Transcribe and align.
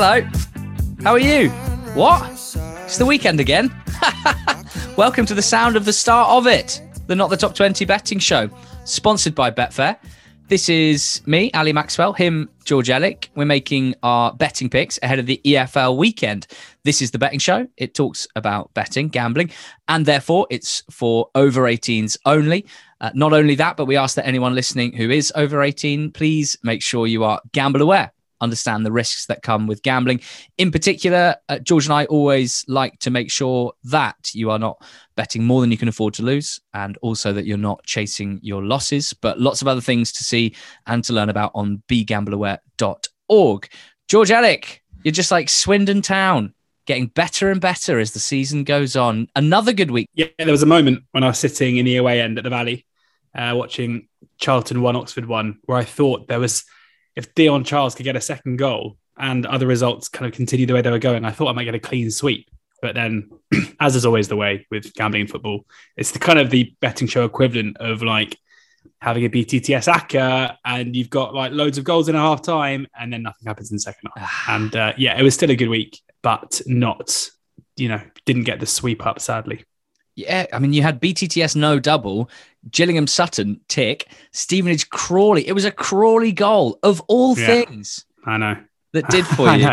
Hello. 0.00 0.22
How 1.02 1.10
are 1.10 1.18
you? 1.18 1.48
What? 1.94 2.30
It's 2.84 2.98
the 2.98 3.04
weekend 3.04 3.40
again. 3.40 3.74
Welcome 4.96 5.26
to 5.26 5.34
the 5.34 5.42
sound 5.42 5.74
of 5.74 5.84
the 5.84 5.92
start 5.92 6.28
of 6.30 6.46
it, 6.46 6.80
the 7.08 7.16
Not 7.16 7.30
the 7.30 7.36
Top 7.36 7.52
20 7.52 7.84
betting 7.84 8.20
show, 8.20 8.48
sponsored 8.84 9.34
by 9.34 9.50
Betfair. 9.50 9.98
This 10.46 10.68
is 10.68 11.20
me, 11.26 11.50
Ali 11.50 11.72
Maxwell, 11.72 12.12
him, 12.12 12.48
George 12.64 12.90
Elek. 12.90 13.26
We're 13.34 13.44
making 13.44 13.96
our 14.04 14.32
betting 14.32 14.70
picks 14.70 15.00
ahead 15.02 15.18
of 15.18 15.26
the 15.26 15.40
EFL 15.44 15.96
weekend. 15.96 16.46
This 16.84 17.02
is 17.02 17.10
the 17.10 17.18
betting 17.18 17.40
show. 17.40 17.66
It 17.76 17.94
talks 17.94 18.28
about 18.36 18.72
betting, 18.74 19.08
gambling, 19.08 19.50
and 19.88 20.06
therefore 20.06 20.46
it's 20.48 20.84
for 20.92 21.28
over 21.34 21.62
18s 21.62 22.16
only. 22.24 22.66
Uh, 23.00 23.10
not 23.14 23.32
only 23.32 23.56
that, 23.56 23.76
but 23.76 23.86
we 23.86 23.96
ask 23.96 24.14
that 24.14 24.28
anyone 24.28 24.54
listening 24.54 24.92
who 24.92 25.10
is 25.10 25.32
over 25.34 25.60
18, 25.60 26.12
please 26.12 26.56
make 26.62 26.84
sure 26.84 27.08
you 27.08 27.24
are 27.24 27.40
gamble 27.50 27.82
aware 27.82 28.12
understand 28.40 28.84
the 28.84 28.92
risks 28.92 29.26
that 29.26 29.42
come 29.42 29.66
with 29.66 29.82
gambling. 29.82 30.20
In 30.58 30.70
particular, 30.70 31.36
uh, 31.48 31.58
George 31.58 31.86
and 31.86 31.92
I 31.92 32.04
always 32.06 32.64
like 32.68 32.98
to 33.00 33.10
make 33.10 33.30
sure 33.30 33.72
that 33.84 34.34
you 34.34 34.50
are 34.50 34.58
not 34.58 34.82
betting 35.16 35.44
more 35.44 35.60
than 35.60 35.70
you 35.70 35.78
can 35.78 35.88
afford 35.88 36.14
to 36.14 36.22
lose 36.22 36.60
and 36.74 36.96
also 36.98 37.32
that 37.32 37.46
you're 37.46 37.56
not 37.56 37.82
chasing 37.84 38.38
your 38.42 38.62
losses. 38.62 39.12
But 39.12 39.40
lots 39.40 39.62
of 39.62 39.68
other 39.68 39.80
things 39.80 40.12
to 40.12 40.24
see 40.24 40.54
and 40.86 41.02
to 41.04 41.12
learn 41.12 41.28
about 41.28 41.52
on 41.54 41.82
begambleaware.org. 41.88 43.68
George 44.08 44.30
Elek, 44.30 44.80
you're 45.04 45.12
just 45.12 45.30
like 45.30 45.48
Swindon 45.48 46.02
Town. 46.02 46.54
Getting 46.86 47.08
better 47.08 47.50
and 47.50 47.60
better 47.60 47.98
as 47.98 48.12
the 48.12 48.18
season 48.18 48.64
goes 48.64 48.96
on. 48.96 49.28
Another 49.36 49.74
good 49.74 49.90
week. 49.90 50.08
Yeah, 50.14 50.28
there 50.38 50.50
was 50.50 50.62
a 50.62 50.66
moment 50.66 51.02
when 51.10 51.22
I 51.22 51.26
was 51.26 51.38
sitting 51.38 51.76
in 51.76 51.84
the 51.84 51.96
away 51.96 52.22
end 52.22 52.38
at 52.38 52.44
the 52.44 52.50
Valley, 52.50 52.86
uh, 53.34 53.52
watching 53.54 54.08
Charlton 54.38 54.80
one, 54.80 54.96
Oxford 54.96 55.26
one, 55.26 55.58
where 55.66 55.76
I 55.76 55.84
thought 55.84 56.28
there 56.28 56.40
was 56.40 56.64
if 57.18 57.34
Dion 57.34 57.64
Charles 57.64 57.96
could 57.96 58.04
get 58.04 58.14
a 58.14 58.20
second 58.20 58.58
goal 58.58 58.96
and 59.18 59.44
other 59.44 59.66
results 59.66 60.08
kind 60.08 60.30
of 60.30 60.36
continue 60.36 60.66
the 60.66 60.72
way 60.72 60.82
they 60.82 60.90
were 60.90 61.00
going, 61.00 61.24
I 61.24 61.32
thought 61.32 61.48
I 61.48 61.52
might 61.52 61.64
get 61.64 61.74
a 61.74 61.80
clean 61.80 62.12
sweep. 62.12 62.48
But 62.80 62.94
then, 62.94 63.28
as 63.80 63.96
is 63.96 64.06
always 64.06 64.28
the 64.28 64.36
way 64.36 64.68
with 64.70 64.94
gambling 64.94 65.22
in 65.22 65.26
football, 65.26 65.66
it's 65.96 66.12
the 66.12 66.20
kind 66.20 66.38
of 66.38 66.50
the 66.50 66.72
betting 66.80 67.08
show 67.08 67.24
equivalent 67.24 67.76
of 67.78 68.02
like 68.02 68.38
having 69.00 69.24
a 69.24 69.28
BTTS 69.28 69.92
ACCA 69.92 70.56
and 70.64 70.94
you've 70.94 71.10
got 71.10 71.34
like 71.34 71.50
loads 71.50 71.76
of 71.76 71.82
goals 71.82 72.08
in 72.08 72.14
a 72.14 72.20
half 72.20 72.40
time 72.40 72.86
and 72.96 73.12
then 73.12 73.24
nothing 73.24 73.48
happens 73.48 73.72
in 73.72 73.74
the 73.74 73.80
second 73.80 74.10
half. 74.16 74.44
and 74.48 74.76
uh, 74.76 74.92
yeah, 74.96 75.18
it 75.18 75.24
was 75.24 75.34
still 75.34 75.50
a 75.50 75.56
good 75.56 75.68
week, 75.68 76.00
but 76.22 76.60
not, 76.66 77.28
you 77.76 77.88
know, 77.88 78.00
didn't 78.26 78.44
get 78.44 78.60
the 78.60 78.66
sweep 78.66 79.04
up, 79.04 79.20
sadly. 79.20 79.64
Yeah, 80.18 80.46
I 80.52 80.58
mean, 80.58 80.72
you 80.72 80.82
had 80.82 81.00
BTTS 81.00 81.54
no 81.54 81.78
double, 81.78 82.28
Gillingham 82.72 83.06
Sutton 83.06 83.60
tick, 83.68 84.08
Stevenage 84.32 84.90
Crawley. 84.90 85.46
It 85.46 85.52
was 85.52 85.64
a 85.64 85.70
Crawley 85.70 86.32
goal 86.32 86.76
of 86.82 87.00
all 87.06 87.38
yeah, 87.38 87.46
things. 87.46 88.04
I 88.26 88.36
know 88.36 88.56
that 88.94 89.08
did 89.10 89.24
for 89.36 89.48
you. 89.54 89.64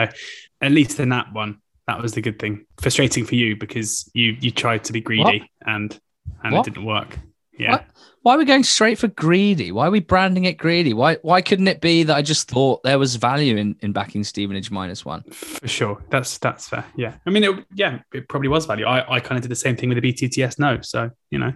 At 0.62 0.72
least 0.72 1.00
in 1.00 1.10
that 1.10 1.34
one, 1.34 1.62
that 1.88 2.00
was 2.00 2.14
the 2.14 2.22
good 2.22 2.38
thing. 2.38 2.68
Frustrating 2.80 3.26
for 3.26 3.34
you 3.34 3.56
because 3.56 4.08
you 4.14 4.38
you 4.40 4.52
tried 4.52 4.84
to 4.84 4.94
be 4.94 5.02
greedy 5.02 5.24
what? 5.24 5.42
and 5.66 6.00
and 6.44 6.54
what? 6.54 6.68
it 6.68 6.76
didn't 6.76 6.86
work. 6.86 7.18
Yeah. 7.58 7.72
What? 7.72 7.86
Why 8.26 8.34
are 8.34 8.38
we 8.40 8.46
going 8.46 8.64
straight 8.64 8.98
for 8.98 9.08
greedy? 9.08 9.72
Why 9.72 9.86
are 9.86 9.92
we 9.92 10.00
branding 10.00 10.46
it 10.46 10.58
greedy? 10.58 10.96
Why 10.96 11.18
why 11.22 11.44
couldn't 11.44 11.68
it 11.68 11.80
be 11.80 12.02
that 12.02 12.16
I 12.16 12.24
just 12.24 12.50
thought 12.50 12.82
there 12.82 12.98
was 12.98 13.18
value 13.18 13.56
in, 13.56 13.76
in 13.82 13.92
backing 13.92 14.24
Stevenage 14.24 14.72
minus 14.72 15.06
one? 15.06 15.22
For 15.26 15.68
sure. 15.68 16.04
That's 16.10 16.40
that's 16.40 16.68
fair. 16.68 16.86
Yeah. 16.96 17.14
I 17.28 17.30
mean 17.30 17.44
it, 17.44 17.66
yeah, 17.76 18.00
it 18.12 18.28
probably 18.28 18.48
was 18.48 18.66
value. 18.66 18.88
I, 18.88 19.18
I 19.18 19.20
kind 19.20 19.38
of 19.38 19.44
did 19.44 19.52
the 19.52 19.56
same 19.56 19.76
thing 19.76 19.90
with 19.90 20.02
the 20.02 20.12
BTTS 20.12 20.58
no. 20.58 20.82
So, 20.82 21.12
you 21.30 21.38
know. 21.38 21.54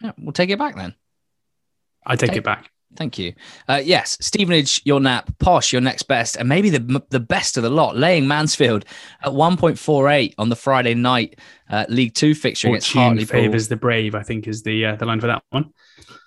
Yeah, 0.00 0.12
we'll 0.18 0.30
take 0.30 0.50
it 0.50 0.58
back 0.60 0.76
then. 0.76 0.94
I 2.06 2.14
take, 2.14 2.30
take 2.30 2.38
it 2.38 2.44
back. 2.44 2.70
Thank 2.96 3.18
you. 3.18 3.34
Uh, 3.68 3.80
yes, 3.84 4.16
Stevenage, 4.20 4.82
your 4.84 4.98
nap, 4.98 5.30
Posh, 5.38 5.72
your 5.72 5.82
next 5.82 6.04
best, 6.04 6.36
and 6.36 6.48
maybe 6.48 6.70
the 6.70 7.02
the 7.10 7.20
best 7.20 7.56
of 7.56 7.62
the 7.62 7.70
lot, 7.70 7.96
laying 7.96 8.26
Mansfield 8.26 8.84
at 9.22 9.32
1.48 9.32 10.34
on 10.38 10.48
the 10.48 10.56
Friday 10.56 10.94
night 10.94 11.38
uh, 11.70 11.84
League 11.88 12.14
Two 12.14 12.34
fixture 12.34 12.68
against 12.68 12.92
Hartlepool. 12.92 13.26
favours 13.26 13.68
the 13.68 13.76
brave, 13.76 14.14
I 14.14 14.22
think, 14.22 14.48
is 14.48 14.62
the 14.62 14.86
uh, 14.86 14.96
the 14.96 15.06
line 15.06 15.20
for 15.20 15.26
that 15.26 15.42
one. 15.50 15.72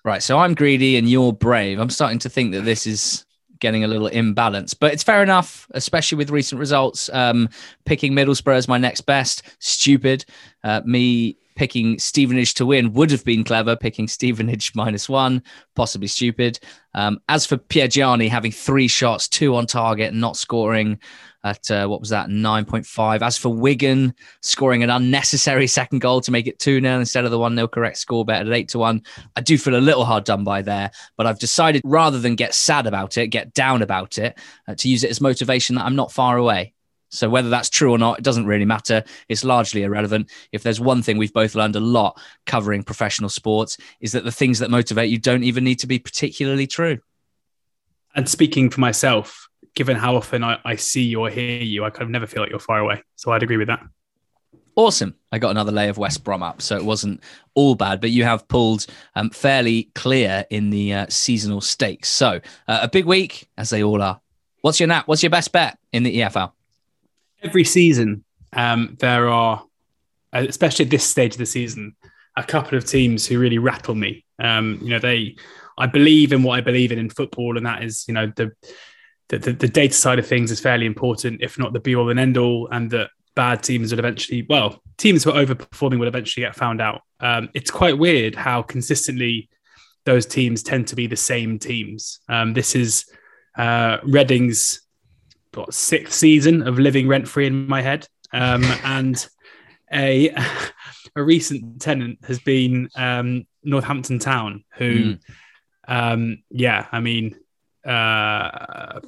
Right. 0.06 0.24
So 0.24 0.38
I'm 0.38 0.54
greedy 0.56 0.98
and 0.98 1.10
you're 1.10 1.34
brave. 1.34 1.80
I'm 1.80 1.90
starting 1.90 2.20
to 2.20 2.30
think 2.30 2.54
that 2.54 2.62
this 2.62 2.88
is 2.88 3.26
getting 3.60 3.84
a 3.84 3.88
little 3.88 4.10
imbalanced, 4.10 4.76
but 4.80 4.94
it's 4.94 5.04
fair 5.04 5.22
enough, 5.22 5.68
especially 5.72 6.18
with 6.18 6.32
recent 6.32 6.60
results. 6.60 7.10
Um, 7.14 7.50
picking 7.86 8.14
Middlesbrough 8.14 8.56
as 8.56 8.68
my 8.68 8.78
next 8.78 9.02
best, 9.02 9.44
stupid. 9.60 10.26
Uh, 10.64 10.82
me 10.86 11.38
picking 11.56 12.00
Stevenage 12.00 12.54
to 12.56 12.66
win 12.66 12.94
would 12.94 13.12
have 13.12 13.24
been 13.24 13.44
clever. 13.44 13.76
Picking 13.76 14.08
Stevenage 14.08 14.72
minus 14.76 15.08
one, 15.10 15.44
possibly 15.76 16.08
stupid. 16.08 16.60
Um, 16.94 17.22
as 17.30 17.46
for 17.46 17.58
Piergianni 17.58 18.30
having 18.30 18.52
three 18.52 18.88
shots, 18.88 19.28
two 19.28 19.56
on 19.56 19.66
target, 19.66 20.14
not 20.14 20.38
scoring 20.38 21.00
at 21.44 21.72
uh, 21.72 21.88
what 21.88 22.00
was 22.00 22.10
that 22.10 22.30
9.5. 22.30 23.22
As 23.22 23.38
for 23.38 23.50
Wigan 23.50 24.14
scoring 24.42 24.84
an 24.84 24.90
unnecessary 24.90 25.68
second 25.68 26.00
goal 26.00 26.22
to 26.22 26.32
make 26.32 26.48
it 26.48 26.60
2 26.60 26.82
0 26.82 27.00
instead 27.00 27.26
of 27.26 27.32
the 27.32 27.40
1 27.40 27.56
0 27.56 27.68
correct 27.68 27.98
score 27.98 28.26
bet 28.26 28.46
at 28.46 28.54
8 28.54 28.68
to 28.70 28.80
1, 28.80 29.02
I 29.36 29.42
do 29.42 29.58
feel 29.58 29.76
a 29.76 29.78
little 29.78 30.06
hard 30.06 30.24
done 30.24 30.44
by 30.44 30.62
there. 30.62 30.92
But 31.18 31.28
I've 31.28 31.40
decided 31.40 31.82
rather 31.84 32.20
than 32.20 32.36
get 32.36 32.54
sad 32.54 32.88
about 32.88 33.18
it, 33.18 33.28
get 33.28 33.54
down 33.54 33.82
about 33.82 34.18
it, 34.18 34.38
uh, 34.68 34.76
to 34.76 34.90
use 34.90 35.04
it 35.04 35.12
as 35.12 35.22
motivation 35.22 35.76
that 35.76 35.86
I'm 35.86 35.96
not 35.96 36.12
far 36.12 36.38
away. 36.38 36.74
So 37.12 37.30
whether 37.30 37.50
that's 37.50 37.70
true 37.70 37.92
or 37.92 37.98
not, 37.98 38.20
it 38.20 38.24
doesn't 38.24 38.46
really 38.46 38.66
matter. 38.66 39.04
It's 39.30 39.44
largely 39.44 39.84
irrelevant. 39.84 40.32
If 40.52 40.64
there's 40.64 40.80
one 40.80 41.04
thing 41.04 41.18
we've 41.18 41.34
both 41.34 41.56
learned 41.56 41.76
a 41.76 41.82
lot 41.82 42.20
covering 42.46 42.84
professional 42.84 43.30
sports, 43.30 43.78
is 44.00 44.14
that 44.14 44.24
the 44.24 44.32
things 44.32 44.60
that 44.60 44.72
motivate 44.72 45.10
you 45.10 45.20
don't 45.20 45.44
even 45.44 45.64
need 45.64 45.80
to 45.80 45.88
be 45.88 46.00
particularly 46.00 46.68
true. 46.68 47.00
And 48.16 48.28
speaking 48.28 48.70
for 48.70 48.80
myself, 48.80 49.50
given 49.76 49.98
how 49.98 50.16
often 50.16 50.44
I, 50.44 50.60
I 50.66 50.76
see 50.76 51.04
you 51.04 51.22
or 51.22 51.30
hear 51.30 51.62
you, 51.62 51.84
I 51.84 51.90
kind 51.90 52.04
of 52.04 52.10
never 52.10 52.28
feel 52.28 52.42
like 52.42 52.50
you're 52.50 52.60
far 52.60 52.80
away. 52.80 53.04
So 53.16 53.32
I'd 53.32 53.44
agree 53.44 53.58
with 53.58 53.68
that. 53.68 53.82
Awesome. 54.76 55.16
I 55.32 55.40
got 55.40 55.52
another 55.52 55.72
lay 55.72 55.90
of 55.90 55.98
West 55.98 56.24
Brom 56.24 56.42
up, 56.42 56.62
so 56.62 56.78
it 56.78 56.86
wasn't 56.86 57.22
all 57.56 57.76
bad, 57.76 58.00
but 58.00 58.12
you 58.12 58.24
have 58.24 58.48
pulled 58.48 58.86
um, 59.16 59.30
fairly 59.30 59.90
clear 59.96 60.46
in 60.50 60.70
the 60.70 60.94
uh, 60.94 61.06
seasonal 61.10 61.60
stakes. 61.60 62.08
So 62.08 62.40
uh, 62.68 62.80
a 62.82 62.88
big 62.88 63.06
week, 63.06 63.50
as 63.58 63.70
they 63.70 63.84
all 63.84 64.02
are. 64.02 64.22
What's 64.62 64.80
your 64.80 64.88
nap? 64.88 65.08
What's 65.08 65.24
your 65.24 65.30
best 65.30 65.52
bet 65.52 65.78
in 65.92 66.04
the 66.04 66.18
EFL? 66.20 66.54
Every 67.42 67.64
season 67.64 68.24
um, 68.54 68.98
there 69.00 69.30
are, 69.30 69.64
especially 70.34 70.86
at 70.86 70.92
this 70.92 71.04
stage 71.04 71.34
of 71.34 71.40
the 71.40 71.46
season, 71.46 71.96
a 72.38 72.44
couple 72.44 72.78
of 72.78 72.86
teams 72.86 73.26
who 73.26 73.40
really 73.40 73.58
rattle 73.58 73.96
me. 73.96 74.26
Um, 74.40 74.80
you 74.82 74.90
know, 74.90 75.00
they, 75.00 75.36
I 75.78 75.88
believe 75.88 76.34
in 76.34 76.44
what 76.44 76.58
I 76.58 76.62
believe 76.62 76.92
in 76.92 77.00
in 77.00 77.10
football, 77.10 77.58
and 77.58 77.66
that 77.66 77.84
is, 77.84 78.06
you 78.08 78.14
know, 78.14 78.32
the, 78.36 78.52
the 79.30 79.38
the, 79.40 79.68
data 79.68 79.94
side 79.94 80.20
of 80.20 80.28
things 80.28 80.52
is 80.52 80.60
fairly 80.60 80.86
important, 80.86 81.42
if 81.42 81.58
not 81.58 81.74
the 81.74 81.80
be 81.80 81.96
all 81.96 82.10
and 82.10 82.20
end 82.20 82.38
all, 82.38 82.68
and 82.72 82.92
that 82.92 83.10
bad 83.36 83.64
teams 83.64 83.92
will 83.92 84.00
eventually, 84.00 84.46
well, 84.50 84.82
teams 84.98 85.24
who 85.24 85.32
are 85.32 85.46
overperforming 85.46 86.00
will 86.00 86.08
eventually 86.08 86.46
get 86.46 86.56
found 86.56 86.82
out. 86.82 87.02
Um, 87.20 87.50
it's 87.54 87.72
quite 87.72 87.98
weird 87.98 88.36
how 88.36 88.62
consistently 88.62 89.50
those 90.06 90.26
teams 90.26 90.64
tend 90.64 90.88
to 90.88 90.96
be 90.96 91.08
the 91.08 91.16
same 91.16 91.60
teams. 91.60 92.20
Um, 92.28 92.54
this 92.54 92.76
is 92.76 93.06
uh, 93.58 93.98
Reading's 94.04 94.82
what, 95.54 95.74
sixth 95.74 96.14
season 96.14 96.68
of 96.68 96.80
living 96.80 97.08
rent 97.08 97.28
free 97.28 97.48
in 97.48 97.68
my 97.68 97.82
head. 97.82 98.08
Um, 98.34 98.64
and 98.84 99.28
a 99.92 100.34
a 101.16 101.24
recent 101.24 101.82
tenant 101.82 102.20
has 102.26 102.40
been 102.40 102.90
um, 102.96 103.46
Northampton 103.64 104.20
Town, 104.20 104.64
who, 104.76 105.16
mm. 105.16 105.20
um, 105.88 106.44
yeah, 106.50 106.88
I 106.92 107.00
mean, 107.00 107.36
uh, 107.86 109.02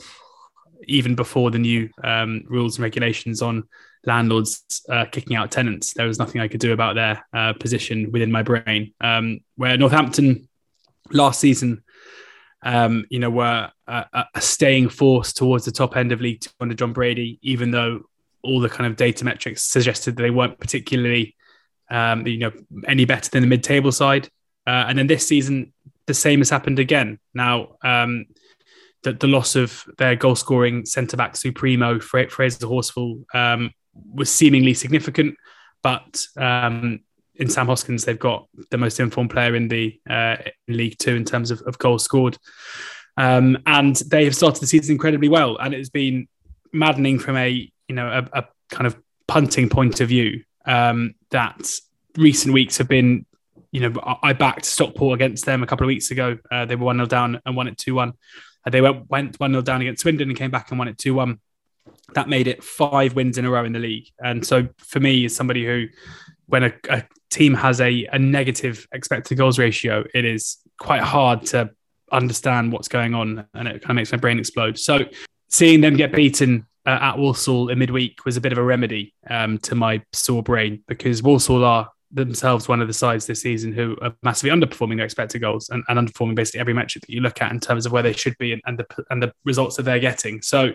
even 0.86 1.16
before 1.16 1.52
the 1.52 1.60
new 1.60 1.90
um, 2.04 2.44
rules 2.48 2.78
and 2.78 2.84
regulations 2.84 3.42
on 3.42 3.64
landlords 4.06 4.82
uh, 4.90 5.06
kicking 5.06 5.38
out 5.38 5.52
tenants, 5.52 5.94
there 5.94 6.08
was 6.08 6.20
nothing 6.20 6.42
I 6.42 6.48
could 6.48 6.60
do 6.60 6.74
about 6.74 6.96
their 6.96 7.26
uh, 7.34 7.54
position 7.54 8.12
within 8.12 8.32
my 8.32 8.44
brain. 8.44 8.94
Um, 9.00 9.40
where 9.56 9.78
Northampton 9.78 10.50
last 11.12 11.40
season 11.40 11.83
um, 12.64 13.06
you 13.10 13.20
know, 13.20 13.30
were 13.30 13.70
a, 13.88 14.26
a, 14.34 14.42
staying 14.42 14.90
force 14.90 15.34
towards 15.34 15.66
the 15.66 15.72
top 15.72 15.98
end 15.98 16.12
of 16.12 16.22
League 16.22 16.46
under 16.60 16.74
John 16.74 16.94
Brady, 16.94 17.38
even 17.42 17.72
though 17.72 18.04
all 18.42 18.62
the 18.62 18.70
kind 18.70 18.88
of 18.88 18.96
data 18.96 19.26
metrics 19.26 19.64
suggested 19.64 20.16
that 20.16 20.24
they 20.24 20.30
weren't 20.30 20.60
particularly, 20.60 21.36
um, 21.90 22.26
you 22.26 22.40
know, 22.40 22.52
any 22.88 23.04
better 23.06 23.30
than 23.30 23.42
the 23.42 23.48
mid-table 23.48 23.92
side. 23.92 24.30
Uh, 24.66 24.86
and 24.88 24.98
then 24.98 25.08
this 25.08 25.28
season, 25.28 25.74
the 26.06 26.14
same 26.14 26.40
has 26.40 26.50
happened 26.50 26.80
again. 26.80 27.20
Now, 27.34 27.76
um, 27.84 28.26
the, 29.04 29.14
the, 29.14 29.28
loss 29.28 29.58
of 29.58 29.84
their 29.98 30.16
goal-scoring 30.16 30.86
centre-back 30.86 31.36
Supremo 31.36 32.00
Fraser 32.00 32.66
Horsfall 32.66 33.26
um, 33.36 33.72
was 33.94 34.30
seemingly 34.30 34.74
significant, 34.74 35.36
but 35.82 36.26
um, 36.38 37.02
in 37.36 37.50
Sam 37.50 37.68
Hoskins, 37.68 38.06
they've 38.06 38.20
got 38.20 38.48
the 38.70 38.78
most 38.78 39.00
informed 39.00 39.32
player 39.32 39.56
in 39.56 39.68
the 39.68 40.00
uh, 40.10 40.38
League 40.68 40.98
Two 41.00 41.16
in 41.16 41.26
terms 41.26 41.52
of, 41.52 41.62
of 41.62 41.78
goals 41.78 42.04
scored. 42.04 42.38
Um, 43.18 43.58
and 43.66 43.96
they 43.96 44.26
have 44.26 44.36
started 44.36 44.62
the 44.62 44.68
season 44.68 44.94
incredibly 44.94 45.30
well. 45.30 45.58
And 45.58 45.74
it's 45.74 45.90
been 45.90 46.28
maddening 46.72 47.20
from 47.20 47.38
a 47.38 47.50
you 47.88 47.96
know 47.96 48.08
a, 48.08 48.40
a 48.40 48.46
kind 48.70 48.88
of 48.88 48.98
punting 49.28 49.70
point 49.70 50.02
of 50.02 50.10
view 50.10 50.44
um, 50.66 51.16
that 51.32 51.70
recent 52.18 52.54
weeks 52.54 52.78
have 52.78 52.88
been. 52.88 53.26
You 53.72 53.90
know, 53.90 54.18
I 54.22 54.34
backed 54.34 54.66
Stockport 54.66 55.16
against 55.16 55.46
them 55.46 55.64
a 55.64 55.66
couple 55.66 55.86
of 55.86 55.88
weeks 55.88 56.12
ago. 56.12 56.38
Uh, 56.52 56.66
they 56.66 56.76
were 56.76 56.86
one 56.86 56.98
0 56.98 57.08
down 57.08 57.42
and 57.44 57.56
won 57.56 57.68
it 57.68 57.76
two 57.76 57.96
one. 57.96 58.14
Uh, 58.66 58.70
they 58.70 58.82
went 58.82 59.10
went 59.10 59.40
one 59.40 59.52
0 59.52 59.64
down 59.64 59.82
against 59.82 60.04
Swindon 60.04 60.30
and 60.30 60.38
came 60.38 60.52
back 60.52 60.70
and 60.70 60.78
won 60.78 60.88
it 60.88 61.00
two 61.00 61.16
one. 61.16 61.40
that 62.14 62.30
made 62.30 62.48
it 62.48 62.64
five 62.64 63.16
wins 63.16 63.40
in 63.40 63.46
a 63.46 63.50
row 63.50 63.66
in 63.66 63.74
the 63.74 63.80
league. 63.80 64.08
And 64.24 64.46
so 64.46 64.68
for 64.78 65.00
me, 65.00 65.26
as 65.26 65.36
somebody 65.36 65.66
who, 65.66 65.88
when 66.46 66.66
a, 66.66 66.74
a 66.88 67.04
team 67.34 67.54
has 67.56 67.82
a, 67.82 68.06
a 68.12 68.20
negative 68.20 68.88
expected 68.94 69.38
goals 69.38 69.60
ratio, 69.60 70.04
it 70.14 70.26
is 70.26 70.58
quite 70.80 71.02
hard 71.02 71.46
to 71.48 71.72
understand 72.12 72.72
what's 72.72 72.88
going 72.88 73.14
on, 73.14 73.46
and 73.54 73.68
it 73.68 73.82
kind 73.82 73.92
of 73.92 73.96
makes 73.96 74.12
my 74.12 74.18
brain 74.18 74.40
explode. 74.40 74.78
So 74.78 75.00
seeing 75.50 75.82
them 75.82 75.96
get 75.96 76.14
beaten 76.14 76.66
uh, 76.86 77.00
at 77.02 77.18
Walsall 77.18 77.70
in 77.70 77.80
midweek 77.80 78.26
was 78.26 78.38
a 78.38 78.42
bit 78.42 78.52
of 78.52 78.58
a 78.58 78.64
remedy 78.64 79.14
um, 79.30 79.58
to 79.60 79.76
my 79.76 80.02
sore 80.14 80.44
brain 80.44 80.84
because 80.88 81.24
Walsall 81.24 81.64
are 81.64 81.90
themselves 82.12 82.68
one 82.68 82.80
of 82.80 82.88
the 82.88 82.94
sides 82.94 83.26
this 83.26 83.42
season 83.42 83.74
who 83.74 83.98
are 84.02 84.14
massively 84.22 84.52
underperforming 84.52 84.98
their 84.98 85.06
expected 85.06 85.40
goals 85.40 85.70
and, 85.70 85.84
and 85.88 85.98
underperforming 85.98 86.36
basically 86.36 86.60
every 86.60 86.74
metric 86.74 87.04
that 87.06 87.12
you 87.12 87.22
look 87.22 87.42
at 87.42 87.52
in 87.52 87.60
terms 87.60 87.88
of 87.88 87.92
where 87.92 88.04
they 88.04 88.14
should 88.14 88.38
be 88.38 88.54
and, 88.54 88.62
and 88.66 88.78
the 88.78 89.06
and 89.10 89.24
the 89.24 89.34
results 89.46 89.78
that 89.78 89.84
they're 89.84 90.00
getting. 90.00 90.42
So 90.42 90.74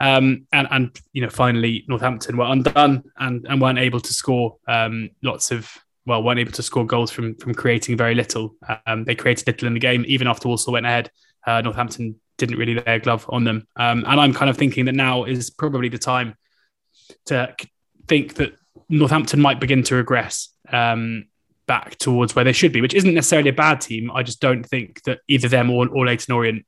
um, 0.00 0.46
and 0.52 0.66
and 0.70 1.00
you 1.12 1.22
know 1.22 1.30
finally 1.30 1.84
Northampton 1.88 2.36
were 2.36 2.46
undone 2.46 3.04
and 3.18 3.46
and 3.48 3.60
weren't 3.60 3.78
able 3.78 4.00
to 4.00 4.12
score 4.12 4.56
um, 4.66 5.10
lots 5.22 5.50
of 5.50 5.70
well 6.06 6.22
weren't 6.22 6.40
able 6.40 6.52
to 6.52 6.62
score 6.62 6.86
goals 6.86 7.10
from 7.10 7.34
from 7.36 7.54
creating 7.54 7.96
very 7.96 8.14
little. 8.14 8.54
Um, 8.86 9.04
they 9.04 9.14
created 9.14 9.46
little 9.46 9.68
in 9.68 9.74
the 9.74 9.80
game 9.80 10.04
even 10.06 10.26
after 10.26 10.48
Walsall 10.48 10.72
went 10.72 10.86
ahead. 10.86 11.10
Uh, 11.46 11.60
Northampton 11.60 12.20
didn't 12.38 12.56
really 12.56 12.74
lay 12.74 12.82
a 12.86 12.98
glove 12.98 13.26
on 13.28 13.44
them, 13.44 13.66
um, 13.76 14.04
and 14.06 14.20
I'm 14.20 14.34
kind 14.34 14.50
of 14.50 14.56
thinking 14.56 14.86
that 14.86 14.94
now 14.94 15.24
is 15.24 15.50
probably 15.50 15.88
the 15.88 15.98
time 15.98 16.34
to 17.26 17.54
think 18.08 18.34
that 18.34 18.52
Northampton 18.88 19.40
might 19.40 19.60
begin 19.60 19.82
to 19.84 19.96
regress 19.96 20.50
um, 20.70 21.26
back 21.66 21.96
towards 21.98 22.34
where 22.34 22.44
they 22.44 22.52
should 22.52 22.72
be, 22.72 22.80
which 22.80 22.94
isn't 22.94 23.14
necessarily 23.14 23.50
a 23.50 23.54
bad 23.54 23.80
team. 23.80 24.10
I 24.10 24.22
just 24.22 24.40
don't 24.40 24.64
think 24.64 25.02
that 25.04 25.20
either 25.28 25.48
them 25.48 25.70
or, 25.70 25.88
or 25.88 26.06
Leyton 26.06 26.34
Orient 26.34 26.66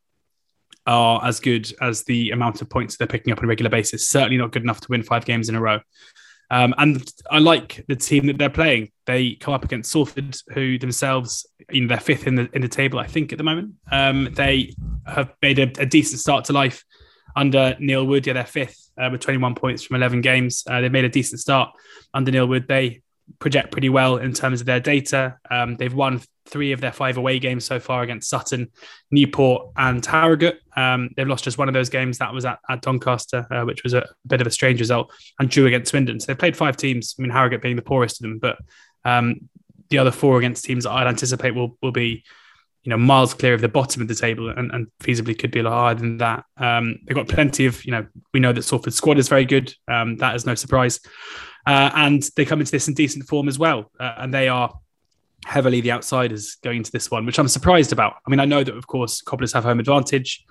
are 0.86 1.24
as 1.24 1.40
good 1.40 1.72
as 1.80 2.04
the 2.04 2.30
amount 2.30 2.60
of 2.60 2.68
points 2.68 2.96
they're 2.96 3.06
picking 3.06 3.32
up 3.32 3.38
on 3.38 3.44
a 3.44 3.48
regular 3.48 3.70
basis. 3.70 4.08
Certainly 4.08 4.36
not 4.36 4.52
good 4.52 4.62
enough 4.62 4.80
to 4.82 4.86
win 4.90 5.02
five 5.02 5.24
games 5.24 5.48
in 5.48 5.54
a 5.54 5.60
row. 5.60 5.80
Um, 6.54 6.72
and 6.78 7.04
I 7.32 7.40
like 7.40 7.84
the 7.88 7.96
team 7.96 8.28
that 8.28 8.38
they're 8.38 8.48
playing. 8.48 8.92
They 9.06 9.34
come 9.34 9.54
up 9.54 9.64
against 9.64 9.90
Salford, 9.90 10.36
who 10.50 10.78
themselves, 10.78 11.44
you 11.68 11.80
know, 11.80 11.88
they're 11.88 11.98
fifth 11.98 12.28
in 12.28 12.36
the 12.36 12.48
in 12.52 12.62
the 12.62 12.68
table, 12.68 13.00
I 13.00 13.08
think, 13.08 13.32
at 13.32 13.38
the 13.38 13.44
moment. 13.44 13.72
Um, 13.90 14.32
they 14.34 14.72
have 15.04 15.32
made 15.42 15.58
a, 15.58 15.72
a, 15.82 15.84
decent 15.84 16.20
start 16.20 16.44
to 16.44 16.52
life 16.52 16.84
under 17.34 17.76
Neil 17.80 18.06
Wood. 18.06 18.24
Yeah, 18.24 18.34
they're 18.34 18.46
fifth 18.46 18.88
uh, 18.96 19.08
with 19.10 19.20
21 19.20 19.56
points 19.56 19.82
from 19.82 19.96
11 19.96 20.20
games. 20.20 20.62
Uh, 20.70 20.80
they've 20.80 20.92
made 20.92 21.04
a 21.04 21.08
decent 21.08 21.40
start 21.40 21.72
under 22.14 22.30
Neil 22.30 22.46
Wood. 22.46 22.68
They 22.68 23.02
project 23.38 23.72
pretty 23.72 23.88
well 23.88 24.16
in 24.16 24.32
terms 24.32 24.60
of 24.60 24.66
their 24.66 24.80
data. 24.80 25.36
Um, 25.50 25.76
they've 25.76 25.94
won 25.94 26.20
three 26.46 26.72
of 26.72 26.80
their 26.80 26.92
five 26.92 27.16
away 27.16 27.38
games 27.38 27.64
so 27.64 27.80
far 27.80 28.02
against 28.02 28.28
Sutton, 28.28 28.70
Newport, 29.10 29.70
and 29.76 30.04
Harrogate. 30.04 30.60
Um, 30.76 31.10
they've 31.16 31.26
lost 31.26 31.44
just 31.44 31.58
one 31.58 31.68
of 31.68 31.74
those 31.74 31.88
games. 31.88 32.18
That 32.18 32.34
was 32.34 32.44
at, 32.44 32.58
at 32.68 32.82
Doncaster, 32.82 33.46
uh, 33.50 33.62
which 33.62 33.82
was 33.82 33.94
a 33.94 34.06
bit 34.26 34.40
of 34.40 34.46
a 34.46 34.50
strange 34.50 34.80
result, 34.80 35.12
and 35.38 35.48
drew 35.48 35.66
against 35.66 35.90
Swindon. 35.90 36.20
So 36.20 36.26
they've 36.26 36.38
played 36.38 36.56
five 36.56 36.76
teams. 36.76 37.14
I 37.18 37.22
mean, 37.22 37.30
Harrogate 37.30 37.62
being 37.62 37.76
the 37.76 37.82
poorest 37.82 38.20
of 38.20 38.28
them, 38.28 38.38
but 38.38 38.58
um, 39.04 39.48
the 39.88 39.98
other 39.98 40.10
four 40.10 40.38
against 40.38 40.64
teams 40.64 40.84
that 40.84 40.90
I'd 40.90 41.06
anticipate 41.06 41.54
will 41.54 41.78
will 41.82 41.92
be. 41.92 42.24
You 42.86 42.90
know, 42.90 42.98
miles 42.98 43.32
clear 43.32 43.54
of 43.54 43.62
the 43.62 43.68
bottom 43.68 44.02
of 44.02 44.08
the 44.08 44.14
table, 44.14 44.50
and, 44.50 44.70
and 44.70 44.88
feasibly 45.00 45.38
could 45.38 45.50
be 45.50 45.60
a 45.60 45.62
lot 45.62 45.72
higher 45.72 45.94
than 45.94 46.18
that. 46.18 46.44
Um, 46.58 46.98
they've 47.06 47.16
got 47.16 47.28
plenty 47.28 47.64
of, 47.64 47.82
you 47.82 47.92
know, 47.92 48.06
we 48.34 48.40
know 48.40 48.52
that 48.52 48.60
Salford's 48.60 48.96
squad 48.96 49.16
is 49.16 49.26
very 49.26 49.46
good. 49.46 49.72
Um, 49.88 50.18
that 50.18 50.36
is 50.36 50.44
no 50.44 50.54
surprise. 50.54 51.00
Uh, 51.66 51.90
and 51.94 52.28
they 52.36 52.44
come 52.44 52.60
into 52.60 52.72
this 52.72 52.88
in 52.88 52.94
decent 52.94 53.26
form 53.26 53.48
as 53.48 53.58
well. 53.58 53.90
Uh, 53.98 54.14
and 54.18 54.34
they 54.34 54.48
are 54.48 54.72
heavily 55.44 55.80
the 55.80 55.92
outsiders 55.92 56.56
going 56.62 56.78
into 56.78 56.90
this 56.90 57.10
one, 57.10 57.26
which 57.26 57.38
I'm 57.38 57.48
surprised 57.48 57.92
about. 57.92 58.14
I 58.26 58.30
mean, 58.30 58.40
I 58.40 58.44
know 58.44 58.64
that, 58.64 58.76
of 58.76 58.86
course, 58.86 59.20
Cobblers 59.22 59.52
have 59.52 59.64
home 59.64 59.80
advantage, 59.80 60.44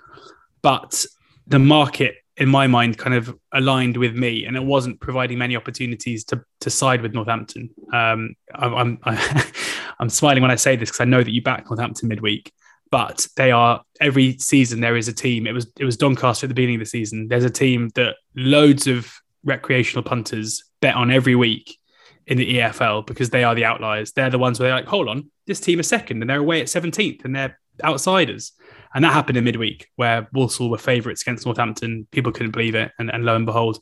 but 0.62 1.04
the 1.46 1.58
market, 1.58 2.16
in 2.36 2.48
my 2.48 2.66
mind, 2.66 2.98
kind 2.98 3.14
of 3.14 3.36
aligned 3.52 3.96
with 3.96 4.14
me, 4.14 4.44
and 4.44 4.56
it 4.56 4.64
wasn't 4.64 5.00
providing 5.00 5.38
many 5.38 5.56
opportunities 5.56 6.24
to 6.24 6.42
to 6.60 6.70
side 6.70 7.02
with 7.02 7.14
Northampton. 7.14 7.70
Um, 7.92 8.34
I'm 8.54 8.98
I'm, 9.04 9.18
I'm 10.00 10.08
smiling 10.08 10.42
when 10.42 10.50
I 10.50 10.56
say 10.56 10.76
this 10.76 10.88
because 10.88 11.00
I 11.00 11.04
know 11.04 11.22
that 11.22 11.30
you 11.32 11.42
back 11.42 11.66
Northampton 11.66 12.08
midweek, 12.08 12.52
but 12.90 13.26
they 13.36 13.52
are 13.52 13.82
every 14.00 14.38
season 14.38 14.80
there 14.80 14.96
is 14.96 15.08
a 15.08 15.12
team. 15.12 15.46
It 15.46 15.52
was 15.52 15.70
it 15.78 15.84
was 15.84 15.96
Doncaster 15.96 16.46
at 16.46 16.48
the 16.48 16.54
beginning 16.54 16.76
of 16.76 16.80
the 16.80 16.86
season. 16.86 17.28
There's 17.28 17.44
a 17.44 17.50
team 17.50 17.90
that 17.94 18.16
loads 18.34 18.86
of 18.86 19.12
recreational 19.44 20.02
punters 20.02 20.64
bet 20.84 20.96
on 20.96 21.10
every 21.10 21.34
week 21.34 21.78
in 22.26 22.36
the 22.36 22.58
EFL 22.58 23.06
because 23.06 23.30
they 23.30 23.42
are 23.42 23.54
the 23.54 23.64
outliers. 23.64 24.12
They're 24.12 24.28
the 24.28 24.38
ones 24.38 24.60
where 24.60 24.68
they're 24.68 24.76
like, 24.76 24.86
hold 24.86 25.08
on, 25.08 25.30
this 25.46 25.58
team 25.58 25.80
is 25.80 25.88
second 25.88 26.20
and 26.20 26.28
they're 26.28 26.40
away 26.40 26.60
at 26.60 26.66
17th 26.66 27.24
and 27.24 27.34
they're 27.34 27.58
outsiders. 27.82 28.52
And 28.94 29.02
that 29.02 29.14
happened 29.14 29.38
in 29.38 29.44
midweek 29.44 29.88
where 29.96 30.28
Walsall 30.34 30.68
were 30.68 30.76
favourites 30.76 31.22
against 31.22 31.46
Northampton. 31.46 32.06
People 32.10 32.32
couldn't 32.32 32.52
believe 32.52 32.74
it. 32.74 32.92
And, 32.98 33.10
and 33.10 33.24
lo 33.24 33.34
and 33.34 33.46
behold, 33.46 33.78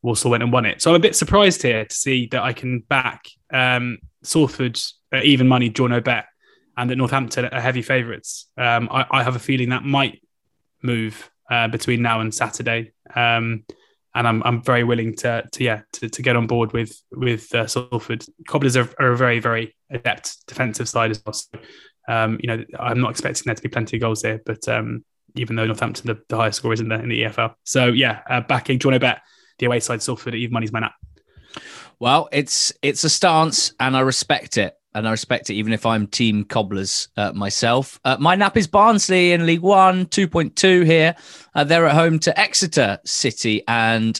Walsall 0.00 0.30
went 0.30 0.42
and 0.42 0.50
won 0.50 0.64
it. 0.64 0.80
So 0.80 0.90
I'm 0.90 0.96
a 0.96 1.00
bit 1.00 1.14
surprised 1.14 1.60
here 1.60 1.84
to 1.84 1.94
see 1.94 2.26
that 2.28 2.42
I 2.42 2.54
can 2.54 2.80
back 2.80 3.26
um, 3.52 3.98
Salford 4.22 4.80
at 5.12 5.26
even 5.26 5.46
money, 5.46 5.68
draw 5.68 5.88
no 5.88 6.00
bet, 6.00 6.24
and 6.78 6.88
that 6.88 6.96
Northampton 6.96 7.44
are 7.44 7.60
heavy 7.60 7.82
favourites. 7.82 8.46
Um, 8.56 8.88
I, 8.90 9.04
I, 9.10 9.22
have 9.22 9.36
a 9.36 9.38
feeling 9.38 9.68
that 9.70 9.84
might 9.84 10.22
move 10.82 11.30
uh, 11.50 11.68
between 11.68 12.00
now 12.00 12.20
and 12.20 12.34
Saturday. 12.34 12.92
Um, 13.14 13.64
and 14.16 14.26
I'm 14.26 14.42
I'm 14.44 14.62
very 14.62 14.82
willing 14.82 15.14
to 15.16 15.44
to 15.52 15.64
yeah 15.64 15.82
to, 15.92 16.08
to 16.08 16.22
get 16.22 16.36
on 16.36 16.46
board 16.46 16.72
with 16.72 17.00
with 17.12 17.54
uh, 17.54 17.66
Salford. 17.66 18.24
Cobblers 18.48 18.76
are, 18.76 18.88
are, 18.98 19.12
a 19.12 19.16
very 19.16 19.38
very 19.38 19.76
adept 19.90 20.46
defensive 20.46 20.88
side 20.88 21.10
as 21.10 21.22
well. 21.24 21.34
So, 21.34 21.58
um, 22.08 22.38
you 22.42 22.48
know, 22.48 22.64
I'm 22.80 23.00
not 23.00 23.10
expecting 23.10 23.42
there 23.44 23.54
to 23.54 23.62
be 23.62 23.68
plenty 23.68 23.98
of 23.98 24.00
goals 24.00 24.22
there, 24.22 24.40
but 24.44 24.66
um, 24.68 25.04
even 25.36 25.54
though 25.54 25.66
Northampton 25.66 26.06
the, 26.06 26.18
the 26.28 26.36
highest 26.36 26.58
scorers 26.58 26.80
in 26.80 26.88
the 26.88 26.96
in 26.96 27.10
the 27.10 27.22
EFL, 27.22 27.54
so 27.64 27.88
yeah, 27.88 28.20
uh, 28.28 28.40
backing. 28.40 28.78
Do 28.78 28.86
you 28.86 28.90
want 28.92 29.02
to 29.02 29.06
bet 29.06 29.20
the 29.58 29.66
away 29.66 29.80
side 29.80 30.02
Salford 30.02 30.34
even 30.34 30.54
money's 30.54 30.72
man 30.72 30.84
up? 30.84 30.94
Well, 32.00 32.30
it's 32.32 32.72
it's 32.80 33.04
a 33.04 33.10
stance, 33.10 33.74
and 33.78 33.94
I 33.94 34.00
respect 34.00 34.56
it 34.56 34.74
and 34.96 35.06
I 35.06 35.10
respect 35.10 35.50
it, 35.50 35.54
even 35.54 35.74
if 35.74 35.84
I'm 35.84 36.06
team 36.06 36.42
cobblers 36.42 37.08
uh, 37.18 37.30
myself. 37.32 38.00
Uh, 38.04 38.16
my 38.18 38.34
nap 38.34 38.56
is 38.56 38.66
Barnsley 38.66 39.32
in 39.32 39.44
League 39.44 39.60
One, 39.60 40.06
2.2 40.06 40.86
here. 40.86 41.14
Uh, 41.54 41.64
they're 41.64 41.86
at 41.86 41.94
home 41.94 42.18
to 42.20 42.40
Exeter 42.40 42.98
City. 43.04 43.62
And 43.68 44.18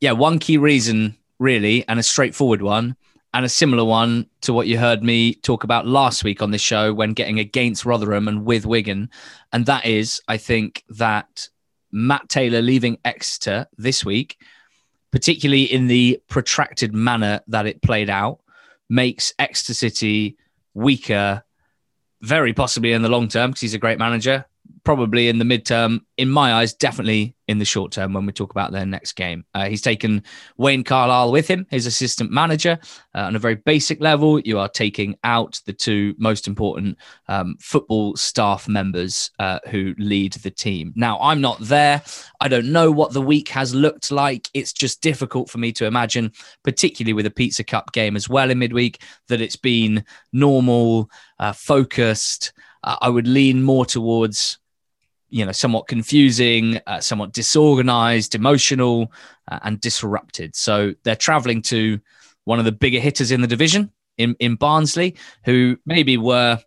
yeah, 0.00 0.12
one 0.12 0.38
key 0.38 0.58
reason, 0.58 1.16
really, 1.40 1.84
and 1.88 1.98
a 1.98 2.04
straightforward 2.04 2.62
one, 2.62 2.94
and 3.34 3.44
a 3.44 3.48
similar 3.48 3.84
one 3.84 4.26
to 4.42 4.52
what 4.52 4.68
you 4.68 4.78
heard 4.78 5.02
me 5.02 5.34
talk 5.34 5.64
about 5.64 5.88
last 5.88 6.22
week 6.22 6.40
on 6.40 6.52
this 6.52 6.62
show 6.62 6.94
when 6.94 7.14
getting 7.14 7.40
against 7.40 7.84
Rotherham 7.84 8.28
and 8.28 8.44
with 8.44 8.64
Wigan. 8.64 9.10
And 9.52 9.66
that 9.66 9.86
is, 9.86 10.22
I 10.28 10.36
think 10.36 10.84
that 10.90 11.48
Matt 11.90 12.28
Taylor 12.28 12.62
leaving 12.62 12.98
Exeter 13.04 13.66
this 13.76 14.04
week, 14.04 14.38
particularly 15.10 15.64
in 15.64 15.88
the 15.88 16.22
protracted 16.28 16.94
manner 16.94 17.40
that 17.48 17.66
it 17.66 17.82
played 17.82 18.08
out, 18.08 18.38
makes 18.92 19.32
Exeter 19.38 19.72
City 19.72 20.36
weaker, 20.74 21.42
very 22.20 22.52
possibly 22.52 22.92
in 22.92 23.00
the 23.00 23.08
long 23.08 23.26
term 23.26 23.50
because 23.50 23.62
he's 23.62 23.74
a 23.74 23.78
great 23.78 23.98
manager. 23.98 24.44
Probably 24.84 25.28
in 25.28 25.38
the 25.38 25.44
midterm, 25.44 26.00
in 26.16 26.28
my 26.28 26.54
eyes, 26.54 26.74
definitely 26.74 27.36
in 27.46 27.58
the 27.58 27.64
short 27.64 27.92
term 27.92 28.12
when 28.12 28.26
we 28.26 28.32
talk 28.32 28.50
about 28.50 28.72
their 28.72 28.84
next 28.84 29.12
game. 29.12 29.44
Uh, 29.54 29.68
he's 29.68 29.80
taken 29.80 30.24
Wayne 30.56 30.82
Carlisle 30.82 31.30
with 31.30 31.46
him, 31.46 31.66
his 31.70 31.86
assistant 31.86 32.32
manager. 32.32 32.80
Uh, 33.14 33.20
on 33.20 33.36
a 33.36 33.38
very 33.38 33.54
basic 33.54 34.00
level, 34.00 34.40
you 34.40 34.58
are 34.58 34.68
taking 34.68 35.16
out 35.22 35.60
the 35.66 35.72
two 35.72 36.14
most 36.18 36.48
important 36.48 36.98
um, 37.28 37.56
football 37.60 38.16
staff 38.16 38.66
members 38.66 39.30
uh, 39.38 39.60
who 39.70 39.94
lead 39.98 40.32
the 40.32 40.50
team. 40.50 40.92
Now, 40.96 41.16
I'm 41.20 41.40
not 41.40 41.60
there. 41.60 42.02
I 42.40 42.48
don't 42.48 42.72
know 42.72 42.90
what 42.90 43.12
the 43.12 43.22
week 43.22 43.50
has 43.50 43.72
looked 43.74 44.10
like. 44.10 44.48
It's 44.52 44.72
just 44.72 45.00
difficult 45.00 45.48
for 45.48 45.58
me 45.58 45.70
to 45.74 45.86
imagine, 45.86 46.32
particularly 46.64 47.12
with 47.12 47.26
a 47.26 47.30
Pizza 47.30 47.62
Cup 47.62 47.92
game 47.92 48.16
as 48.16 48.28
well 48.28 48.50
in 48.50 48.58
midweek, 48.58 49.00
that 49.28 49.40
it's 49.40 49.54
been 49.56 50.04
normal, 50.32 51.08
uh, 51.38 51.52
focused. 51.52 52.52
Uh, 52.82 52.96
I 53.00 53.08
would 53.10 53.28
lean 53.28 53.62
more 53.62 53.86
towards 53.86 54.58
you 55.32 55.46
know, 55.46 55.52
somewhat 55.52 55.88
confusing, 55.88 56.78
uh, 56.86 57.00
somewhat 57.00 57.32
disorganized, 57.32 58.34
emotional, 58.34 59.10
uh, 59.50 59.58
and 59.62 59.80
disrupted. 59.80 60.54
So 60.54 60.94
they're 61.04 61.16
traveling 61.16 61.62
to 61.62 61.98
one 62.44 62.58
of 62.58 62.66
the 62.66 62.72
bigger 62.72 63.00
hitters 63.00 63.30
in 63.30 63.40
the 63.40 63.46
division 63.46 63.90
in, 64.18 64.36
in 64.40 64.56
Barnsley, 64.56 65.16
who 65.44 65.78
maybe 65.86 66.18
were 66.18 66.58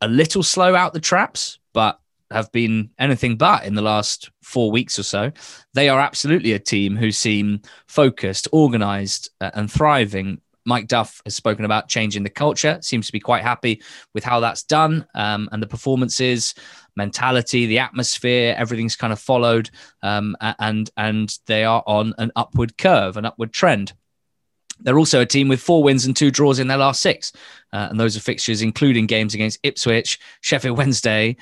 a 0.00 0.08
little 0.08 0.42
slow 0.42 0.74
out 0.74 0.92
the 0.92 1.00
traps, 1.00 1.60
but 1.72 2.00
have 2.30 2.50
been 2.50 2.90
anything 2.98 3.36
but 3.36 3.64
in 3.64 3.74
the 3.74 3.82
last 3.82 4.30
four 4.42 4.70
weeks 4.70 4.98
or 4.98 5.04
so. 5.04 5.32
They 5.74 5.88
are 5.88 6.00
absolutely 6.00 6.52
a 6.52 6.58
team 6.58 6.96
who 6.96 7.12
seem 7.12 7.62
focused, 7.86 8.48
organized, 8.52 9.30
uh, 9.40 9.50
and 9.54 9.70
thriving. 9.70 10.40
Mike 10.68 10.86
Duff 10.86 11.22
has 11.24 11.34
spoken 11.34 11.64
about 11.64 11.88
changing 11.88 12.22
the 12.22 12.30
culture, 12.30 12.78
seems 12.82 13.06
to 13.06 13.12
be 13.12 13.18
quite 13.20 13.42
happy 13.42 13.82
with 14.12 14.22
how 14.22 14.38
that's 14.38 14.62
done 14.62 15.06
um, 15.14 15.48
and 15.50 15.62
the 15.62 15.66
performances 15.66 16.54
mentality, 16.94 17.64
the 17.64 17.78
atmosphere, 17.78 18.54
everything's 18.58 18.96
kind 18.96 19.12
of 19.12 19.18
followed, 19.18 19.70
um, 20.02 20.36
and 20.58 20.90
and 20.98 21.38
they 21.46 21.64
are 21.64 21.82
on 21.86 22.12
an 22.18 22.30
upward 22.36 22.76
curve, 22.76 23.16
an 23.16 23.24
upward 23.24 23.52
trend. 23.52 23.94
They're 24.80 24.98
also 24.98 25.22
a 25.22 25.26
team 25.26 25.48
with 25.48 25.60
four 25.60 25.82
wins 25.82 26.04
and 26.04 26.14
two 26.14 26.30
draws 26.30 26.58
in 26.58 26.68
their 26.68 26.76
last 26.76 27.00
six, 27.00 27.32
uh, 27.72 27.88
and 27.90 27.98
those 27.98 28.16
are 28.16 28.20
fixtures 28.20 28.60
including 28.60 29.06
games 29.06 29.32
against 29.32 29.60
Ipswich, 29.62 30.20
Sheffield 30.42 30.76
Wednesday, 30.76 31.36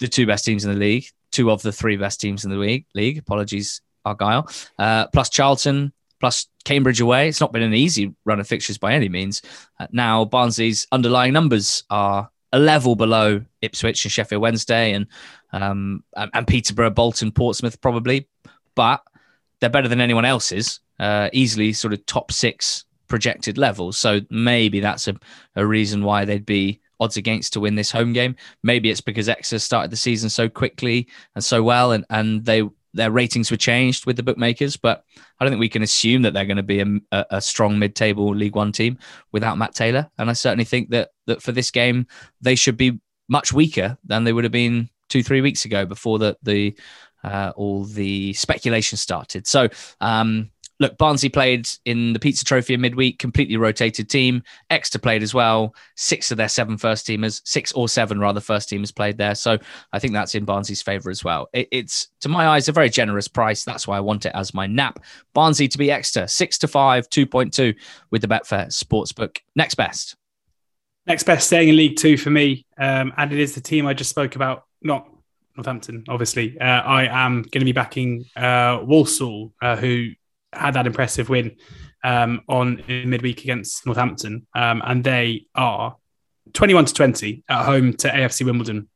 the 0.00 0.08
two 0.08 0.26
best 0.26 0.44
teams 0.44 0.64
in 0.64 0.72
the 0.72 0.78
league, 0.78 1.06
two 1.30 1.50
of 1.50 1.62
the 1.62 1.72
three 1.72 1.96
best 1.96 2.20
teams 2.20 2.44
in 2.44 2.50
the 2.50 2.56
league. 2.56 2.86
League, 2.94 3.18
apologies 3.18 3.82
Argyle, 4.04 4.48
uh, 4.78 5.06
plus 5.08 5.30
Charlton, 5.30 5.92
plus 6.24 6.46
Cambridge 6.64 7.02
away. 7.02 7.28
It's 7.28 7.42
not 7.42 7.52
been 7.52 7.60
an 7.60 7.74
easy 7.74 8.14
run 8.24 8.40
of 8.40 8.48
fixtures 8.48 8.78
by 8.78 8.94
any 8.94 9.10
means. 9.10 9.42
Uh, 9.78 9.88
now 9.92 10.24
Barnsley's 10.24 10.86
underlying 10.90 11.34
numbers 11.34 11.84
are 11.90 12.30
a 12.50 12.58
level 12.58 12.96
below 12.96 13.44
Ipswich 13.60 14.02
and 14.06 14.10
Sheffield 14.10 14.40
Wednesday 14.40 14.94
and 14.94 15.06
um, 15.52 16.02
and 16.16 16.46
Peterborough, 16.46 16.88
Bolton, 16.88 17.30
Portsmouth 17.30 17.78
probably, 17.82 18.26
but 18.74 19.02
they're 19.60 19.68
better 19.68 19.86
than 19.86 20.00
anyone 20.00 20.24
else's. 20.24 20.80
Uh, 20.98 21.28
easily 21.34 21.74
sort 21.74 21.92
of 21.92 22.06
top 22.06 22.32
six 22.32 22.86
projected 23.06 23.58
levels. 23.58 23.98
So 23.98 24.22
maybe 24.30 24.80
that's 24.80 25.08
a, 25.08 25.16
a 25.56 25.66
reason 25.66 26.04
why 26.04 26.24
they'd 26.24 26.46
be 26.46 26.80
odds 27.00 27.18
against 27.18 27.52
to 27.52 27.60
win 27.60 27.74
this 27.74 27.90
home 27.90 28.14
game. 28.14 28.34
Maybe 28.62 28.88
it's 28.88 29.02
because 29.02 29.28
Exeter 29.28 29.58
started 29.58 29.90
the 29.90 29.98
season 29.98 30.30
so 30.30 30.48
quickly 30.48 31.06
and 31.34 31.44
so 31.44 31.62
well, 31.62 31.92
and 31.92 32.06
and 32.08 32.46
they 32.46 32.62
their 32.94 33.10
ratings 33.10 33.50
were 33.50 33.56
changed 33.56 34.06
with 34.06 34.16
the 34.16 34.22
bookmakers. 34.22 34.76
But 34.76 35.04
I 35.38 35.44
don't 35.44 35.52
think 35.52 35.60
we 35.60 35.68
can 35.68 35.82
assume 35.82 36.22
that 36.22 36.32
they're 36.32 36.46
going 36.46 36.56
to 36.56 36.62
be 36.62 36.80
a, 36.80 37.26
a, 37.30 37.40
strong 37.40 37.78
mid-table 37.78 38.34
League 38.34 38.54
One 38.54 38.72
team 38.72 38.98
without 39.32 39.58
Matt 39.58 39.74
Taylor. 39.74 40.10
And 40.16 40.30
I 40.30 40.32
certainly 40.32 40.64
think 40.64 40.90
that 40.90 41.10
that 41.26 41.42
for 41.42 41.52
this 41.52 41.70
game 41.70 42.06
they 42.40 42.54
should 42.54 42.76
be 42.76 43.00
much 43.28 43.52
weaker 43.52 43.98
than 44.04 44.24
they 44.24 44.32
would 44.32 44.44
have 44.44 44.52
been 44.52 44.88
two 45.08 45.22
three 45.22 45.40
weeks 45.40 45.64
ago 45.64 45.84
before 45.84 46.18
the 46.18 46.36
the 46.42 46.76
uh, 47.22 47.52
all 47.56 47.84
the 47.84 48.32
speculation 48.34 48.98
started. 48.98 49.46
So 49.46 49.68
um, 50.00 50.50
look, 50.80 50.98
Barnsley 50.98 51.28
played 51.28 51.68
in 51.84 52.12
the 52.12 52.18
Pizza 52.18 52.44
Trophy 52.44 52.74
in 52.74 52.80
midweek, 52.80 53.18
completely 53.18 53.56
rotated 53.56 54.08
team. 54.08 54.42
Exeter 54.70 54.98
played 54.98 55.22
as 55.22 55.34
well. 55.34 55.74
Six 55.96 56.30
of 56.30 56.36
their 56.36 56.48
seven 56.48 56.76
first 56.76 57.06
teamers, 57.06 57.40
six 57.44 57.72
or 57.72 57.88
seven 57.88 58.18
rather, 58.18 58.40
first 58.40 58.68
teamers 58.68 58.94
played 58.94 59.18
there. 59.18 59.34
So 59.34 59.58
I 59.92 59.98
think 59.98 60.12
that's 60.12 60.34
in 60.34 60.44
Barnsley's 60.44 60.82
favour 60.82 61.10
as 61.10 61.24
well. 61.24 61.48
It, 61.52 61.68
it's, 61.70 62.08
to 62.20 62.28
my 62.28 62.48
eyes, 62.48 62.68
a 62.68 62.72
very 62.72 62.90
generous 62.90 63.28
price. 63.28 63.64
That's 63.64 63.86
why 63.86 63.96
I 63.96 64.00
want 64.00 64.26
it 64.26 64.32
as 64.34 64.54
my 64.54 64.66
nap. 64.66 64.98
Barnsley 65.32 65.68
to 65.68 65.78
be 65.78 65.90
Exeter, 65.90 66.26
six 66.26 66.58
to 66.58 66.68
five, 66.68 67.08
2.2 67.08 67.74
with 68.10 68.22
the 68.22 68.28
Betfair 68.28 68.66
Sportsbook. 68.66 69.38
Next 69.54 69.74
best. 69.74 70.16
Next 71.06 71.24
best 71.24 71.46
staying 71.46 71.68
in 71.68 71.76
League 71.76 71.96
Two 71.96 72.16
for 72.16 72.30
me. 72.30 72.66
Um, 72.78 73.12
and 73.16 73.32
it 73.32 73.38
is 73.38 73.54
the 73.54 73.60
team 73.60 73.86
I 73.86 73.92
just 73.92 74.10
spoke 74.10 74.36
about, 74.36 74.64
not 74.82 75.06
Northampton, 75.56 76.04
obviously. 76.08 76.58
Uh, 76.58 76.64
I 76.64 77.06
am 77.24 77.42
going 77.42 77.60
to 77.60 77.64
be 77.64 77.72
backing 77.72 78.24
uh, 78.34 78.80
Walsall, 78.82 79.52
uh, 79.60 79.76
who 79.76 80.10
had 80.56 80.74
that 80.74 80.86
impressive 80.86 81.28
win 81.28 81.56
um, 82.02 82.42
on 82.48 82.82
midweek 82.88 83.42
against 83.42 83.84
Northampton, 83.86 84.46
um, 84.54 84.82
and 84.84 85.02
they 85.02 85.46
are 85.54 85.96
21 86.52 86.86
to 86.86 86.94
20 86.94 87.44
at 87.48 87.64
home 87.64 87.94
to 87.94 88.08
AFC 88.08 88.44
Wimbledon. 88.44 88.88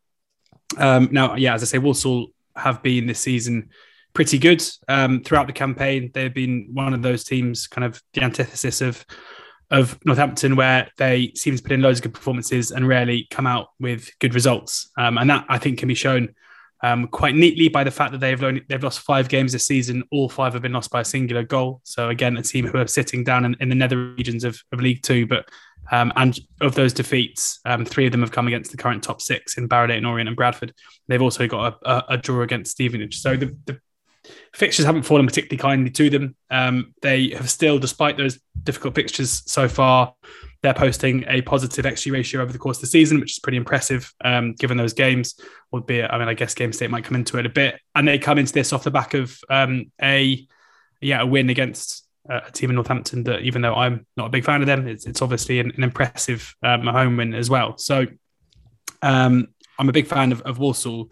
Um, 0.76 1.08
now, 1.10 1.34
yeah, 1.34 1.54
as 1.54 1.62
I 1.62 1.66
say, 1.66 1.78
Walsall 1.78 2.28
have 2.54 2.82
been 2.82 3.06
this 3.06 3.20
season 3.20 3.70
pretty 4.12 4.38
good 4.38 4.62
um, 4.88 5.22
throughout 5.22 5.46
the 5.46 5.52
campaign. 5.52 6.10
They've 6.12 6.32
been 6.32 6.70
one 6.72 6.92
of 6.92 7.02
those 7.02 7.24
teams, 7.24 7.66
kind 7.66 7.84
of 7.84 8.02
the 8.14 8.22
antithesis 8.22 8.80
of 8.80 9.04
of 9.70 9.98
Northampton, 10.06 10.56
where 10.56 10.88
they 10.96 11.30
seem 11.34 11.54
to 11.54 11.62
put 11.62 11.72
in 11.72 11.82
loads 11.82 11.98
of 11.98 12.04
good 12.04 12.14
performances 12.14 12.70
and 12.70 12.88
rarely 12.88 13.26
come 13.30 13.46
out 13.46 13.68
with 13.78 14.10
good 14.18 14.34
results. 14.34 14.90
Um, 14.96 15.18
and 15.18 15.28
that 15.28 15.44
I 15.48 15.58
think 15.58 15.78
can 15.78 15.88
be 15.88 15.94
shown 15.94 16.34
um, 16.82 17.08
quite 17.08 17.34
neatly 17.34 17.68
by 17.68 17.84
the 17.84 17.90
fact 17.90 18.12
that 18.12 18.18
they've 18.18 18.42
only 18.42 18.62
they've 18.68 18.82
lost 18.82 19.00
five 19.00 19.28
games 19.28 19.52
this 19.52 19.66
season. 19.66 20.04
All 20.10 20.28
five 20.28 20.52
have 20.52 20.62
been 20.62 20.72
lost 20.72 20.90
by 20.90 21.00
a 21.00 21.04
singular 21.04 21.42
goal. 21.42 21.80
So 21.84 22.08
again, 22.08 22.36
a 22.36 22.42
team 22.42 22.66
who 22.66 22.78
are 22.78 22.86
sitting 22.86 23.24
down 23.24 23.44
in, 23.44 23.56
in 23.60 23.68
the 23.68 23.74
nether 23.74 24.14
regions 24.14 24.44
of, 24.44 24.60
of 24.72 24.80
League 24.80 25.02
Two. 25.02 25.26
But 25.26 25.48
um, 25.90 26.12
and 26.16 26.38
of 26.60 26.74
those 26.74 26.92
defeats, 26.92 27.60
um, 27.64 27.84
three 27.84 28.06
of 28.06 28.12
them 28.12 28.20
have 28.20 28.30
come 28.30 28.46
against 28.46 28.70
the 28.70 28.76
current 28.76 29.02
top 29.02 29.22
six 29.22 29.56
in 29.56 29.66
Barrow-Leyton 29.66 30.04
Orient 30.04 30.28
and 30.28 30.36
Bradford. 30.36 30.74
They've 31.08 31.22
also 31.22 31.46
got 31.46 31.78
a, 31.82 31.90
a, 31.90 32.04
a 32.10 32.16
draw 32.18 32.42
against 32.42 32.72
Stevenage. 32.72 33.18
So 33.20 33.36
the, 33.36 33.56
the, 33.64 33.80
fixtures 34.54 34.86
haven't 34.86 35.02
fallen 35.02 35.26
particularly 35.26 35.58
kindly 35.58 35.90
to 35.90 36.10
them. 36.10 36.36
Um, 36.50 36.94
they 37.02 37.30
have 37.30 37.50
still, 37.50 37.78
despite 37.78 38.16
those 38.16 38.38
difficult 38.62 38.94
fixtures 38.94 39.42
so 39.46 39.68
far, 39.68 40.14
they're 40.62 40.74
posting 40.74 41.24
a 41.28 41.40
positive 41.42 41.84
XG 41.84 42.12
ratio 42.12 42.42
over 42.42 42.52
the 42.52 42.58
course 42.58 42.78
of 42.78 42.82
the 42.82 42.88
season, 42.88 43.20
which 43.20 43.32
is 43.32 43.38
pretty 43.38 43.58
impressive 43.58 44.12
um, 44.24 44.54
given 44.54 44.76
those 44.76 44.92
games. 44.92 45.34
Albeit, 45.72 46.10
I 46.10 46.18
mean, 46.18 46.28
I 46.28 46.34
guess 46.34 46.54
Game 46.54 46.72
State 46.72 46.90
might 46.90 47.04
come 47.04 47.14
into 47.14 47.38
it 47.38 47.46
a 47.46 47.50
bit, 47.50 47.80
and 47.94 48.08
they 48.08 48.18
come 48.18 48.38
into 48.38 48.52
this 48.52 48.72
off 48.72 48.84
the 48.84 48.90
back 48.90 49.14
of 49.14 49.38
um, 49.48 49.92
a 50.02 50.46
yeah 51.00 51.20
a 51.22 51.26
win 51.26 51.48
against 51.48 52.08
uh, 52.28 52.40
a 52.46 52.50
team 52.50 52.70
in 52.70 52.74
Northampton 52.74 53.24
that, 53.24 53.42
even 53.42 53.62
though 53.62 53.74
I'm 53.74 54.06
not 54.16 54.26
a 54.26 54.30
big 54.30 54.44
fan 54.44 54.60
of 54.60 54.66
them, 54.66 54.86
it's, 54.88 55.06
it's 55.06 55.22
obviously 55.22 55.60
an, 55.60 55.72
an 55.76 55.84
impressive 55.84 56.54
um, 56.62 56.86
home 56.86 57.16
win 57.16 57.34
as 57.34 57.48
well. 57.48 57.78
So 57.78 58.06
um, 59.02 59.48
I'm 59.78 59.88
a 59.88 59.92
big 59.92 60.06
fan 60.06 60.32
of, 60.32 60.42
of 60.42 60.58
Walsall, 60.58 61.10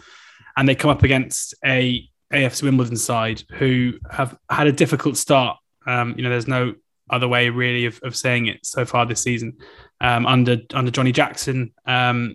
and 0.57 0.69
they 0.69 0.75
come 0.75 0.91
up 0.91 1.05
against 1.05 1.55
a 1.65 2.09
AFC 2.33 2.63
Wimbledon 2.63 2.97
side 2.97 3.43
who 3.53 3.95
have 4.11 4.37
had 4.51 4.67
a 4.67 4.73
difficult 4.73 5.17
start. 5.17 5.59
Um, 5.87 6.15
you 6.17 6.23
know, 6.23 6.31
there's 6.31 6.49
no 6.49 6.75
other 7.11 7.29
way 7.29 7.49
really 7.49 7.87
of, 7.87 8.01
of 8.03 8.17
saying 8.17 8.47
it 8.47 8.65
so 8.67 8.85
far 8.85 9.07
this 9.07 9.23
season. 9.23 9.57
Um, 10.01 10.27
under 10.27 10.59
under 10.75 10.91
Johnny 10.91 11.13
Jackson, 11.13 11.73
um, 11.87 12.35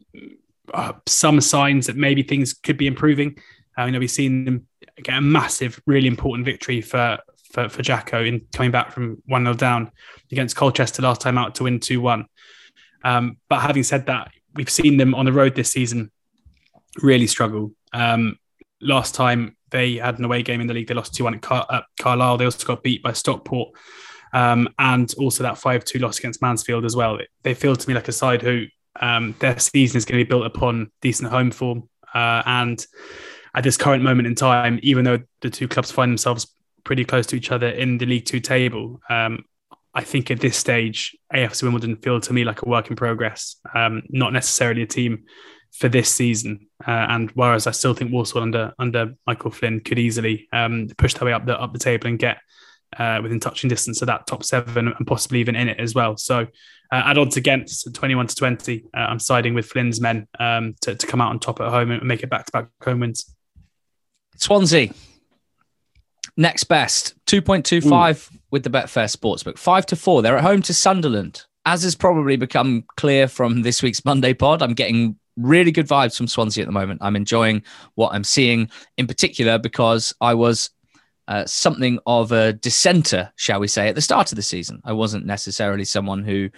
uh, 0.74 0.94
some 1.08 1.42
signs 1.42 1.88
that 1.88 1.98
maybe 1.98 2.24
things 2.24 2.54
could 2.54 2.78
be 2.78 2.88
improving. 2.88 3.38
Uh, 3.78 3.86
you 3.86 3.92
know, 3.92 4.00
we've 4.00 4.12
seen 4.12 4.46
them 4.46 4.68
get 5.04 5.18
a 5.18 5.22
massive, 5.22 5.82
really 5.86 6.08
important 6.08 6.46
victory 6.46 6.82
for 6.82 7.20
for, 7.52 7.68
for 7.68 7.82
Jacko 7.82 8.24
in 8.24 8.42
coming 8.54 8.72
back 8.72 8.92
from 8.92 9.22
one 9.26 9.44
0 9.44 9.56
down 9.56 9.92
against 10.32 10.56
Colchester 10.56 11.02
last 11.02 11.22
time 11.22 11.38
out 11.38 11.56
to 11.56 11.64
win 11.64 11.80
two 11.80 12.02
one. 12.02 12.26
Um, 13.04 13.38
but 13.50 13.60
having 13.60 13.84
said 13.84 14.06
that, 14.08 14.32
we've 14.56 14.70
seen 14.70 14.98
them 14.98 15.14
on 15.14 15.26
the 15.26 15.34
road 15.34 15.56
this 15.56 15.72
season 15.72 16.12
really 17.02 17.28
struggle. 17.28 17.74
Um, 17.94 18.38
last 18.80 19.16
time 19.16 19.56
they 19.72 19.96
had 19.96 20.20
an 20.20 20.26
away 20.26 20.44
game 20.44 20.62
in 20.62 20.68
the 20.68 20.74
league, 20.74 20.88
they 20.88 20.94
lost 20.94 21.16
2 21.16 21.24
1 21.24 21.36
at, 21.36 21.42
Car- 21.42 21.68
at 21.70 21.84
Carlisle. 22.00 22.38
They 22.38 22.46
also 22.46 22.66
got 22.66 22.84
beat 22.84 23.02
by 23.02 23.14
Stockport 23.14 23.70
um, 24.34 24.70
and 24.80 25.14
also 25.18 25.44
that 25.44 25.58
5 25.58 25.84
2 25.84 26.00
loss 26.00 26.20
against 26.20 26.42
Mansfield 26.42 26.86
as 26.86 26.96
well. 26.96 27.20
They 27.44 27.54
feel 27.54 27.76
to 27.76 27.88
me 27.88 27.96
like 27.96 28.08
a 28.08 28.14
side 28.14 28.42
who 28.42 28.66
um, 29.00 29.36
their 29.40 29.58
season 29.60 29.98
is 29.98 30.06
going 30.06 30.20
to 30.20 30.26
be 30.26 30.30
built 30.30 30.46
upon 30.46 30.92
decent 31.02 31.30
home 31.30 31.52
form. 31.52 31.90
Uh, 32.14 32.44
and 32.46 32.86
at 33.56 33.64
this 33.64 33.78
current 33.78 34.04
moment 34.04 34.28
in 34.28 34.36
time, 34.36 34.80
even 34.84 35.06
though 35.06 35.20
the 35.42 35.50
two 35.50 35.68
clubs 35.68 35.92
find 35.92 36.12
themselves 36.12 36.48
pretty 36.84 37.06
close 37.06 37.26
to 37.28 37.36
each 37.36 37.52
other 37.52 37.68
in 37.68 37.98
the 37.98 38.06
League 38.06 38.26
Two 38.26 38.40
table, 38.40 39.02
um, 39.10 39.46
I 39.94 40.04
think 40.04 40.32
at 40.32 40.40
this 40.40 40.58
stage, 40.58 41.16
AFC 41.34 41.64
Wimbledon 41.64 41.98
feel 41.98 42.22
to 42.22 42.34
me 42.34 42.44
like 42.46 42.62
a 42.62 42.70
work 42.70 42.90
in 42.90 42.96
progress, 42.96 43.58
um, 43.76 44.04
not 44.10 44.32
necessarily 44.32 44.84
a 44.84 44.88
team 44.88 45.26
for 45.72 45.90
this 45.90 46.10
season. 46.10 46.68
Uh, 46.86 47.06
and 47.10 47.32
whereas 47.32 47.68
I 47.68 47.72
still 47.72 47.94
think 47.94 48.12
Walsall 48.12 48.42
under 48.42 48.74
under 48.78 49.14
Michael 49.26 49.52
Flynn 49.52 49.80
could 49.80 50.00
easily 50.00 50.48
um, 50.54 50.88
push 50.98 51.14
their 51.14 51.26
way 51.26 51.34
up 51.34 51.46
the 51.46 51.60
up 51.60 51.74
the 51.74 51.80
table 51.80 52.08
and 52.08 52.20
get 52.20 52.38
uh, 52.98 53.20
within 53.22 53.40
touching 53.40 53.70
distance 53.70 54.02
of 54.02 54.08
that 54.08 54.28
top 54.28 54.44
seven 54.44 54.88
and 54.88 55.08
possibly 55.08 55.40
even 55.40 55.56
in 55.56 55.70
it 55.70 55.80
as 55.80 55.96
well. 55.96 56.18
So 56.18 56.48
uh, 56.92 57.04
at 57.06 57.18
odds 57.18 57.38
against 57.38 57.94
21 57.94 58.28
to 58.28 58.36
20, 58.36 58.86
uh, 58.94 59.00
I'm 59.00 59.20
siding 59.20 59.54
with 59.54 59.66
Flynn's 59.66 60.02
men 60.02 60.28
um, 60.40 60.76
to, 60.82 60.96
to 60.96 61.08
come 61.08 61.22
out 61.22 61.30
on 61.30 61.40
top 61.40 61.62
at 61.62 61.70
home 61.70 61.92
and 61.92 62.04
make 62.04 62.24
it 62.24 62.30
back 62.30 62.46
to 62.46 62.52
back 62.52 62.68
home 62.84 63.00
wins. 63.00 63.34
Swansea. 64.36 64.92
Next 66.38 66.66
best, 66.66 67.14
2.25 67.28 68.34
Ooh. 68.34 68.38
with 68.52 68.64
the 68.64 68.70
Betfair 68.70 69.14
Sportsbook, 69.14 69.58
5 69.58 69.86
to 69.88 69.96
4. 69.96 70.22
They're 70.22 70.38
at 70.38 70.44
home 70.44 70.62
to 70.64 70.74
Sunderland. 70.74 71.44
As 71.66 71.84
has 71.84 71.94
probably 71.94 72.38
become 72.38 72.86
clear 72.98 73.28
from 73.28 73.62
this 73.62 73.84
week's 73.84 74.04
Monday 74.04 74.34
pod, 74.34 74.62
I'm 74.62 74.74
getting 74.74 75.18
really 75.38 75.72
good 75.72 75.88
vibes 75.88 76.18
from 76.18 76.28
Swansea 76.28 76.64
at 76.64 76.68
the 76.68 76.74
moment. 76.74 77.02
I'm 77.04 77.16
enjoying 77.16 77.64
what 77.96 78.14
I'm 78.14 78.24
seeing, 78.24 78.70
in 78.98 79.08
particular 79.08 79.58
because 79.58 80.14
I 80.22 80.34
was 80.34 80.70
uh, 81.28 81.46
something 81.46 82.00
of 82.06 82.32
a 82.32 82.54
dissenter, 82.54 83.32
shall 83.36 83.60
we 83.60 83.68
say, 83.68 83.88
at 83.88 83.96
the 83.96 84.02
start 84.02 84.32
of 84.32 84.36
the 84.36 84.42
season. 84.42 84.82
I 84.84 84.94
wasn't 84.94 85.26
necessarily 85.26 85.86
someone 85.86 86.24
who 86.24 86.50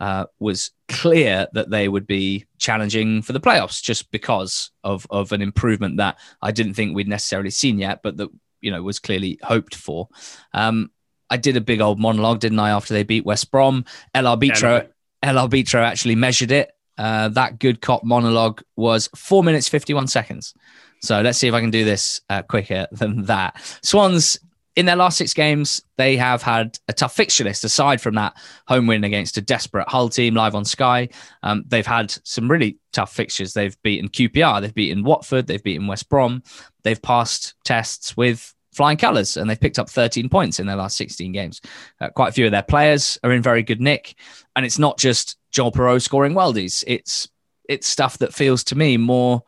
uh, 0.00 0.24
was 0.38 0.70
clear 0.88 1.46
that 1.52 1.70
they 1.70 1.88
would 1.88 2.06
be 2.06 2.46
challenging 2.58 3.22
for 3.22 3.32
the 3.32 3.40
playoffs 3.40 3.82
just 3.82 4.10
because 4.10 4.70
of 4.82 5.06
of 5.10 5.32
an 5.32 5.42
improvement 5.42 5.98
that 5.98 6.18
I 6.42 6.50
didn't 6.50 6.74
think 6.74 6.94
we'd 6.94 7.08
necessarily 7.08 7.50
seen 7.50 7.78
yet, 7.78 8.00
but 8.02 8.16
that 8.16 8.28
you 8.60 8.70
know 8.70 8.82
was 8.82 8.98
clearly 8.98 9.38
hoped 9.42 9.74
for. 9.74 10.08
Um, 10.52 10.90
I 11.30 11.36
did 11.36 11.56
a 11.56 11.60
big 11.60 11.80
old 11.80 11.98
monologue, 11.98 12.40
didn't 12.40 12.58
I, 12.58 12.70
after 12.70 12.94
they 12.94 13.02
beat 13.02 13.24
West 13.24 13.50
Brom? 13.50 13.84
El 14.14 14.24
Arbitro, 14.24 14.82
yeah, 14.82 14.88
El 15.22 15.36
Arbitro 15.36 15.82
actually 15.82 16.14
measured 16.14 16.52
it. 16.52 16.72
Uh, 16.96 17.28
that 17.30 17.58
good 17.58 17.80
cop 17.80 18.04
monologue 18.04 18.62
was 18.76 19.08
four 19.16 19.42
minutes, 19.42 19.68
51 19.68 20.06
seconds. 20.06 20.54
So 21.02 21.20
let's 21.20 21.38
see 21.38 21.48
if 21.48 21.54
I 21.54 21.60
can 21.60 21.70
do 21.70 21.84
this 21.84 22.20
uh, 22.30 22.42
quicker 22.42 22.86
than 22.92 23.24
that. 23.24 23.60
Swans, 23.82 24.38
in 24.76 24.86
their 24.86 24.96
last 24.96 25.18
six 25.18 25.34
games, 25.34 25.82
they 25.96 26.16
have 26.16 26.42
had 26.42 26.78
a 26.88 26.92
tough 26.92 27.14
fixture 27.14 27.44
list 27.44 27.62
aside 27.62 28.00
from 28.00 28.14
that 28.16 28.34
home 28.66 28.86
win 28.86 29.04
against 29.04 29.36
a 29.36 29.40
desperate 29.40 29.88
Hull 29.88 30.08
team 30.08 30.34
live 30.34 30.54
on 30.54 30.64
Sky. 30.64 31.08
Um, 31.42 31.64
they've 31.68 31.86
had 31.86 32.10
some 32.24 32.50
really 32.50 32.78
tough 32.92 33.12
fixtures. 33.12 33.52
They've 33.52 33.80
beaten 33.82 34.08
QPR, 34.08 34.60
they've 34.60 34.74
beaten 34.74 35.04
Watford, 35.04 35.46
they've 35.46 35.62
beaten 35.62 35.86
West 35.86 36.08
Brom. 36.08 36.42
They've 36.82 37.00
passed 37.00 37.54
tests 37.64 38.16
with 38.16 38.53
flying 38.74 38.96
colours 38.96 39.36
and 39.36 39.48
they've 39.48 39.60
picked 39.60 39.78
up 39.78 39.88
13 39.88 40.28
points 40.28 40.60
in 40.60 40.66
their 40.66 40.76
last 40.76 40.96
16 40.96 41.32
games. 41.32 41.60
Uh, 42.00 42.08
quite 42.10 42.28
a 42.28 42.32
few 42.32 42.46
of 42.46 42.52
their 42.52 42.62
players 42.62 43.18
are 43.22 43.32
in 43.32 43.42
very 43.42 43.62
good 43.62 43.80
nick. 43.80 44.14
And 44.56 44.66
it's 44.66 44.78
not 44.78 44.98
just 44.98 45.36
Joel 45.50 45.72
Piroe 45.72 46.00
scoring 46.00 46.34
worldies, 46.34 46.84
it's, 46.86 47.28
it's 47.68 47.86
stuff 47.86 48.18
that 48.18 48.34
feels 48.34 48.64
to 48.64 48.76
me 48.76 48.96
more 48.96 49.42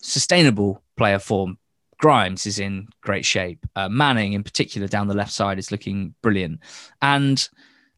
sustainable 0.00 0.82
player 0.96 1.18
form. 1.18 1.58
Grimes 1.98 2.46
is 2.46 2.58
in 2.58 2.88
great 3.00 3.24
shape. 3.24 3.64
Uh, 3.76 3.88
Manning, 3.88 4.32
in 4.32 4.42
particular, 4.42 4.88
down 4.88 5.06
the 5.06 5.14
left 5.14 5.32
side, 5.32 5.58
is 5.58 5.70
looking 5.70 6.14
brilliant. 6.20 6.58
And 7.00 7.48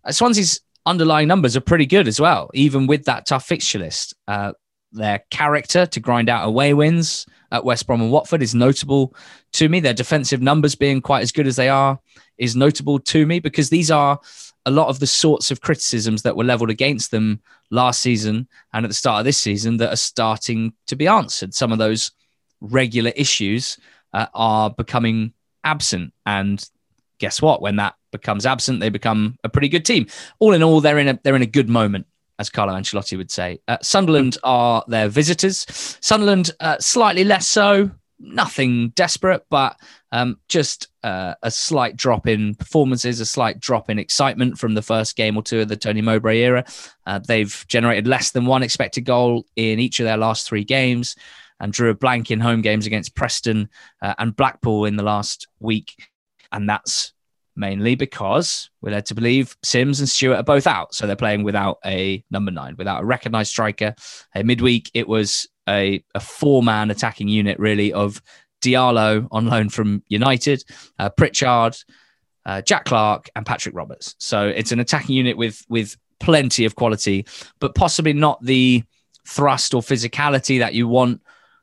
uh, 0.05 0.13
Swansea's 0.13 0.61
underlying 0.85 1.29
numbers 1.29 1.57
are 1.57 1.63
pretty 1.63 1.87
good 1.87 2.07
as 2.07 2.21
well, 2.21 2.51
even 2.53 2.87
with 2.87 3.05
that 3.07 3.25
tough 3.27 3.47
fixture 3.47 3.79
list. 3.79 4.15
Uh, 4.29 4.53
their 4.95 5.25
character 5.31 5.87
to 5.87 6.01
grind 6.01 6.29
out 6.29 6.47
away 6.47 6.73
wins 6.73 7.27
at 7.53 7.65
West 7.65 7.87
Brom 7.87 8.01
and 8.01 8.11
Watford 8.11 8.43
is 8.43 8.55
notable 8.55 9.15
to 9.55 9.69
me. 9.69 9.81
Their 9.81 9.95
defensive 9.95 10.41
numbers 10.41 10.75
being 10.75 11.01
quite 11.01 11.23
as 11.23 11.33
good 11.33 11.47
as 11.47 11.57
they 11.57 11.69
are 11.69 11.99
is 12.39 12.57
notable 12.57 12.99
to 12.99 13.27
me 13.27 13.39
because 13.39 13.71
these 13.71 13.91
are 13.91 14.19
a 14.67 14.71
lot 14.71 14.89
of 14.89 14.99
the 14.99 15.07
sorts 15.07 15.51
of 15.51 15.61
criticisms 15.61 16.23
that 16.23 16.37
were 16.37 16.45
leveled 16.45 16.71
against 16.71 17.11
them 17.11 17.41
last 17.71 18.01
season 18.01 18.49
and 18.73 18.85
at 18.85 18.89
the 18.89 18.95
start 18.95 19.21
of 19.21 19.25
this 19.25 19.39
season 19.39 19.77
that 19.77 19.93
are 19.93 19.97
starting 19.97 20.73
to 20.87 20.97
be 20.97 21.07
answered. 21.07 21.55
Some 21.55 21.73
of 21.73 21.79
those 21.79 22.13
regular 22.61 23.13
issues 23.15 23.79
uh, 24.13 24.27
are 24.33 24.71
becoming 24.71 25.33
absent. 25.65 26.13
And 26.25 26.67
guess 27.19 27.43
what? 27.43 27.61
When 27.61 27.77
that 27.77 27.95
becomes 28.11 28.47
absent, 28.47 28.81
they 28.81 28.89
become 28.89 29.37
a 29.45 29.49
pretty 29.49 29.69
good 29.69 29.85
team. 29.85 30.07
All 30.39 30.55
in 30.55 30.63
all, 30.63 30.81
they're 30.81 30.99
in 30.99 31.09
a 31.09 31.21
they're 31.23 31.37
in 31.37 31.43
a 31.43 31.47
good 31.47 31.69
moment, 31.69 32.07
as 32.39 32.51
Carlo 32.51 32.75
Ancelotti 32.75 33.17
would 33.17 33.31
say. 33.31 33.61
Uh, 33.69 33.79
Sunderland 33.83 34.39
are 34.43 34.85
their 34.89 35.09
visitors. 35.09 35.67
Sunderland 36.01 36.51
uh, 36.61 36.79
slightly 36.79 37.25
less 37.25 37.47
so. 37.47 37.91
Nothing 38.19 38.91
desperate, 38.91 39.45
but 39.51 39.77
um, 40.13 40.39
just 40.49 40.89
uh, 41.03 41.35
a 41.43 41.51
slight 41.51 41.97
drop 41.97 42.27
in 42.27 42.55
performances, 42.55 43.21
a 43.21 43.27
slight 43.27 43.61
drop 43.61 43.91
in 43.91 43.99
excitement 43.99 44.59
from 44.59 44.75
the 44.75 44.83
first 44.83 45.17
game 45.17 45.37
or 45.37 45.43
two 45.43 45.61
of 45.61 45.69
the 45.69 45.77
Tony 45.77 46.01
Mowbray 46.01 46.39
era. 46.39 46.65
Uh, 47.07 47.19
they've 47.19 47.65
generated 47.69 48.07
less 48.07 48.31
than 48.31 48.47
one 48.47 48.63
expected 48.63 49.05
goal 49.05 49.45
in 49.57 49.81
each 49.81 50.01
of 50.01 50.05
their 50.05 50.17
last 50.17 50.49
three 50.49 50.65
games 50.65 51.17
and 51.61 51.73
drew 51.73 51.91
a 51.91 51.95
blank 51.95 52.31
in 52.31 52.41
home 52.41 52.63
games 52.63 52.87
against 52.87 53.15
Preston 53.15 53.69
uh, 54.03 54.15
and 54.19 54.37
Blackpool 54.37 54.85
in 54.85 54.97
the 54.97 55.03
last 55.03 55.49
week. 55.61 56.09
And 56.53 56.69
that's 56.69 57.13
mainly 57.57 57.95
because 57.95 58.71
we're 58.81 58.91
led 58.93 59.07
to 59.07 59.15
believe 59.15 59.57
Simms 59.63 60.01
and 60.01 60.09
Stewart 60.09 60.39
are 60.39 60.45
both 60.45 60.67
out. 60.67 60.95
So 60.95 61.07
they're 61.07 61.17
playing 61.17 61.45
without 61.45 61.79
a 61.85 62.25
number 62.31 62.51
nine, 62.51 62.75
without 62.77 63.03
a 63.03 63.07
recognised 63.07 63.51
striker. 63.51 63.95
A 64.35 64.43
midweek, 64.43 64.91
it 64.95 65.09
was 65.09 65.49
a, 65.69 66.03
a 66.15 66.21
four 66.21 66.63
man 66.63 66.91
attacking 66.91 67.29
unit, 67.29 67.59
really, 67.59 67.93
of 67.93 68.21
Diallo 68.61 69.29
on 69.31 69.47
loan 69.47 69.69
from 69.69 70.03
United, 70.09 70.65
uh, 70.99 71.11
Pritchard, 71.11 71.77
uh, 72.47 72.63
Jack 72.63 72.87
Clarke, 72.87 73.29
and 73.37 73.47
Patrick 73.47 73.75
Roberts. 73.75 74.15
So 74.19 74.49
it's 74.49 74.73
an 74.73 74.81
attacking 74.81 75.15
unit 75.15 75.37
with 75.37 75.65
with 75.69 75.97
plenty 76.21 76.65
of 76.65 76.75
quality, 76.75 77.27
but 77.61 77.75
possibly 77.75 78.13
not 78.13 78.43
the 78.43 78.83
thrust 79.27 79.75
or 79.75 79.83
physicality 79.83 80.59
that 80.59 80.75
you 80.75 80.89
want 80.89 81.23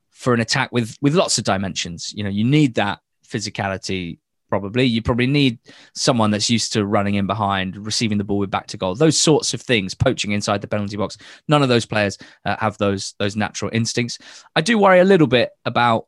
for 0.09 0.33
an 0.33 0.39
attack 0.39 0.71
with 0.71 0.97
with 1.01 1.15
lots 1.15 1.37
of 1.37 1.43
dimensions. 1.43 2.13
You 2.13 2.23
know, 2.23 2.29
you 2.29 2.43
need 2.43 2.75
that 2.75 2.99
physicality. 3.27 4.19
Probably, 4.51 4.83
you 4.83 5.01
probably 5.01 5.27
need 5.27 5.59
someone 5.95 6.29
that's 6.29 6.49
used 6.49 6.73
to 6.73 6.85
running 6.85 7.15
in 7.15 7.25
behind, 7.25 7.77
receiving 7.85 8.17
the 8.17 8.25
ball 8.25 8.37
with 8.37 8.51
back 8.51 8.67
to 8.67 8.77
goal. 8.77 8.95
Those 8.95 9.17
sorts 9.17 9.53
of 9.53 9.61
things, 9.61 9.93
poaching 9.95 10.33
inside 10.33 10.59
the 10.59 10.67
penalty 10.67 10.97
box. 10.97 11.17
None 11.47 11.63
of 11.63 11.69
those 11.69 11.85
players 11.85 12.17
uh, 12.43 12.57
have 12.59 12.77
those 12.77 13.15
those 13.17 13.37
natural 13.37 13.71
instincts. 13.73 14.19
I 14.53 14.59
do 14.59 14.77
worry 14.77 14.99
a 14.99 15.05
little 15.05 15.25
bit 15.25 15.51
about 15.63 16.07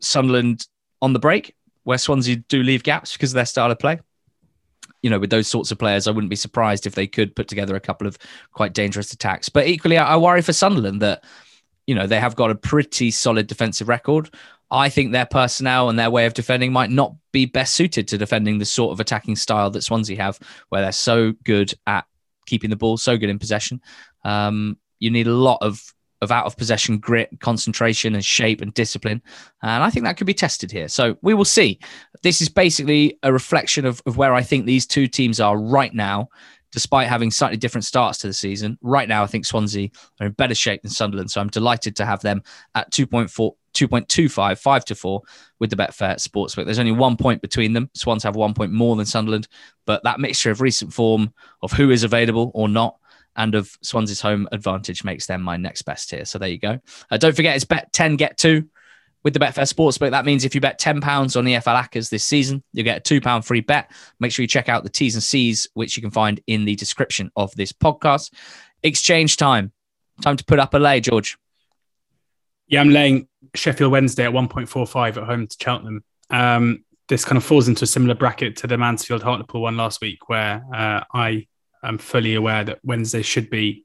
Sunderland 0.00 0.68
on 1.02 1.12
the 1.12 1.18
break, 1.18 1.56
where 1.82 1.98
Swansea 1.98 2.36
do 2.36 2.62
leave 2.62 2.84
gaps 2.84 3.14
because 3.14 3.32
of 3.32 3.34
their 3.34 3.46
style 3.46 3.72
of 3.72 3.80
play 3.80 3.98
you 5.02 5.10
know, 5.10 5.18
with 5.18 5.28
those 5.28 5.46
sorts 5.46 5.70
of 5.70 5.78
players, 5.78 6.08
I 6.08 6.12
wouldn't 6.12 6.30
be 6.30 6.36
surprised 6.36 6.86
if 6.86 6.94
they 6.94 7.06
could 7.06 7.36
put 7.36 7.46
together 7.46 7.76
a 7.76 7.80
couple 7.80 8.06
of 8.06 8.16
quite 8.52 8.72
dangerous 8.72 9.12
attacks. 9.12 9.50
But 9.50 9.66
equally, 9.66 9.98
I, 9.98 10.16
worry 10.16 10.40
for 10.40 10.54
Sunderland 10.54 11.02
that 11.02 11.22
you 11.86 11.94
know, 11.94 12.06
they 12.06 12.20
have 12.20 12.36
got 12.36 12.50
a 12.50 12.54
pretty 12.54 13.10
solid 13.10 13.46
defensive 13.46 13.88
record. 13.88 14.30
I 14.70 14.88
think 14.88 15.12
their 15.12 15.26
personnel 15.26 15.88
and 15.88 15.98
their 15.98 16.10
way 16.10 16.26
of 16.26 16.34
defending 16.34 16.72
might 16.72 16.90
not 16.90 17.14
be 17.32 17.46
best 17.46 17.74
suited 17.74 18.08
to 18.08 18.18
defending 18.18 18.58
the 18.58 18.64
sort 18.64 18.92
of 18.92 19.00
attacking 19.00 19.36
style 19.36 19.70
that 19.70 19.82
Swansea 19.82 20.16
have, 20.16 20.38
where 20.68 20.82
they're 20.82 20.92
so 20.92 21.32
good 21.44 21.72
at 21.86 22.06
keeping 22.46 22.70
the 22.70 22.76
ball, 22.76 22.96
so 22.96 23.16
good 23.16 23.30
in 23.30 23.38
possession. 23.38 23.80
Um, 24.24 24.78
you 24.98 25.10
need 25.10 25.26
a 25.26 25.34
lot 25.34 25.58
of 25.60 25.82
of 26.20 26.32
out 26.32 26.46
of 26.46 26.56
possession 26.56 26.98
grit, 26.98 27.28
concentration, 27.40 28.14
and 28.14 28.24
shape 28.24 28.60
and 28.62 28.72
discipline. 28.74 29.20
And 29.62 29.84
I 29.84 29.90
think 29.90 30.06
that 30.06 30.16
could 30.16 30.26
be 30.26 30.34
tested 30.34 30.72
here. 30.72 30.88
So 30.88 31.18
we 31.20 31.34
will 31.34 31.44
see. 31.44 31.78
This 32.22 32.40
is 32.40 32.48
basically 32.48 33.18
a 33.22 33.32
reflection 33.32 33.84
of, 33.84 34.02
of 34.06 34.16
where 34.16 34.32
I 34.32 34.42
think 34.42 34.64
these 34.64 34.86
two 34.86 35.06
teams 35.06 35.38
are 35.38 35.58
right 35.58 35.92
now 35.94 36.30
despite 36.72 37.06
having 37.06 37.30
slightly 37.30 37.56
different 37.56 37.84
starts 37.84 38.18
to 38.18 38.26
the 38.26 38.32
season. 38.32 38.76
Right 38.82 39.08
now, 39.08 39.22
I 39.22 39.26
think 39.26 39.46
Swansea 39.46 39.90
are 40.20 40.26
in 40.26 40.32
better 40.32 40.56
shape 40.56 40.82
than 40.82 40.90
Sunderland. 40.90 41.30
So 41.30 41.40
I'm 41.40 41.48
delighted 41.48 41.94
to 41.96 42.04
have 42.04 42.20
them 42.20 42.42
at 42.74 42.90
2.4. 42.90 43.52
2.25, 43.74 44.58
5 44.58 44.84
to 44.86 44.94
4 44.94 45.22
with 45.60 45.70
the 45.70 45.76
Betfair 45.76 46.16
Sportsbook. 46.16 46.64
There's 46.64 46.78
only 46.78 46.92
one 46.92 47.16
point 47.16 47.42
between 47.42 47.72
them. 47.72 47.90
Swans 47.94 48.22
have 48.22 48.36
one 48.36 48.54
point 48.54 48.72
more 48.72 48.96
than 48.96 49.06
Sunderland, 49.06 49.48
but 49.86 50.02
that 50.04 50.20
mixture 50.20 50.50
of 50.50 50.60
recent 50.60 50.92
form, 50.92 51.32
of 51.62 51.72
who 51.72 51.90
is 51.90 52.04
available 52.04 52.50
or 52.54 52.68
not, 52.68 52.96
and 53.36 53.54
of 53.54 53.76
Swansea's 53.82 54.20
home 54.20 54.48
advantage 54.52 55.04
makes 55.04 55.26
them 55.26 55.42
my 55.42 55.56
next 55.56 55.82
best 55.82 56.10
here. 56.10 56.24
So 56.24 56.38
there 56.38 56.48
you 56.48 56.58
go. 56.58 56.78
Uh, 57.10 57.16
don't 57.16 57.34
forget, 57.34 57.56
it's 57.56 57.64
bet 57.64 57.92
10, 57.92 58.16
get 58.16 58.38
two 58.38 58.68
with 59.24 59.32
the 59.32 59.40
Betfair 59.40 59.72
Sportsbook. 59.72 60.10
That 60.10 60.26
means 60.26 60.44
if 60.44 60.54
you 60.54 60.60
bet 60.60 60.78
£10 60.78 61.02
on 61.36 61.44
EFL 61.44 61.82
Accas 61.82 62.10
this 62.10 62.24
season, 62.24 62.62
you 62.72 62.82
get 62.82 63.10
a 63.10 63.20
£2 63.20 63.44
free 63.44 63.62
bet. 63.62 63.90
Make 64.20 64.32
sure 64.32 64.42
you 64.42 64.48
check 64.48 64.68
out 64.68 64.84
the 64.84 64.90
T's 64.90 65.14
and 65.14 65.22
C's, 65.22 65.66
which 65.74 65.96
you 65.96 66.02
can 66.02 66.10
find 66.10 66.40
in 66.46 66.64
the 66.64 66.76
description 66.76 67.30
of 67.34 67.54
this 67.56 67.72
podcast. 67.72 68.32
Exchange 68.82 69.36
time. 69.36 69.72
Time 70.20 70.36
to 70.36 70.44
put 70.44 70.60
up 70.60 70.74
a 70.74 70.78
lay, 70.78 71.00
George. 71.00 71.36
Yeah, 72.66 72.80
I'm 72.80 72.90
laying 72.90 73.28
Sheffield 73.54 73.92
Wednesday 73.92 74.24
at 74.24 74.32
1.45 74.32 75.16
at 75.16 75.24
home 75.24 75.46
to 75.46 75.56
Cheltenham. 75.60 76.04
Um, 76.30 76.84
this 77.08 77.24
kind 77.24 77.36
of 77.36 77.44
falls 77.44 77.68
into 77.68 77.84
a 77.84 77.86
similar 77.86 78.14
bracket 78.14 78.56
to 78.58 78.66
the 78.66 78.78
Mansfield 78.78 79.22
Hartlepool 79.22 79.60
one 79.60 79.76
last 79.76 80.00
week, 80.00 80.28
where 80.28 80.64
uh, 80.74 81.04
I 81.12 81.46
am 81.82 81.98
fully 81.98 82.34
aware 82.34 82.64
that 82.64 82.78
Wednesday 82.82 83.22
should 83.22 83.50
be 83.50 83.84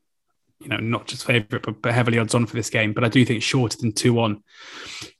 you 0.60 0.68
know, 0.68 0.78
not 0.78 1.08
just 1.08 1.26
favourite, 1.26 1.64
but, 1.64 1.82
but 1.82 1.94
heavily 1.94 2.18
odds 2.18 2.36
on 2.36 2.46
for 2.46 2.56
this 2.56 2.70
game. 2.70 2.94
But 2.94 3.04
I 3.04 3.10
do 3.10 3.24
think 3.24 3.42
shorter 3.42 3.78
than 3.80 3.94
2 3.94 4.14
1 4.14 4.44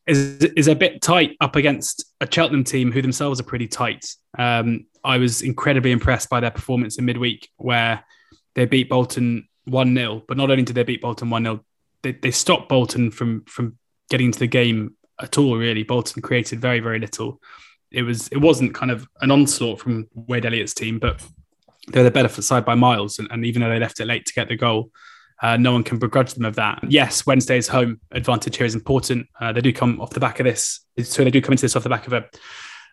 is, 0.08 0.44
is 0.44 0.68
a 0.68 0.76
bit 0.76 1.02
tight 1.02 1.38
up 1.40 1.56
against 1.56 2.06
a 2.20 2.28
Cheltenham 2.30 2.64
team 2.64 2.92
who 2.92 3.02
themselves 3.02 3.40
are 3.40 3.44
pretty 3.44 3.68
tight. 3.68 4.06
Um, 4.38 4.86
I 5.04 5.18
was 5.18 5.42
incredibly 5.42 5.92
impressed 5.92 6.30
by 6.30 6.42
their 6.42 6.52
performance 6.52 6.98
in 6.98 7.06
midweek, 7.06 7.50
where 7.56 8.04
they 8.56 8.66
beat 8.66 8.90
Bolton 8.90 9.48
1 9.66 9.96
0. 9.96 10.24
But 10.28 10.38
not 10.38 10.52
only 10.52 10.64
did 10.64 10.76
they 10.76 10.84
beat 10.84 11.02
Bolton 11.02 11.30
1 11.30 11.44
0, 11.44 11.64
they, 12.04 12.14
they 12.14 12.32
stopped 12.32 12.70
Bolton 12.70 13.12
from, 13.12 13.44
from 13.46 13.78
getting 14.10 14.28
into 14.28 14.40
the 14.40 14.48
game 14.48 14.96
at 15.22 15.38
all, 15.38 15.58
really. 15.58 15.84
Bolton 15.84 16.22
created 16.22 16.62
very, 16.62 16.80
very 16.80 17.00
little. 17.00 17.42
It 17.92 18.04
was 18.04 18.28
it 18.28 18.38
wasn't 18.38 18.76
kind 18.76 18.92
of 18.92 19.08
an 19.22 19.32
onslaught 19.32 19.80
from 19.80 20.08
Wade 20.14 20.46
Elliott's 20.46 20.74
team, 20.74 21.00
but 21.00 21.24
they're 21.88 22.04
the 22.04 22.12
better 22.12 22.42
side 22.42 22.66
by 22.66 22.76
miles. 22.76 23.20
And, 23.20 23.28
and, 23.32 23.46
even 23.46 23.62
though 23.62 23.70
they 23.70 23.80
left 23.80 24.00
it 24.00 24.06
late 24.06 24.26
to 24.28 24.34
get 24.34 24.48
the 24.48 24.56
goal, 24.56 24.92
uh, 25.42 25.58
no 25.58 25.72
one 25.72 25.84
can 25.84 25.98
begrudge 25.98 26.34
them 26.34 26.46
of 26.46 26.56
that. 26.56 26.80
Yes, 26.88 27.26
Wednesday's 27.26 27.68
home 27.68 28.00
advantage 28.12 28.58
here 28.58 28.66
is 28.66 28.76
important. 28.76 29.28
Uh, 29.40 29.52
they 29.52 29.62
do 29.62 29.74
come 29.74 30.00
off 30.02 30.12
the 30.12 30.20
back 30.20 30.40
of 30.40 30.44
this, 30.44 30.86
so 31.02 31.24
they 31.24 31.32
do 31.32 31.42
come 31.42 31.54
into 31.54 31.62
this 31.62 31.76
off 31.76 31.84
the 31.84 31.90
back 31.90 32.06
of 32.06 32.14
a, 32.14 32.26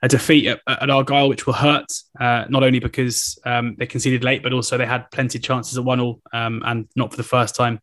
a 0.03 0.09
defeat 0.09 0.47
at, 0.47 0.61
at, 0.67 0.89
Argyle, 0.89 1.29
which 1.29 1.47
will 1.47 1.55
hurt. 1.55 1.93
Uh, 2.19 2.45
not 2.49 2.63
only 2.63 2.79
because 2.79 3.39
um, 3.45 3.75
they 3.79 3.87
conceded 3.87 4.25
late, 4.25 4.43
but 4.43 4.53
also 4.53 4.79
they 4.79 4.87
had 4.87 5.11
plenty 5.11 5.39
of 5.39 5.45
chances 5.45 5.77
at 5.77 5.85
one 5.85 6.01
all, 6.01 6.23
um, 6.33 6.63
and 6.65 6.89
not 6.97 7.11
for 7.11 7.17
the 7.19 7.23
first 7.23 7.55
time 7.55 7.81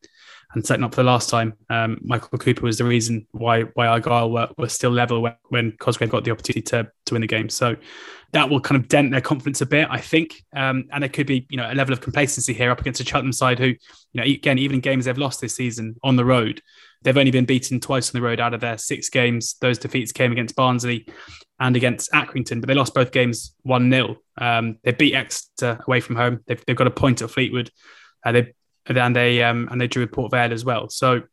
and 0.53 0.65
certainly 0.65 0.85
up 0.85 0.93
for 0.93 1.01
the 1.01 1.07
last 1.07 1.29
time. 1.29 1.53
Um, 1.69 1.99
Michael 2.03 2.37
Cooper 2.37 2.61
was 2.63 2.77
the 2.77 2.83
reason 2.83 3.27
why 3.31 3.61
why 3.73 3.87
Argyle 3.87 4.31
were, 4.31 4.49
were 4.57 4.69
still 4.69 4.91
level 4.91 5.21
when, 5.21 5.35
when 5.49 5.71
Cosgrave 5.73 6.09
got 6.09 6.23
the 6.23 6.31
opportunity 6.31 6.61
to, 6.61 6.89
to 7.05 7.13
win 7.13 7.21
the 7.21 7.27
game. 7.27 7.49
So 7.49 7.75
that 8.33 8.49
will 8.49 8.59
kind 8.59 8.81
of 8.81 8.87
dent 8.87 9.11
their 9.11 9.21
confidence 9.21 9.61
a 9.61 9.65
bit, 9.65 9.87
I 9.89 9.99
think. 9.99 10.43
Um, 10.55 10.85
and 10.91 11.03
there 11.03 11.09
could 11.09 11.27
be, 11.27 11.45
you 11.49 11.57
know, 11.57 11.71
a 11.71 11.75
level 11.75 11.93
of 11.93 12.01
complacency 12.01 12.53
here 12.53 12.71
up 12.71 12.81
against 12.81 12.99
a 12.99 13.05
Cheltenham 13.05 13.31
side 13.31 13.59
who, 13.59 13.67
you 13.67 13.77
know, 14.15 14.23
again, 14.23 14.57
even 14.57 14.75
in 14.75 14.81
games 14.81 15.05
they've 15.05 15.17
lost 15.17 15.39
this 15.39 15.55
season 15.55 15.95
on 16.03 16.15
the 16.15 16.25
road, 16.25 16.61
they've 17.03 17.17
only 17.17 17.31
been 17.31 17.45
beaten 17.45 17.79
twice 17.79 18.13
on 18.13 18.19
the 18.19 18.25
road 18.25 18.39
out 18.39 18.53
of 18.53 18.61
their 18.61 18.77
six 18.77 19.09
games. 19.09 19.55
Those 19.61 19.77
defeats 19.77 20.11
came 20.11 20.31
against 20.31 20.55
Barnsley 20.55 21.07
and 21.59 21.75
against 21.75 22.11
Accrington, 22.11 22.59
but 22.59 22.67
they 22.67 22.73
lost 22.73 22.95
both 22.95 23.11
games 23.11 23.55
1 23.63 23.91
0. 23.91 24.17
Um, 24.39 24.77
they 24.83 24.91
beat 24.91 25.13
Exeter 25.13 25.79
away 25.87 25.99
from 25.99 26.15
home. 26.15 26.39
They've, 26.47 26.63
they've 26.65 26.75
got 26.75 26.87
a 26.87 26.91
point 26.91 27.21
at 27.21 27.29
Fleetwood. 27.29 27.69
Uh, 28.25 28.31
they 28.31 28.53
and 28.87 29.15
they 29.15 29.41
um, 29.43 29.67
and 29.71 29.79
they 29.79 29.87
drew 29.87 30.03
with 30.03 30.11
Port 30.11 30.31
Vale 30.31 30.53
as 30.53 30.65
well. 30.65 30.89
So 30.89 31.23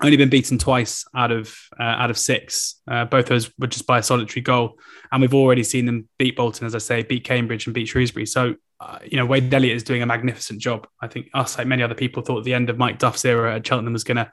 only 0.00 0.16
been 0.16 0.30
beaten 0.30 0.58
twice 0.58 1.04
out 1.14 1.30
of 1.30 1.56
uh, 1.78 1.82
out 1.82 2.10
of 2.10 2.18
six. 2.18 2.80
Uh, 2.88 3.04
both 3.04 3.26
those 3.26 3.50
were 3.58 3.66
just 3.66 3.86
by 3.86 3.98
a 3.98 4.02
solitary 4.02 4.40
goal, 4.40 4.78
and 5.10 5.20
we've 5.20 5.34
already 5.34 5.62
seen 5.62 5.86
them 5.86 6.08
beat 6.18 6.36
Bolton, 6.36 6.66
as 6.66 6.74
I 6.74 6.78
say, 6.78 7.02
beat 7.02 7.24
Cambridge 7.24 7.66
and 7.66 7.74
beat 7.74 7.86
Shrewsbury. 7.86 8.26
So 8.26 8.56
uh, 8.80 8.98
you 9.04 9.16
know 9.16 9.26
Wade 9.26 9.52
Elliott 9.52 9.76
is 9.76 9.82
doing 9.82 10.02
a 10.02 10.06
magnificent 10.06 10.60
job. 10.60 10.86
I 11.00 11.08
think 11.08 11.28
us, 11.34 11.58
like 11.58 11.66
many 11.66 11.82
other 11.82 11.94
people, 11.94 12.22
thought 12.22 12.44
the 12.44 12.54
end 12.54 12.70
of 12.70 12.78
Mike 12.78 12.98
Duff's 12.98 13.24
era 13.24 13.56
at 13.56 13.66
Cheltenham 13.66 13.92
was 13.92 14.04
going 14.04 14.16
to 14.16 14.30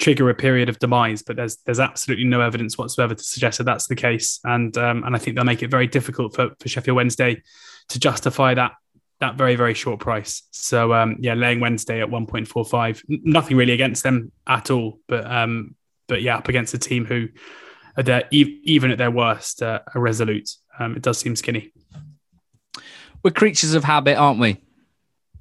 trigger 0.00 0.30
a 0.30 0.34
period 0.34 0.68
of 0.68 0.78
demise, 0.78 1.22
but 1.22 1.36
there's 1.36 1.56
there's 1.66 1.80
absolutely 1.80 2.24
no 2.24 2.40
evidence 2.40 2.78
whatsoever 2.78 3.14
to 3.14 3.22
suggest 3.22 3.58
that 3.58 3.64
that's 3.64 3.88
the 3.88 3.96
case, 3.96 4.40
and 4.44 4.76
um, 4.78 5.04
and 5.04 5.14
I 5.14 5.18
think 5.18 5.36
they'll 5.36 5.44
make 5.44 5.62
it 5.62 5.70
very 5.70 5.86
difficult 5.86 6.34
for, 6.34 6.50
for 6.58 6.68
Sheffield 6.68 6.96
Wednesday 6.96 7.42
to 7.88 7.98
justify 7.98 8.54
that 8.54 8.72
that 9.22 9.36
very 9.36 9.54
very 9.54 9.72
short 9.72 10.00
price. 10.00 10.42
So 10.50 10.92
um, 10.92 11.16
yeah, 11.20 11.34
laying 11.34 11.60
Wednesday 11.60 12.02
at 12.02 12.08
1.45. 12.08 13.02
Nothing 13.08 13.56
really 13.56 13.72
against 13.72 14.02
them 14.02 14.32
at 14.48 14.70
all, 14.70 14.98
but 15.08 15.24
um, 15.30 15.76
but 16.08 16.22
yeah, 16.22 16.36
up 16.36 16.48
against 16.48 16.74
a 16.74 16.78
team 16.78 17.04
who 17.04 17.28
are 17.96 18.02
their 18.02 18.24
even 18.30 18.90
at 18.90 18.98
their 18.98 19.12
worst, 19.12 19.62
uh, 19.62 19.80
are 19.94 20.00
resolute. 20.00 20.50
Um, 20.78 20.96
it 20.96 21.02
does 21.02 21.18
seem 21.18 21.36
skinny. 21.36 21.72
We're 23.22 23.30
creatures 23.30 23.74
of 23.74 23.84
habit, 23.84 24.16
aren't 24.16 24.40
we? 24.40 24.60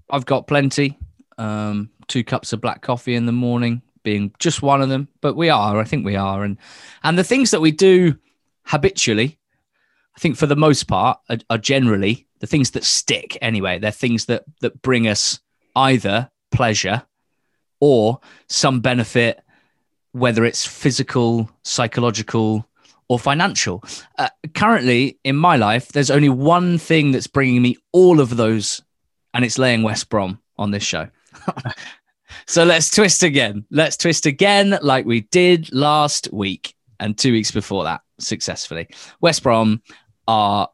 I've 0.10 0.28
got 0.28 0.46
plenty. 0.46 1.00
Um, 1.40 1.90
two 2.08 2.24
cups 2.24 2.54
of 2.54 2.62
black 2.62 2.82
coffee 2.82 3.16
in 3.16 3.26
the 3.26 3.32
morning 3.32 3.82
being 4.04 4.32
just 4.38 4.62
one 4.62 4.82
of 4.84 4.90
them, 4.90 5.08
but 5.22 5.36
we 5.36 5.50
are. 5.50 5.80
I 5.80 5.86
think 5.86 6.06
we 6.06 6.16
are, 6.16 6.44
and 6.44 6.58
and 7.04 7.18
the 7.18 7.24
things 7.24 7.50
that 7.50 7.62
we 7.62 7.72
do 7.72 8.16
habitually, 8.66 9.40
I 10.16 10.20
think 10.20 10.38
for 10.38 10.46
the 10.46 10.56
most 10.56 10.84
part, 10.84 11.20
are, 11.30 11.38
are 11.50 11.58
generally 11.58 12.28
the 12.42 12.48
things 12.48 12.72
that 12.72 12.84
stick. 12.84 13.38
Anyway, 13.42 13.80
they're 13.80 13.92
things 13.92 14.26
that 14.26 14.44
that 14.60 14.82
bring 14.82 15.08
us 15.08 15.40
either 15.76 16.30
pleasure 16.52 17.04
or 17.80 18.20
some 18.48 18.82
benefit, 18.82 19.42
whether 20.12 20.44
it's 20.44 20.66
physical, 20.66 21.50
psychological, 21.64 22.68
or 23.08 23.18
financial. 23.18 23.84
Uh, 24.18 24.30
currently, 24.54 25.18
in 25.24 25.36
my 25.36 25.56
life, 25.56 25.90
there's 25.90 26.12
only 26.12 26.30
one 26.30 26.78
thing 26.78 27.12
that's 27.12 27.28
bringing 27.28 27.62
me 27.62 27.78
all 27.92 28.20
of 28.20 28.36
those, 28.36 28.82
and 29.34 29.46
it's 29.46 29.58
laying 29.58 29.84
West 29.84 30.10
Brom 30.10 30.40
on 30.58 30.72
this 30.72 30.84
show. 30.84 31.08
so 32.48 32.64
let's 32.64 32.90
twist 32.90 33.24
again. 33.24 33.66
Let's 33.72 33.98
twist 33.98 34.26
again, 34.26 34.78
like 34.82 35.06
we 35.06 35.22
did 35.22 35.72
last 35.74 36.32
week 36.34 36.76
and 37.00 37.18
two 37.18 37.32
weeks 37.32 37.52
before 37.52 37.84
that 37.86 38.02
successfully. 38.20 38.88
West 39.22 39.44
Brom 39.44 39.82
are 40.28 40.70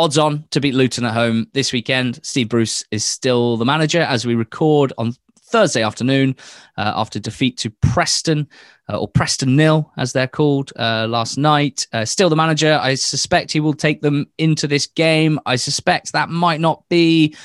odds 0.00 0.18
on 0.18 0.44
to 0.50 0.60
beat 0.60 0.74
Luton 0.74 1.04
at 1.04 1.12
home 1.12 1.46
this 1.52 1.72
weekend. 1.72 2.20
Steve 2.22 2.48
Bruce 2.48 2.84
is 2.90 3.04
still 3.04 3.56
the 3.56 3.64
manager 3.64 4.00
as 4.00 4.26
we 4.26 4.34
record 4.34 4.92
on 4.96 5.12
Thursday 5.50 5.82
afternoon 5.82 6.36
uh, 6.78 6.92
after 6.96 7.18
defeat 7.18 7.58
to 7.58 7.70
Preston 7.82 8.48
uh, 8.88 8.98
or 8.98 9.08
Preston 9.08 9.56
nil 9.56 9.92
as 9.98 10.12
they're 10.12 10.26
called 10.26 10.72
uh, 10.76 11.06
last 11.08 11.36
night. 11.36 11.86
Uh, 11.92 12.04
still 12.04 12.30
the 12.30 12.36
manager. 12.36 12.78
I 12.80 12.94
suspect 12.94 13.52
he 13.52 13.60
will 13.60 13.74
take 13.74 14.00
them 14.00 14.26
into 14.38 14.66
this 14.66 14.86
game. 14.86 15.38
I 15.44 15.56
suspect 15.56 16.12
that 16.12 16.30
might 16.30 16.60
not 16.60 16.84
be 16.88 17.36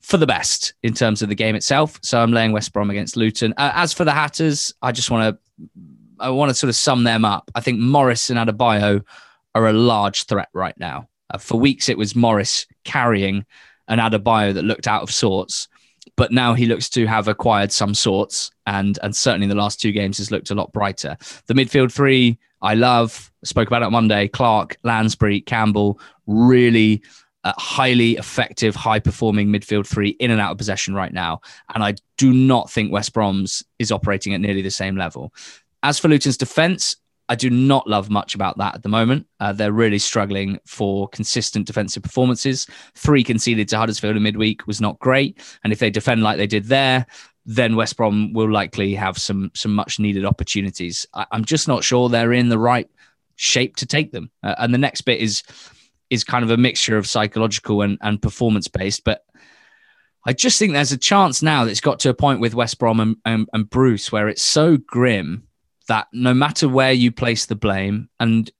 for 0.00 0.16
the 0.16 0.26
best 0.26 0.74
in 0.82 0.94
terms 0.94 1.22
of 1.22 1.28
the 1.28 1.34
game 1.34 1.54
itself. 1.54 1.98
So 2.02 2.20
I'm 2.20 2.32
laying 2.32 2.52
West 2.52 2.72
Brom 2.72 2.90
against 2.90 3.16
Luton. 3.16 3.54
Uh, 3.56 3.72
as 3.74 3.92
for 3.92 4.04
the 4.04 4.12
Hatters, 4.12 4.74
I 4.82 4.92
just 4.92 5.10
want 5.10 5.36
to 5.36 5.70
I 6.18 6.30
want 6.30 6.48
to 6.48 6.54
sort 6.54 6.70
of 6.70 6.76
sum 6.76 7.04
them 7.04 7.24
up. 7.24 7.50
I 7.54 7.60
think 7.60 7.78
Morris 7.78 8.30
and 8.30 8.38
Adebayo 8.38 9.02
are 9.54 9.68
a 9.68 9.72
large 9.72 10.24
threat 10.24 10.48
right 10.52 10.78
now. 10.78 11.08
Uh, 11.30 11.38
for 11.38 11.58
weeks, 11.58 11.88
it 11.88 11.98
was 11.98 12.14
Morris 12.14 12.66
carrying 12.84 13.44
an 13.88 13.98
Adebayo 13.98 14.52
that 14.54 14.64
looked 14.64 14.88
out 14.88 15.02
of 15.02 15.10
sorts, 15.10 15.68
but 16.16 16.32
now 16.32 16.54
he 16.54 16.66
looks 16.66 16.88
to 16.90 17.06
have 17.06 17.28
acquired 17.28 17.72
some 17.72 17.94
sorts, 17.94 18.50
and 18.66 18.98
and 19.02 19.14
certainly 19.14 19.44
in 19.44 19.50
the 19.50 19.54
last 19.54 19.80
two 19.80 19.92
games 19.92 20.18
has 20.18 20.30
looked 20.30 20.50
a 20.50 20.54
lot 20.54 20.72
brighter. 20.72 21.16
The 21.46 21.54
midfield 21.54 21.92
three, 21.92 22.38
I 22.62 22.74
love. 22.74 23.30
spoke 23.44 23.68
about 23.68 23.82
it 23.82 23.90
Monday. 23.90 24.28
Clark, 24.28 24.76
Lansbury, 24.82 25.40
Campbell, 25.40 26.00
really 26.26 27.02
uh, 27.44 27.52
highly 27.58 28.16
effective, 28.16 28.74
high 28.74 28.98
performing 28.98 29.48
midfield 29.48 29.86
three 29.86 30.10
in 30.18 30.32
and 30.32 30.40
out 30.40 30.50
of 30.52 30.58
possession 30.58 30.94
right 30.94 31.12
now. 31.12 31.40
And 31.74 31.84
I 31.84 31.94
do 32.16 32.32
not 32.32 32.70
think 32.70 32.90
West 32.90 33.12
Brom's 33.12 33.62
is 33.78 33.92
operating 33.92 34.34
at 34.34 34.40
nearly 34.40 34.62
the 34.62 34.70
same 34.70 34.96
level. 34.96 35.32
As 35.82 35.98
for 35.98 36.08
Luton's 36.08 36.36
defence, 36.36 36.96
I 37.28 37.34
do 37.34 37.50
not 37.50 37.88
love 37.88 38.08
much 38.08 38.34
about 38.34 38.58
that 38.58 38.74
at 38.76 38.82
the 38.82 38.88
moment. 38.88 39.26
Uh, 39.40 39.52
they're 39.52 39.72
really 39.72 39.98
struggling 39.98 40.58
for 40.64 41.08
consistent 41.08 41.66
defensive 41.66 42.02
performances. 42.02 42.66
Three 42.94 43.24
conceded 43.24 43.68
to 43.68 43.78
Huddersfield 43.78 44.16
in 44.16 44.22
midweek 44.22 44.66
was 44.66 44.80
not 44.80 44.98
great, 45.00 45.40
and 45.64 45.72
if 45.72 45.78
they 45.78 45.90
defend 45.90 46.22
like 46.22 46.36
they 46.36 46.46
did 46.46 46.64
there, 46.64 47.06
then 47.44 47.76
West 47.76 47.96
Brom 47.96 48.32
will 48.32 48.50
likely 48.50 48.94
have 48.94 49.18
some 49.18 49.50
some 49.54 49.74
much 49.74 49.98
needed 49.98 50.24
opportunities. 50.24 51.06
I, 51.14 51.26
am 51.32 51.44
just 51.44 51.68
not 51.68 51.84
sure 51.84 52.08
they're 52.08 52.32
in 52.32 52.48
the 52.48 52.58
right 52.58 52.88
shape 53.36 53.76
to 53.76 53.86
take 53.86 54.12
them. 54.12 54.30
Uh, 54.42 54.54
and 54.58 54.72
the 54.72 54.78
next 54.78 55.02
bit 55.02 55.20
is 55.20 55.42
is 56.10 56.24
kind 56.24 56.44
of 56.44 56.50
a 56.50 56.56
mixture 56.56 56.96
of 56.96 57.06
psychological 57.06 57.82
and, 57.82 57.98
and 58.00 58.22
performance 58.22 58.68
based, 58.68 59.02
but 59.04 59.24
I 60.24 60.32
just 60.32 60.58
think 60.58 60.72
there's 60.72 60.92
a 60.92 60.98
chance 60.98 61.40
now 61.40 61.64
that 61.64 61.70
it's 61.70 61.80
got 61.80 62.00
to 62.00 62.10
a 62.10 62.14
point 62.14 62.40
with 62.40 62.54
West 62.54 62.78
Brom 62.80 62.98
and, 62.98 63.16
and, 63.24 63.48
and 63.52 63.70
Bruce 63.70 64.10
where 64.10 64.28
it's 64.28 64.42
so 64.42 64.76
grim 64.76 65.45
that 65.88 66.08
no 66.12 66.34
matter 66.34 66.68
where 66.68 66.92
you 66.92 67.12
place 67.12 67.46
the 67.46 67.54
blame 67.54 68.08
and 68.18 68.50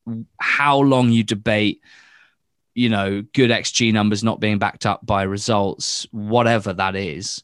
how 0.40 0.78
long 0.78 1.10
you 1.10 1.24
debate, 1.24 1.80
you 2.74 2.88
know, 2.88 3.22
good 3.34 3.50
XG 3.50 3.92
numbers 3.92 4.24
not 4.24 4.40
being 4.40 4.58
backed 4.58 4.86
up 4.86 5.04
by 5.04 5.22
results, 5.22 6.06
whatever 6.10 6.72
that 6.72 6.94
is, 6.96 7.42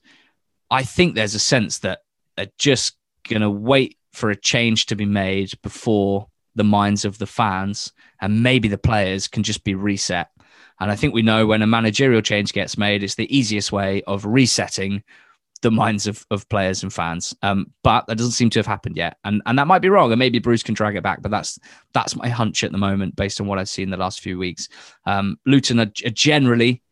I 0.70 0.82
think 0.82 1.14
there's 1.14 1.34
a 1.34 1.40
sense 1.40 1.80
that 1.80 2.00
they're 2.36 2.52
just 2.58 2.96
going 3.28 3.42
to 3.42 3.50
wait 3.50 3.96
for 4.12 4.30
a 4.30 4.36
change 4.36 4.86
to 4.86 4.96
be 4.96 5.06
made 5.06 5.52
before 5.62 6.28
the 6.54 6.64
minds 6.64 7.04
of 7.04 7.18
the 7.18 7.26
fans 7.26 7.92
and 8.20 8.42
maybe 8.42 8.68
the 8.68 8.78
players 8.78 9.26
can 9.26 9.42
just 9.42 9.64
be 9.64 9.74
reset. 9.74 10.28
And 10.80 10.90
I 10.90 10.96
think 10.96 11.14
we 11.14 11.22
know 11.22 11.46
when 11.46 11.62
a 11.62 11.66
managerial 11.66 12.22
change 12.22 12.52
gets 12.52 12.76
made, 12.76 13.02
it's 13.02 13.14
the 13.14 13.34
easiest 13.34 13.72
way 13.72 14.02
of 14.06 14.26
resetting 14.26 15.02
the 15.62 15.70
minds 15.70 16.06
of, 16.06 16.26
of 16.30 16.48
players 16.48 16.82
and 16.82 16.92
fans. 16.92 17.34
Um, 17.42 17.72
but 17.82 18.06
that 18.06 18.18
doesn't 18.18 18.32
seem 18.32 18.50
to 18.50 18.58
have 18.58 18.66
happened 18.66 18.96
yet. 18.96 19.16
And 19.24 19.40
and 19.46 19.58
that 19.58 19.66
might 19.66 19.82
be 19.82 19.88
wrong. 19.88 20.12
And 20.12 20.18
maybe 20.18 20.38
Bruce 20.38 20.62
can 20.62 20.74
drag 20.74 20.96
it 20.96 21.02
back, 21.02 21.22
but 21.22 21.30
that's 21.30 21.58
that's 21.94 22.16
my 22.16 22.28
hunch 22.28 22.62
at 22.64 22.72
the 22.72 22.78
moment 22.78 23.16
based 23.16 23.40
on 23.40 23.46
what 23.46 23.58
I've 23.58 23.68
seen 23.68 23.90
the 23.90 23.96
last 23.96 24.20
few 24.20 24.38
weeks. 24.38 24.68
Um, 25.06 25.38
Luton 25.46 25.80
are, 25.80 25.92
are 26.04 26.10
generally 26.10 26.82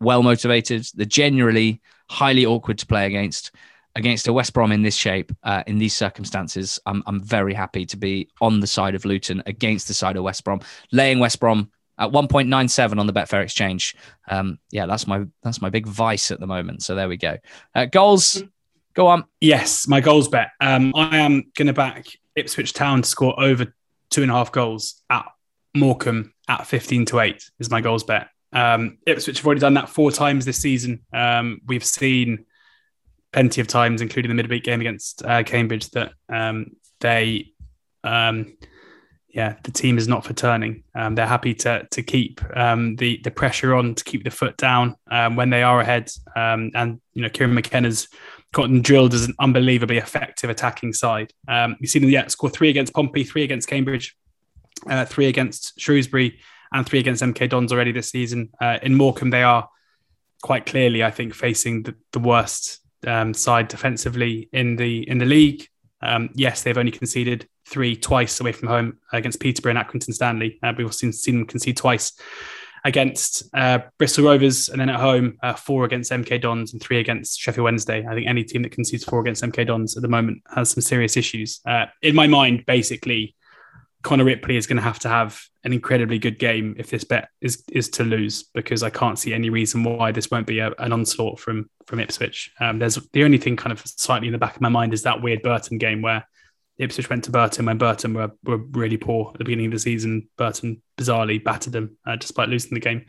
well 0.00 0.22
motivated. 0.22 0.86
They're 0.94 1.06
generally 1.06 1.80
highly 2.10 2.44
awkward 2.46 2.78
to 2.78 2.86
play 2.86 3.06
against. 3.06 3.52
Against 3.94 4.28
a 4.28 4.32
West 4.34 4.52
Brom 4.52 4.72
in 4.72 4.82
this 4.82 4.94
shape, 4.94 5.32
uh, 5.42 5.62
in 5.66 5.78
these 5.78 5.96
circumstances, 5.96 6.78
I'm, 6.84 7.02
I'm 7.06 7.18
very 7.18 7.54
happy 7.54 7.86
to 7.86 7.96
be 7.96 8.28
on 8.42 8.60
the 8.60 8.66
side 8.66 8.94
of 8.94 9.06
Luton 9.06 9.42
against 9.46 9.88
the 9.88 9.94
side 9.94 10.18
of 10.18 10.22
West 10.22 10.44
Brom, 10.44 10.60
laying 10.92 11.18
West 11.18 11.40
Brom 11.40 11.70
at 11.98 12.10
1.97 12.10 12.98
on 12.98 13.06
the 13.06 13.12
Betfair 13.12 13.42
exchange. 13.42 13.96
Um, 14.28 14.58
yeah, 14.70 14.86
that's 14.86 15.06
my 15.06 15.24
that's 15.42 15.60
my 15.60 15.70
big 15.70 15.86
vice 15.86 16.30
at 16.30 16.40
the 16.40 16.46
moment. 16.46 16.82
So 16.82 16.94
there 16.94 17.08
we 17.08 17.16
go. 17.16 17.38
Uh, 17.74 17.86
goals, 17.86 18.42
go 18.94 19.06
on. 19.06 19.24
Yes, 19.40 19.88
my 19.88 20.00
goals 20.00 20.28
bet. 20.28 20.50
Um, 20.60 20.92
I 20.94 21.18
am 21.18 21.50
going 21.56 21.66
to 21.66 21.72
back 21.72 22.06
Ipswich 22.34 22.72
Town 22.72 23.02
to 23.02 23.08
score 23.08 23.38
over 23.40 23.74
two 24.10 24.22
and 24.22 24.30
a 24.30 24.34
half 24.34 24.52
goals 24.52 25.02
at 25.10 25.26
Morecambe 25.74 26.32
at 26.48 26.66
15 26.66 27.06
to 27.06 27.20
8 27.20 27.50
is 27.58 27.70
my 27.70 27.80
goals 27.80 28.04
bet. 28.04 28.28
Um, 28.52 28.98
Ipswich 29.06 29.38
have 29.38 29.46
already 29.46 29.60
done 29.60 29.74
that 29.74 29.88
four 29.88 30.10
times 30.10 30.44
this 30.44 30.58
season. 30.58 31.04
Um, 31.12 31.60
we've 31.66 31.84
seen 31.84 32.46
plenty 33.32 33.60
of 33.60 33.66
times, 33.66 34.00
including 34.00 34.28
the 34.28 34.34
midweek 34.34 34.64
game 34.64 34.80
against 34.80 35.24
uh, 35.24 35.42
Cambridge, 35.42 35.90
that 35.90 36.12
um, 36.28 36.76
they 37.00 37.52
um, 38.04 38.56
yeah, 39.36 39.56
the 39.64 39.70
team 39.70 39.98
is 39.98 40.08
not 40.08 40.24
for 40.24 40.32
turning. 40.32 40.82
Um, 40.94 41.14
they're 41.14 41.26
happy 41.26 41.52
to 41.56 41.86
to 41.90 42.02
keep 42.02 42.40
um, 42.56 42.96
the 42.96 43.20
the 43.22 43.30
pressure 43.30 43.74
on, 43.74 43.94
to 43.94 44.02
keep 44.02 44.24
the 44.24 44.30
foot 44.30 44.56
down 44.56 44.96
um, 45.10 45.36
when 45.36 45.50
they 45.50 45.62
are 45.62 45.78
ahead. 45.78 46.10
Um, 46.34 46.70
and 46.74 47.02
you 47.12 47.20
know, 47.20 47.28
Kieran 47.28 47.54
McKenna's 47.54 48.08
gotten 48.54 48.80
drilled 48.80 49.12
as 49.12 49.26
an 49.26 49.34
unbelievably 49.38 49.98
effective 49.98 50.48
attacking 50.48 50.94
side. 50.94 51.34
Um, 51.46 51.76
you've 51.78 51.90
seen 51.90 52.00
them 52.00 52.10
yet 52.10 52.30
score 52.30 52.48
three 52.48 52.70
against 52.70 52.94
Pompey, 52.94 53.24
three 53.24 53.44
against 53.44 53.68
Cambridge, 53.68 54.16
uh, 54.88 55.04
three 55.04 55.26
against 55.26 55.78
Shrewsbury, 55.78 56.40
and 56.72 56.86
three 56.86 57.00
against 57.00 57.22
MK 57.22 57.50
Dons 57.50 57.74
already 57.74 57.92
this 57.92 58.08
season. 58.08 58.48
Uh, 58.58 58.78
in 58.82 58.94
Morecambe, 58.94 59.28
they 59.28 59.42
are 59.42 59.68
quite 60.42 60.64
clearly, 60.64 61.04
I 61.04 61.10
think, 61.10 61.34
facing 61.34 61.82
the, 61.82 61.94
the 62.12 62.20
worst 62.20 62.80
um, 63.06 63.34
side 63.34 63.68
defensively 63.68 64.48
in 64.50 64.76
the 64.76 65.06
in 65.06 65.18
the 65.18 65.26
league. 65.26 65.68
Yes, 66.34 66.62
they've 66.62 66.78
only 66.78 66.92
conceded 66.92 67.48
three 67.66 67.96
twice 67.96 68.40
away 68.40 68.52
from 68.52 68.68
home 68.68 68.98
against 69.12 69.40
Peterborough 69.40 69.76
and 69.76 69.78
Accrington 69.78 70.14
Stanley. 70.14 70.58
Uh, 70.62 70.72
we've 70.76 70.94
seen, 70.94 71.12
seen 71.12 71.38
them 71.38 71.46
concede 71.46 71.76
twice 71.76 72.12
against 72.84 73.42
uh, 73.52 73.80
Bristol 73.98 74.24
Rovers 74.24 74.68
and 74.68 74.80
then 74.80 74.88
at 74.88 75.00
home, 75.00 75.36
uh, 75.42 75.54
four 75.54 75.84
against 75.84 76.12
MK 76.12 76.40
Dons 76.40 76.72
and 76.72 76.80
three 76.80 77.00
against 77.00 77.40
Sheffield 77.40 77.64
Wednesday. 77.64 78.06
I 78.08 78.14
think 78.14 78.28
any 78.28 78.44
team 78.44 78.62
that 78.62 78.70
concedes 78.70 79.04
four 79.04 79.20
against 79.20 79.42
MK 79.42 79.66
Dons 79.66 79.96
at 79.96 80.02
the 80.02 80.08
moment 80.08 80.42
has 80.54 80.70
some 80.70 80.82
serious 80.82 81.16
issues. 81.16 81.60
Uh, 81.66 81.86
in 82.02 82.14
my 82.14 82.28
mind, 82.28 82.64
basically, 82.64 83.34
Connor 84.06 84.22
Ripley 84.24 84.56
is 84.56 84.68
going 84.68 84.76
to 84.76 84.84
have 84.84 85.00
to 85.00 85.08
have 85.08 85.42
an 85.64 85.72
incredibly 85.72 86.20
good 86.20 86.38
game 86.38 86.76
if 86.78 86.90
this 86.90 87.02
bet 87.02 87.28
is 87.40 87.64
is 87.72 87.88
to 87.88 88.04
lose 88.04 88.44
because 88.54 88.84
I 88.84 88.88
can't 88.88 89.18
see 89.18 89.34
any 89.34 89.50
reason 89.50 89.82
why 89.82 90.12
this 90.12 90.30
won't 90.30 90.46
be 90.46 90.60
a, 90.60 90.70
an 90.78 90.92
onslaught 90.92 91.40
from 91.40 91.68
from 91.88 91.98
Ipswich. 91.98 92.52
Um, 92.60 92.78
there's 92.78 92.94
the 93.12 93.24
only 93.24 93.38
thing 93.38 93.56
kind 93.56 93.72
of 93.72 93.82
slightly 93.84 94.28
in 94.28 94.32
the 94.32 94.38
back 94.38 94.54
of 94.54 94.62
my 94.62 94.68
mind 94.68 94.94
is 94.94 95.02
that 95.02 95.22
weird 95.22 95.42
Burton 95.42 95.78
game 95.78 96.02
where 96.02 96.24
Ipswich 96.78 97.10
went 97.10 97.24
to 97.24 97.32
Burton 97.32 97.66
when 97.66 97.78
Burton 97.78 98.14
were, 98.14 98.30
were 98.44 98.58
really 98.58 98.96
poor 98.96 99.32
at 99.32 99.38
the 99.38 99.44
beginning 99.44 99.66
of 99.66 99.72
the 99.72 99.80
season. 99.80 100.28
Burton 100.36 100.80
bizarrely 100.96 101.42
battered 101.42 101.72
them 101.72 101.98
uh, 102.06 102.14
despite 102.14 102.48
losing 102.48 102.74
the 102.74 102.80
game. 102.80 103.06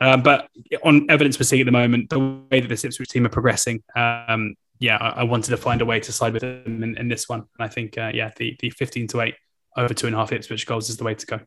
Uh, 0.00 0.16
but 0.16 0.48
on 0.82 1.06
evidence 1.10 1.38
we're 1.38 1.44
seeing 1.44 1.62
at 1.62 1.66
the 1.66 1.70
moment, 1.70 2.10
the 2.10 2.18
way 2.50 2.58
that 2.58 2.68
this 2.68 2.84
Ipswich 2.84 3.08
team 3.08 3.24
are 3.24 3.28
progressing, 3.28 3.84
um, 3.94 4.56
yeah, 4.80 4.96
I, 4.96 5.20
I, 5.20 5.22
wanted 5.22 5.50
to 5.50 5.56
find 5.56 5.80
a 5.80 5.84
way 5.84 6.00
to 6.00 6.10
side 6.10 6.32
with 6.32 6.42
them 6.42 6.82
in, 6.82 6.96
in 6.98 7.06
this 7.06 7.28
one. 7.28 7.40
And 7.40 7.64
I 7.64 7.68
think, 7.68 7.96
uh, 7.96 8.10
yeah, 8.12 8.32
the, 8.36 8.56
the 8.58 8.70
15 8.70 9.06
to 9.08 9.20
8 9.20 9.34
over 9.76 9.94
two 9.94 10.06
and 10.06 10.14
a 10.14 10.18
half 10.18 10.32
Ipswich 10.32 10.66
goals 10.66 10.88
is 10.90 10.96
the 10.96 11.04
way 11.04 11.14
to 11.14 11.26
go. 11.26 11.40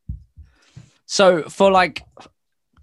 So 1.06 1.44
for 1.44 1.72
like 1.72 2.04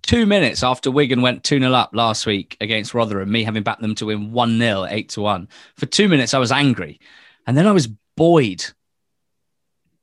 two 0.03 0.27
minutes 0.27 0.63
after 0.63 0.91
Wigan 0.91 1.23
went 1.23 1.45
2 1.45 1.59
0 1.59 1.73
up 1.73 1.91
last 1.93 2.27
week 2.27 2.57
against 2.61 2.95
Rotherham, 2.95 3.31
me 3.31 3.45
having 3.45 3.63
backed 3.63 3.83
them 3.83 3.95
to 3.97 4.07
win 4.07 4.33
1 4.33 4.59
0, 4.59 4.87
8 4.89 5.09
to 5.11 5.21
1, 5.21 5.49
for 5.77 5.87
two 5.87 6.09
minutes 6.09 6.35
I 6.35 6.39
was 6.39 6.53
angry. 6.53 7.01
And 7.47 7.57
then 7.57 7.67
I 7.67 7.73
was 7.73 7.89
buoyed 8.17 8.65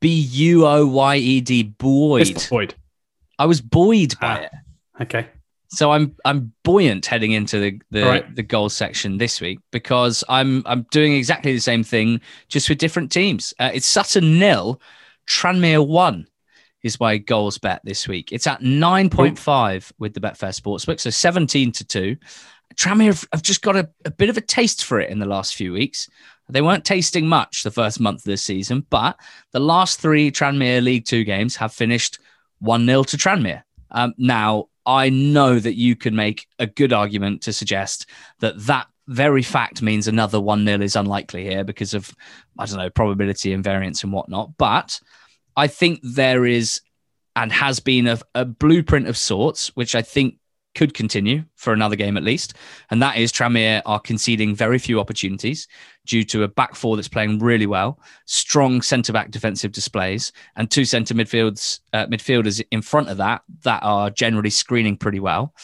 B 0.00 0.08
U 0.20 0.66
O 0.66 0.86
Y 0.86 1.16
E 1.16 1.40
D. 1.40 1.62
Buoyed. 1.62 2.46
Boyd. 2.50 2.74
I 3.38 3.46
was 3.46 3.60
buoyed 3.60 4.18
by 4.20 4.26
Ah. 4.36 4.40
it. 4.42 4.52
Okay. 5.02 5.26
So 5.68 5.90
I'm 5.90 6.14
I'm 6.24 6.52
buoyant 6.64 7.06
heading 7.06 7.32
into 7.32 7.58
the 7.58 7.80
the, 7.90 8.02
right. 8.04 8.36
the 8.36 8.42
goals 8.42 8.74
section 8.74 9.16
this 9.16 9.40
week 9.40 9.58
because 9.70 10.22
I'm 10.28 10.62
I'm 10.66 10.82
doing 10.90 11.14
exactly 11.14 11.52
the 11.54 11.60
same 11.60 11.82
thing 11.82 12.20
just 12.48 12.68
with 12.68 12.78
different 12.78 13.10
teams. 13.10 13.54
Uh, 13.58 13.70
it's 13.72 13.86
Sutton 13.86 14.38
nil, 14.38 14.80
Tranmere 15.26 15.86
one 15.86 16.26
is 16.82 16.98
my 16.98 17.18
goals 17.18 17.58
bet 17.58 17.80
this 17.84 18.08
week. 18.08 18.32
It's 18.32 18.46
at 18.46 18.62
nine 18.62 19.08
point 19.08 19.38
five 19.38 19.92
with 19.98 20.14
the 20.14 20.20
Betfair 20.20 20.58
Sportsbook, 20.58 21.00
so 21.00 21.10
seventeen 21.10 21.72
to 21.72 21.84
two. 21.84 22.16
Tranmere 22.74 23.06
have, 23.06 23.28
have 23.32 23.42
just 23.42 23.62
got 23.62 23.76
a, 23.76 23.88
a 24.04 24.10
bit 24.10 24.30
of 24.30 24.36
a 24.36 24.40
taste 24.40 24.84
for 24.84 24.98
it 24.98 25.10
in 25.10 25.18
the 25.18 25.26
last 25.26 25.54
few 25.54 25.72
weeks. 25.72 26.08
They 26.48 26.62
weren't 26.62 26.84
tasting 26.84 27.28
much 27.28 27.62
the 27.62 27.70
first 27.70 28.00
month 28.00 28.20
of 28.20 28.24
this 28.24 28.42
season, 28.42 28.86
but 28.90 29.18
the 29.52 29.60
last 29.60 30.00
three 30.00 30.30
Tranmere 30.30 30.82
League 30.82 31.06
Two 31.06 31.24
games 31.24 31.56
have 31.56 31.72
finished 31.72 32.18
1 32.60 32.86
0 32.86 33.04
to 33.04 33.16
Tranmere. 33.16 33.62
Um, 33.90 34.14
now, 34.18 34.68
I 34.84 35.08
know 35.10 35.58
that 35.58 35.74
you 35.74 35.96
can 35.96 36.16
make 36.16 36.46
a 36.58 36.66
good 36.66 36.92
argument 36.92 37.42
to 37.42 37.52
suggest 37.52 38.06
that 38.40 38.58
that 38.66 38.86
very 39.08 39.42
fact 39.42 39.82
means 39.82 40.08
another 40.08 40.40
1 40.40 40.64
0 40.64 40.80
is 40.80 40.96
unlikely 40.96 41.44
here 41.44 41.64
because 41.64 41.94
of, 41.94 42.14
I 42.58 42.66
don't 42.66 42.78
know, 42.78 42.90
probability 42.90 43.52
and 43.52 43.64
variance 43.64 44.04
and 44.04 44.12
whatnot. 44.12 44.56
But 44.56 45.00
I 45.56 45.66
think 45.66 46.00
there 46.02 46.46
is 46.46 46.80
and 47.34 47.50
has 47.52 47.80
been 47.80 48.06
a, 48.06 48.18
a 48.34 48.44
blueprint 48.44 49.08
of 49.08 49.16
sorts, 49.16 49.68
which 49.74 49.94
I 49.94 50.02
think 50.02 50.36
could 50.74 50.94
continue 50.94 51.44
for 51.56 51.72
another 51.72 51.96
game 51.96 52.16
at 52.16 52.22
least. 52.22 52.54
And 52.90 53.02
that 53.02 53.16
is 53.16 53.32
Tranmere 53.32 53.82
are 53.84 54.00
conceding 54.00 54.54
very 54.54 54.78
few 54.78 55.00
opportunities 55.00 55.68
due 56.06 56.24
to 56.24 56.44
a 56.44 56.48
back 56.48 56.74
four 56.74 56.96
that's 56.96 57.08
playing 57.08 57.38
really 57.38 57.66
well, 57.66 58.00
strong 58.26 58.80
centre 58.80 59.12
back 59.12 59.30
defensive 59.30 59.72
displays, 59.72 60.32
and 60.56 60.70
two 60.70 60.84
centre 60.84 61.14
midfields 61.14 61.80
uh, 61.92 62.06
midfielders 62.06 62.62
in 62.70 62.82
front 62.82 63.08
of 63.08 63.18
that 63.18 63.42
that 63.64 63.82
are 63.82 64.10
generally 64.10 64.50
screening 64.50 64.96
pretty 64.96 65.20
well. 65.20 65.54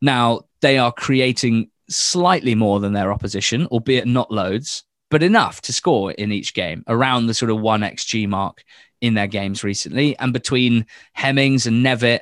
Now 0.00 0.42
they 0.60 0.78
are 0.78 0.92
creating 0.92 1.70
slightly 1.96 2.54
more 2.54 2.80
than 2.80 2.92
their 2.92 3.12
opposition, 3.12 3.66
albeit 3.66 4.06
not 4.06 4.30
loads, 4.30 4.84
but 5.10 5.22
enough 5.22 5.60
to 5.62 5.72
score 5.72 6.12
in 6.12 6.32
each 6.32 6.54
game 6.54 6.84
around 6.88 7.26
the 7.26 7.34
sort 7.34 7.50
of 7.50 7.60
one 7.60 7.82
xg 7.82 8.28
mark 8.28 8.64
in 9.00 9.14
their 9.14 9.26
games 9.26 9.62
recently. 9.62 10.16
And 10.18 10.32
between 10.32 10.86
Hemmings 11.12 11.66
and 11.66 11.84
Nevitt 11.84 12.20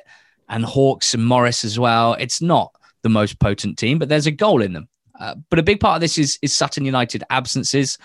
and 0.49 0.65
Hawkes 0.65 1.13
and 1.13 1.25
Morris 1.25 1.63
as 1.63 1.79
well, 1.79 2.13
it's 2.13 2.41
not 2.41 2.75
the 3.03 3.09
most 3.09 3.39
potent 3.39 3.77
team, 3.77 3.97
but 3.97 4.09
there's 4.09 4.27
a 4.27 4.31
goal 4.31 4.61
in 4.61 4.73
them. 4.73 4.89
Uh, 5.19 5.35
but 5.49 5.59
a 5.59 5.63
big 5.63 5.79
part 5.79 5.95
of 5.95 6.01
this 6.01 6.17
is, 6.17 6.39
is 6.41 6.53
Sutton 6.53 6.83
United 6.83 7.23
absences. 7.29 7.97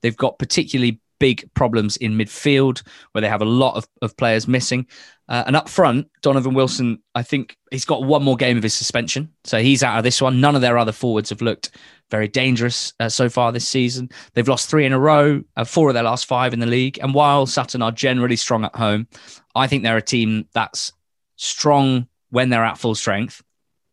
They've 0.00 0.16
got 0.16 0.38
particularly 0.38 1.00
big 1.20 1.48
problems 1.54 1.96
in 1.98 2.18
midfield 2.18 2.82
where 3.12 3.22
they 3.22 3.28
have 3.28 3.42
a 3.42 3.44
lot 3.44 3.76
of, 3.76 3.86
of 4.02 4.16
players 4.16 4.48
missing. 4.48 4.86
Uh, 5.28 5.44
and 5.46 5.54
up 5.54 5.68
front, 5.68 6.08
Donovan 6.22 6.54
Wilson, 6.54 7.00
I 7.14 7.22
think 7.22 7.56
he's 7.70 7.84
got 7.84 8.02
one 8.02 8.24
more 8.24 8.36
game 8.36 8.56
of 8.56 8.64
his 8.64 8.74
suspension. 8.74 9.30
So 9.44 9.62
he's 9.62 9.84
out 9.84 9.96
of 9.96 10.02
this 10.02 10.20
one. 10.20 10.40
None 10.40 10.56
of 10.56 10.60
their 10.60 10.76
other 10.76 10.90
forwards 10.90 11.30
have 11.30 11.40
looked 11.40 11.70
very 12.10 12.26
dangerous 12.26 12.92
uh, 12.98 13.08
so 13.08 13.28
far 13.28 13.52
this 13.52 13.68
season. 13.68 14.10
They've 14.34 14.48
lost 14.48 14.68
three 14.68 14.84
in 14.84 14.92
a 14.92 14.98
row, 14.98 15.44
uh, 15.56 15.64
four 15.64 15.88
of 15.88 15.94
their 15.94 16.02
last 16.02 16.26
five 16.26 16.52
in 16.52 16.58
the 16.58 16.66
league. 16.66 16.98
And 17.00 17.14
while 17.14 17.46
Sutton 17.46 17.82
are 17.82 17.92
generally 17.92 18.34
strong 18.34 18.64
at 18.64 18.74
home, 18.74 19.06
I 19.54 19.68
think 19.68 19.84
they're 19.84 19.96
a 19.96 20.02
team 20.02 20.48
that's 20.52 20.92
strong 21.36 22.08
when 22.30 22.48
they're 22.48 22.64
at 22.64 22.78
full 22.78 22.96
strength. 22.96 23.40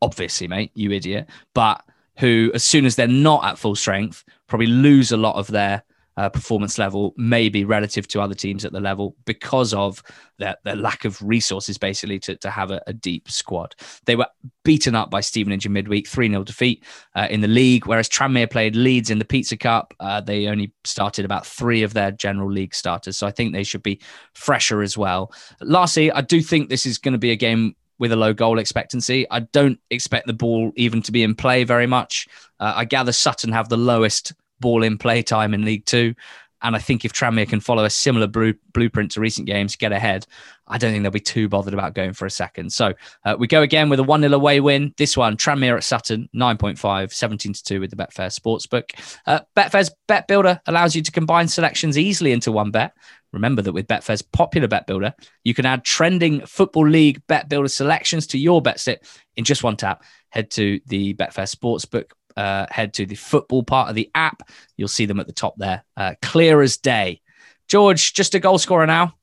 Obviously, 0.02 0.48
mate, 0.48 0.72
you 0.74 0.92
idiot. 0.92 1.30
But 1.54 1.84
who, 2.18 2.52
as 2.56 2.64
soon 2.64 2.86
as 2.88 2.96
they're 2.96 3.08
not 3.08 3.46
at 3.46 3.60
full 3.60 3.76
strength, 3.76 4.24
probably 4.48 4.68
lose 4.68 5.12
a 5.12 5.18
lot 5.18 5.36
of 5.36 5.48
their 5.48 5.84
uh, 6.18 6.30
performance 6.30 6.78
level, 6.78 7.14
maybe 7.16 7.64
relative 7.64 8.08
to 8.10 8.20
other 8.20 8.34
teams 8.34 8.66
at 8.66 8.72
the 8.72 8.80
level, 8.80 9.16
because 9.26 9.74
of 9.74 10.04
their, 10.40 10.56
their 10.64 10.76
lack 10.76 11.06
of 11.06 11.22
resources, 11.22 11.78
basically, 11.78 12.20
to, 12.20 12.36
to 12.38 12.50
have 12.50 12.72
a, 12.72 12.82
a 12.88 12.94
deep 12.94 13.30
squad. 13.30 13.76
They 14.06 14.16
were 14.16 14.28
beaten 14.64 14.96
up 14.96 15.10
by 15.10 15.22
Stevenage 15.22 15.66
in 15.66 15.74
midweek, 15.74 16.08
3 16.08 16.30
0 16.30 16.44
defeat 16.44 16.84
uh, 17.16 17.28
in 17.30 17.42
the 17.42 17.48
league, 17.48 17.86
whereas 17.86 18.10
Tranmere 18.10 18.50
played 18.50 18.76
Leeds 18.76 19.10
in 19.10 19.20
the 19.20 19.26
Pizza 19.26 19.56
Cup. 19.56 19.94
Uh, 20.00 20.20
they 20.20 20.48
only 20.48 20.74
started 20.84 21.24
about 21.24 21.46
three 21.46 21.84
of 21.84 21.94
their 21.94 22.12
general 22.12 22.52
league 22.52 22.74
starters. 22.74 23.18
So 23.18 23.28
I 23.28 23.32
think 23.32 23.54
they 23.54 23.64
should 23.64 23.84
be 23.84 24.02
fresher 24.34 24.82
as 24.82 24.98
well. 24.98 25.32
Lastly, 25.62 26.12
I 26.12 26.22
do 26.22 26.42
think 26.42 26.70
this 26.70 26.86
is 26.86 26.98
going 26.98 27.14
to 27.14 27.20
be 27.20 27.32
a 27.32 27.36
game 27.36 27.76
with 28.00 28.12
a 28.12 28.16
low 28.16 28.34
goal 28.34 28.60
expectancy. 28.60 29.26
I 29.32 29.42
don't 29.42 29.80
expect 29.90 30.28
the 30.28 30.34
ball 30.34 30.72
even 30.76 31.02
to 31.04 31.12
be 31.12 31.24
in 31.24 31.36
play 31.36 31.64
very 31.64 31.88
much. 31.88 32.28
Uh, 32.60 32.74
I 32.76 32.86
gather 32.86 33.12
Sutton 33.12 33.52
have 33.52 33.70
the 33.70 33.78
lowest 33.78 34.34
ball 34.60 34.84
in 34.84 34.98
play 34.98 35.22
time 35.22 35.54
in 35.54 35.66
League 35.66 35.86
Two. 35.86 36.14
And 36.62 36.76
I 36.76 36.80
think 36.80 37.06
if 37.06 37.14
Tranmere 37.14 37.48
can 37.48 37.60
follow 37.60 37.84
a 37.84 37.90
similar 37.90 38.26
blueprint 38.26 39.12
to 39.12 39.22
recent 39.22 39.46
games, 39.46 39.76
get 39.76 39.92
ahead, 39.92 40.26
I 40.68 40.80
don't 40.80 40.92
think 40.92 41.04
they'll 41.04 41.12
be 41.12 41.20
too 41.20 41.48
bothered 41.48 41.74
about 41.74 41.94
going 41.94 42.14
for 42.14 42.26
a 42.26 42.32
second. 42.32 42.74
So 42.74 42.94
uh, 43.24 43.36
we 43.38 43.46
go 43.46 43.62
again 43.62 43.90
with 43.90 44.00
a 44.00 44.04
1 44.04 44.22
0 44.22 44.34
away 44.34 44.60
win. 44.60 44.94
This 44.98 45.16
one, 45.16 45.38
Tranmere 45.38 45.78
at 45.78 45.84
Sutton, 45.84 46.28
9.5, 46.36 47.14
17 47.14 47.54
to 47.54 47.64
2 47.64 47.80
with 47.80 47.92
the 47.92 47.96
Betfair 47.96 48.34
Sportsbook. 48.34 48.90
Uh, 49.28 49.42
Betfair's 49.56 49.92
Bet 50.08 50.28
Builder 50.28 50.60
allows 50.66 50.96
you 50.96 51.04
to 51.04 51.12
combine 51.12 51.48
selections 51.48 51.98
easily 51.98 52.32
into 52.32 52.52
one 52.52 52.72
bet. 52.72 52.94
Remember 53.34 53.62
that 53.62 53.74
with 53.74 53.88
Betfair's 53.88 54.22
popular 54.22 54.68
bet 54.68 54.88
builder, 54.88 55.14
you 55.44 55.54
can 55.54 55.66
add 55.66 55.84
trending 55.84 56.46
football 56.46 56.88
league 56.88 57.22
bet 57.28 57.50
builder 57.50 57.68
selections 57.68 58.26
to 58.28 58.40
your 58.40 58.62
bet 58.62 58.80
slip 58.80 59.06
in 59.36 59.44
just 59.44 59.64
one 59.64 59.76
tap. 59.76 60.04
Head 60.30 60.50
to 60.52 60.80
the 60.88 61.14
Betfair 61.14 61.54
Sportsbook, 61.54 62.12
uh, 62.38 62.68
head 62.70 62.94
to 62.96 63.06
the 63.06 63.16
football 63.16 63.64
part 63.64 63.90
of 63.90 63.96
the 63.96 64.10
app. 64.16 64.44
You'll 64.78 64.88
see 64.88 65.06
them 65.06 65.20
at 65.20 65.28
the 65.28 65.34
top 65.34 65.56
there, 65.58 65.84
uh, 65.98 66.16
clear 66.22 66.62
as 66.62 66.78
day. 66.78 67.22
George, 67.68 68.14
just 68.14 68.36
a 68.36 68.40
goal 68.40 68.58
scorer 68.58 68.88
now. 68.88 69.14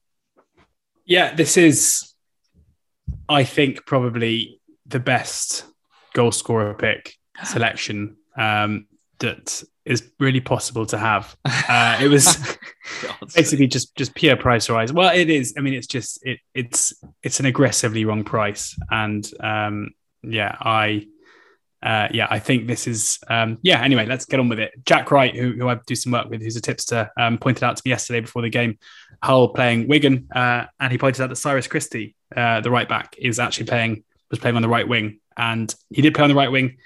Yeah, 1.06 1.34
this 1.34 1.56
is, 1.56 2.14
I 3.28 3.44
think, 3.44 3.86
probably 3.86 4.60
the 4.86 5.00
best 5.00 5.64
goal 6.12 6.32
scorer 6.32 6.74
pick 6.74 7.14
selection 7.44 8.16
um, 8.36 8.86
that 9.18 9.62
is 9.84 10.10
really 10.18 10.40
possible 10.40 10.86
to 10.86 10.98
have. 10.98 11.36
Uh, 11.44 11.98
it 12.00 12.08
was 12.08 12.56
basically 13.34 13.66
just 13.66 13.94
just 13.96 14.14
pure 14.14 14.36
price 14.36 14.68
rise. 14.70 14.92
Well, 14.92 15.14
it 15.14 15.30
is. 15.30 15.54
I 15.56 15.60
mean, 15.60 15.74
it's 15.74 15.86
just 15.86 16.24
it 16.24 16.40
it's 16.54 16.92
it's 17.22 17.40
an 17.40 17.46
aggressively 17.46 18.04
wrong 18.04 18.24
price, 18.24 18.76
and 18.90 19.28
um, 19.40 19.90
yeah, 20.22 20.56
I. 20.60 21.06
Uh, 21.84 22.08
yeah, 22.12 22.26
I 22.30 22.38
think 22.38 22.66
this 22.66 22.86
is. 22.86 23.18
Um, 23.28 23.58
yeah, 23.62 23.82
anyway, 23.82 24.06
let's 24.06 24.24
get 24.24 24.40
on 24.40 24.48
with 24.48 24.58
it. 24.58 24.72
Jack 24.86 25.10
Wright, 25.10 25.36
who, 25.36 25.52
who 25.52 25.68
I 25.68 25.78
do 25.86 25.94
some 25.94 26.12
work 26.12 26.30
with, 26.30 26.40
who's 26.40 26.56
a 26.56 26.60
tipster, 26.60 27.10
um, 27.18 27.36
pointed 27.36 27.62
out 27.62 27.76
to 27.76 27.82
me 27.84 27.90
yesterday 27.90 28.20
before 28.20 28.40
the 28.40 28.48
game, 28.48 28.78
Hull 29.22 29.48
playing 29.48 29.86
Wigan, 29.86 30.28
uh, 30.34 30.64
and 30.80 30.90
he 30.90 30.96
pointed 30.96 31.22
out 31.22 31.28
that 31.28 31.36
Cyrus 31.36 31.66
Christie, 31.66 32.16
uh, 32.34 32.62
the 32.62 32.70
right 32.70 32.88
back, 32.88 33.14
is 33.18 33.38
actually 33.38 33.66
playing 33.66 34.02
was 34.30 34.38
playing 34.38 34.56
on 34.56 34.62
the 34.62 34.68
right 34.68 34.88
wing, 34.88 35.20
and 35.36 35.74
he 35.90 36.00
did 36.00 36.14
play 36.14 36.24
on 36.24 36.30
the 36.30 36.36
right 36.36 36.50
wing. 36.50 36.78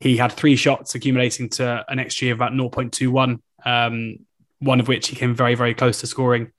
He 0.00 0.16
had 0.16 0.32
three 0.32 0.56
shots 0.56 0.94
accumulating 0.94 1.48
to 1.50 1.84
an 1.88 1.98
XG 1.98 2.30
of 2.30 2.38
about 2.38 2.52
0.21, 2.52 3.38
um, 3.64 4.16
one 4.58 4.80
of 4.80 4.88
which 4.88 5.08
he 5.08 5.16
came 5.16 5.34
very, 5.34 5.54
very 5.54 5.74
close 5.74 6.00
to 6.00 6.06
scoring. 6.06 6.52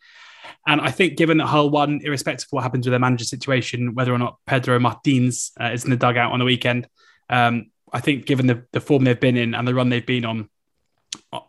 And 0.66 0.82
I 0.82 0.92
think, 0.92 1.18
given 1.18 1.38
that 1.38 1.48
Hull 1.48 1.70
won, 1.70 2.00
irrespective 2.04 2.48
of 2.48 2.54
what 2.54 2.64
happens 2.64 2.88
with 2.88 2.92
their 2.92 3.00
manager 3.00 3.26
situation, 3.26 3.96
whether 3.96 4.14
or 4.14 4.18
not 4.18 4.38
Pedro 4.48 4.80
Martins 4.80 5.52
uh, 5.60 5.72
is 5.74 5.84
in 5.84 5.92
the 5.92 5.98
dugout 5.98 6.32
on 6.32 6.40
the 6.40 6.46
weekend, 6.46 6.88
um, 7.30 7.68
I 7.94 8.02
think, 8.02 8.26
given 8.26 8.48
the, 8.48 8.66
the 8.72 8.82
form 8.82 9.04
they've 9.04 9.20
been 9.20 9.38
in 9.38 9.54
and 9.54 9.68
the 9.68 9.74
run 9.74 9.90
they've 9.90 10.06
been 10.06 10.26
on, 10.26 10.50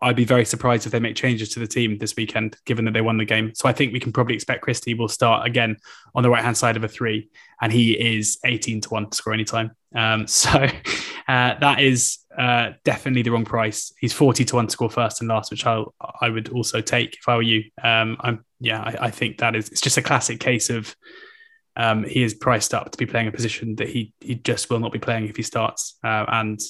I'd 0.03 0.17
be 0.17 0.25
very 0.25 0.45
surprised 0.45 0.87
if 0.87 0.93
they 0.93 1.01
make 1.01 1.17
changes 1.17 1.49
to 1.51 1.61
the 1.61 1.67
team 1.67 1.99
this 1.99 2.17
weekend, 2.17 2.57
given 2.65 2.85
that 2.85 2.93
they 2.93 3.01
won 3.01 3.17
the 3.17 3.25
game. 3.25 3.55
So 3.55 3.69
I 3.69 3.73
think 3.73 3.93
we 3.93 4.01
can 4.01 4.13
probably 4.13 4.35
expect 4.35 4.63
Christie 4.63 4.95
will 4.95 5.09
start 5.09 5.47
again 5.47 5.77
on 6.15 6.23
the 6.23 6.31
right 6.31 6.43
hand 6.43 6.57
side 6.57 6.77
of 6.77 6.85
a 6.85 6.89
three, 6.89 7.29
and 7.61 7.73
he 7.73 7.93
is 7.93 8.39
18 8.45 8.83
to 8.83 8.89
1 8.91 9.11
to 9.11 9.17
score 9.17 9.33
anytime. 9.33 9.73
Um, 9.95 10.27
so 10.29 10.51
uh, 11.29 11.55
that 11.59 11.81
is 11.81 12.19
uh, 12.37 12.73
definitely 12.85 13.23
the 13.23 13.31
wrong 13.31 13.45
price. 13.45 13.93
He's 13.99 14.13
40 14.13 14.45
to 14.47 14.57
1 14.57 14.67
to 14.67 14.71
score 14.71 14.91
first 14.91 15.21
and 15.21 15.29
last, 15.29 15.51
which 15.51 15.67
I 15.67 15.83
I 16.21 16.29
would 16.29 16.51
also 16.51 16.81
take 16.81 17.17
if 17.17 17.29
I 17.29 17.37
were 17.37 17.43
you. 17.43 17.65
Um, 17.83 18.17
I'm 18.21 18.45
yeah, 18.61 18.81
I, 18.81 19.07
I 19.07 19.11
think 19.11 19.39
that 19.39 19.55
is 19.57 19.69
it's 19.69 19.81
just 19.81 19.99
a 19.99 20.03
classic 20.03 20.41
case 20.41 20.71
of 20.71 20.95
um, 21.77 22.05
he 22.05 22.23
is 22.23 22.35
priced 22.35 22.75
up 22.75 22.91
to 22.91 22.99
be 22.99 23.07
playing 23.07 23.29
a 23.29 23.33
position 23.33 23.77
that 23.77 23.89
he 23.89 24.13
he 24.21 24.37
just 24.37 24.71
will 24.71 24.81
not 24.81 24.93
be 24.93 24.99
playing 24.99 25.29
if 25.29 25.37
he 25.37 25.43
starts. 25.43 25.97
Uh, 26.05 26.25
and 26.29 26.61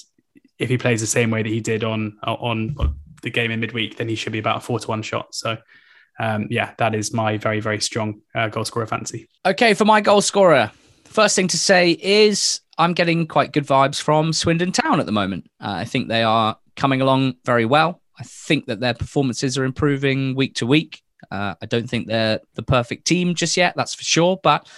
if 0.59 0.69
he 0.69 0.79
plays 0.79 1.01
the 1.01 1.07
same 1.07 1.31
way 1.31 1.43
that 1.43 1.49
he 1.49 1.61
did 1.61 1.85
on 1.85 2.17
on 2.23 2.77
the 3.23 3.31
game 3.31 3.51
in 3.51 3.61
midweek, 3.61 3.97
then 3.97 4.09
he 4.09 4.15
should 4.15 4.33
be 4.33 4.39
about 4.39 4.59
a 4.59 4.61
four 4.61 4.79
to 4.79 4.89
one 4.89 5.03
shot. 5.03 5.35
So. 5.35 5.57
Um, 6.21 6.47
yeah, 6.49 6.75
that 6.79 6.95
is 6.95 7.13
my 7.13 7.39
very, 7.39 7.59
very 7.59 7.81
strong 7.81 8.21
uh, 8.37 8.47
goal 8.47 8.65
scorer 8.65 8.87
fancy. 8.87 9.29
Okay, 9.45 9.75
for 9.75 9.85
my 9.85 10.01
goal 10.01 10.21
scorer, 10.21 10.71
first 11.07 11.35
thing 11.35 11.49
to 11.49 11.59
say 11.59 11.91
is 11.91 12.61
I'm 12.79 12.95
getting 12.95 13.27
quite 13.27 13.53
good 13.53 13.67
vibes 13.67 14.01
from 14.01 14.33
Swindon 14.33 14.73
Town 14.73 15.01
at 15.01 15.07
the 15.07 15.13
moment. 15.13 15.51
Uh, 15.61 15.71
I 15.71 15.85
think 15.85 16.09
they 16.09 16.23
are 16.23 16.57
coming 16.77 17.01
along 17.01 17.35
very 17.45 17.65
well. 17.65 18.01
I 18.19 18.23
think 18.25 18.67
that 18.67 18.81
their 18.81 18.95
performances 18.95 19.59
are 19.59 19.65
improving 19.65 20.35
week 20.37 20.55
to 20.57 20.67
week. 20.67 21.03
Uh, 21.31 21.55
I 21.61 21.67
don't 21.67 21.89
think 21.89 22.07
they're 22.07 22.41
the 22.55 22.63
perfect 22.63 23.07
team 23.07 23.35
just 23.35 23.57
yet, 23.57 23.75
that's 23.77 23.95
for 23.95 24.05
sure. 24.05 24.39
But 24.43 24.69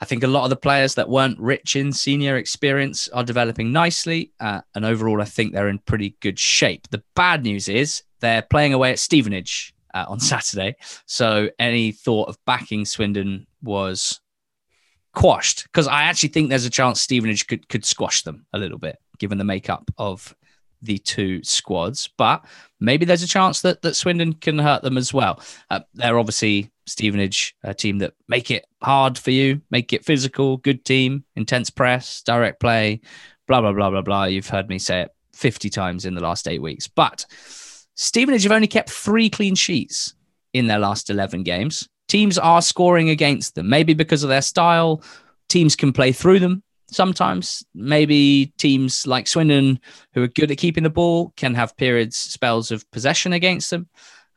I 0.00 0.04
think 0.04 0.24
a 0.24 0.28
lot 0.28 0.44
of 0.44 0.50
the 0.50 0.56
players 0.56 0.96
that 0.96 1.08
weren't 1.08 1.38
rich 1.38 1.76
in 1.76 1.92
senior 1.92 2.36
experience 2.36 3.08
are 3.08 3.24
developing 3.24 3.72
nicely. 3.72 4.32
Uh, 4.40 4.62
and 4.74 4.84
overall, 4.84 5.22
I 5.22 5.26
think 5.26 5.52
they're 5.52 5.68
in 5.68 5.78
pretty 5.78 6.16
good 6.20 6.38
shape. 6.38 6.88
The 6.90 7.02
bad 7.14 7.44
news 7.44 7.68
is 7.68 8.02
they're 8.20 8.42
playing 8.42 8.72
away 8.72 8.90
at 8.90 8.98
Stevenage. 8.98 9.74
uh, 9.94 10.06
on 10.08 10.20
Saturday. 10.32 10.76
So 11.06 11.50
any 11.58 11.92
thought 11.92 12.28
of 12.28 12.38
backing 12.46 12.84
Swindon 12.84 13.46
was 13.62 14.20
quashed 15.14 15.64
because 15.64 15.86
I 15.86 16.04
actually 16.04 16.30
think 16.30 16.48
there's 16.48 16.64
a 16.64 16.70
chance 16.70 17.00
Stevenage 17.00 17.46
could 17.46 17.68
could 17.68 17.84
squash 17.84 18.22
them 18.22 18.46
a 18.52 18.58
little 18.58 18.78
bit 18.78 18.96
given 19.18 19.38
the 19.38 19.44
makeup 19.44 19.90
of 19.98 20.34
the 20.82 20.98
two 20.98 21.42
squads. 21.42 22.10
But 22.16 22.44
maybe 22.80 23.04
there's 23.04 23.22
a 23.22 23.28
chance 23.28 23.62
that 23.62 23.82
that 23.82 23.96
Swindon 23.96 24.34
can 24.34 24.58
hurt 24.58 24.82
them 24.82 24.98
as 24.98 25.14
well. 25.14 25.40
Uh, 25.70 25.80
they're 25.94 26.18
obviously 26.18 26.70
Stevenage, 26.86 27.54
a 27.62 27.74
team 27.74 27.98
that 27.98 28.14
make 28.28 28.50
it 28.50 28.66
hard 28.82 29.16
for 29.16 29.30
you, 29.30 29.60
make 29.70 29.92
it 29.92 30.04
physical, 30.04 30.56
good 30.58 30.84
team, 30.84 31.24
intense 31.36 31.70
press, 31.70 32.22
direct 32.22 32.60
play, 32.60 33.00
blah 33.46 33.60
blah 33.60 33.72
blah 33.72 33.90
blah 33.90 34.02
blah. 34.02 34.24
You've 34.24 34.48
heard 34.48 34.68
me 34.68 34.78
say 34.78 35.02
it 35.02 35.10
50 35.34 35.70
times 35.70 36.04
in 36.04 36.14
the 36.14 36.22
last 36.22 36.48
eight 36.48 36.62
weeks, 36.62 36.88
but. 36.88 37.26
Stevenage 37.94 38.44
have 38.44 38.52
only 38.52 38.66
kept 38.66 38.88
three 38.88 39.28
clean 39.28 39.54
sheets 39.54 40.14
in 40.54 40.66
their 40.66 40.78
last 40.78 41.10
11 41.10 41.42
games 41.42 41.90
teams 42.12 42.36
are 42.36 42.60
scoring 42.60 43.08
against 43.08 43.54
them. 43.54 43.70
Maybe 43.70 43.94
because 43.94 44.22
of 44.22 44.28
their 44.28 44.42
style, 44.42 45.02
teams 45.48 45.74
can 45.74 45.94
play 45.94 46.12
through 46.12 46.40
them 46.40 46.62
sometimes. 46.92 47.64
Maybe 47.74 48.52
teams 48.58 49.06
like 49.06 49.26
Swindon, 49.26 49.80
who 50.14 50.22
are 50.22 50.28
good 50.28 50.50
at 50.50 50.58
keeping 50.58 50.84
the 50.84 50.90
ball, 50.90 51.32
can 51.36 51.54
have 51.54 51.76
periods, 51.76 52.16
spells 52.16 52.70
of 52.70 52.88
possession 52.90 53.32
against 53.32 53.70
them. 53.70 53.88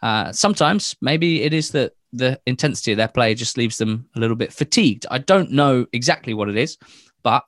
Uh, 0.02 0.32
sometimes, 0.32 0.96
maybe 1.02 1.44
it 1.44 1.54
is 1.54 1.72
that 1.72 1.94
the 2.14 2.40
intensity 2.46 2.92
of 2.92 2.98
their 2.98 3.08
play 3.08 3.34
just 3.36 3.58
leaves 3.58 3.78
them 3.78 4.08
a 4.16 4.20
little 4.20 4.36
bit 4.36 4.54
fatigued. 4.54 5.06
I 5.12 5.18
don't 5.18 5.52
know 5.52 5.86
exactly 5.92 6.34
what 6.34 6.50
it 6.50 6.58
is, 6.58 6.78
but 7.24 7.44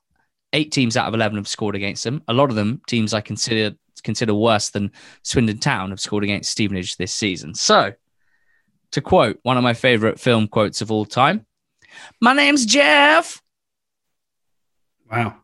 eight 0.54 0.72
teams 0.72 0.98
out 0.98 1.08
of 1.08 1.14
11 1.14 1.38
have 1.38 1.48
scored 1.48 1.76
against 1.76 2.04
them. 2.04 2.22
A 2.28 2.34
lot 2.34 2.50
of 2.50 2.56
them, 2.56 2.82
teams 2.88 3.14
I 3.14 3.22
consider 3.22 3.76
consider 4.04 4.34
worse 4.34 4.70
than 4.70 4.92
Swindon 5.24 5.58
Town, 5.58 5.90
have 5.90 6.00
scored 6.00 6.24
against 6.24 6.52
Stevenage 6.52 6.98
this 6.98 7.12
season. 7.12 7.54
So 7.56 7.94
to 8.92 9.02
quote 9.02 9.40
one 9.44 9.58
of 9.58 9.64
my 9.64 9.74
favorite 9.74 10.20
film 10.20 10.48
quotes 10.48 10.82
of 10.82 10.92
all 10.92 11.06
time 11.06 11.46
My 12.22 12.34
name's 12.34 12.66
Jeff. 12.66 13.42
Wow. 15.12 15.36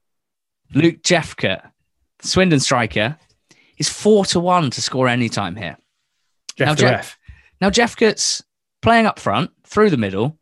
Luke 0.74 1.02
Jephcott, 1.04 1.72
Swindon 2.22 2.60
striker, 2.60 3.18
is 3.78 3.90
four 3.90 4.26
to 4.26 4.40
one 4.40 4.72
to 4.72 4.82
score 4.82 5.08
any 5.08 5.30
time 5.30 5.56
here. 5.56 5.78
Jeff 6.56 6.68
now, 6.68 6.76
Jeff, 6.76 7.20
now 7.62 7.70
Jephcott's 7.70 8.44
playing 8.82 9.06
up 9.06 9.20
front 9.20 9.52
through 9.66 9.90
the 9.90 9.98
middle, 9.98 10.38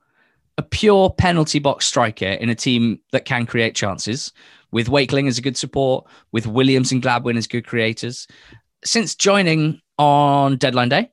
a 0.57 0.63
pure 0.63 1.09
penalty 1.09 1.59
box 1.59 1.85
striker 1.85 2.25
in 2.25 2.49
a 2.49 2.55
team 2.55 2.99
that 3.11 3.25
can 3.25 3.45
create 3.45 3.75
chances, 3.75 4.31
with 4.71 4.87
Wakeling 4.87 5.27
as 5.27 5.37
a 5.37 5.41
good 5.41 5.57
support, 5.57 6.05
with 6.31 6.47
Williams 6.47 6.91
and 6.91 7.01
Gladwin 7.01 7.37
as 7.37 7.47
good 7.47 7.65
creators. 7.65 8.27
Since 8.83 9.15
joining 9.15 9.81
on 9.97 10.57
deadline 10.57 10.89
day, 10.89 11.11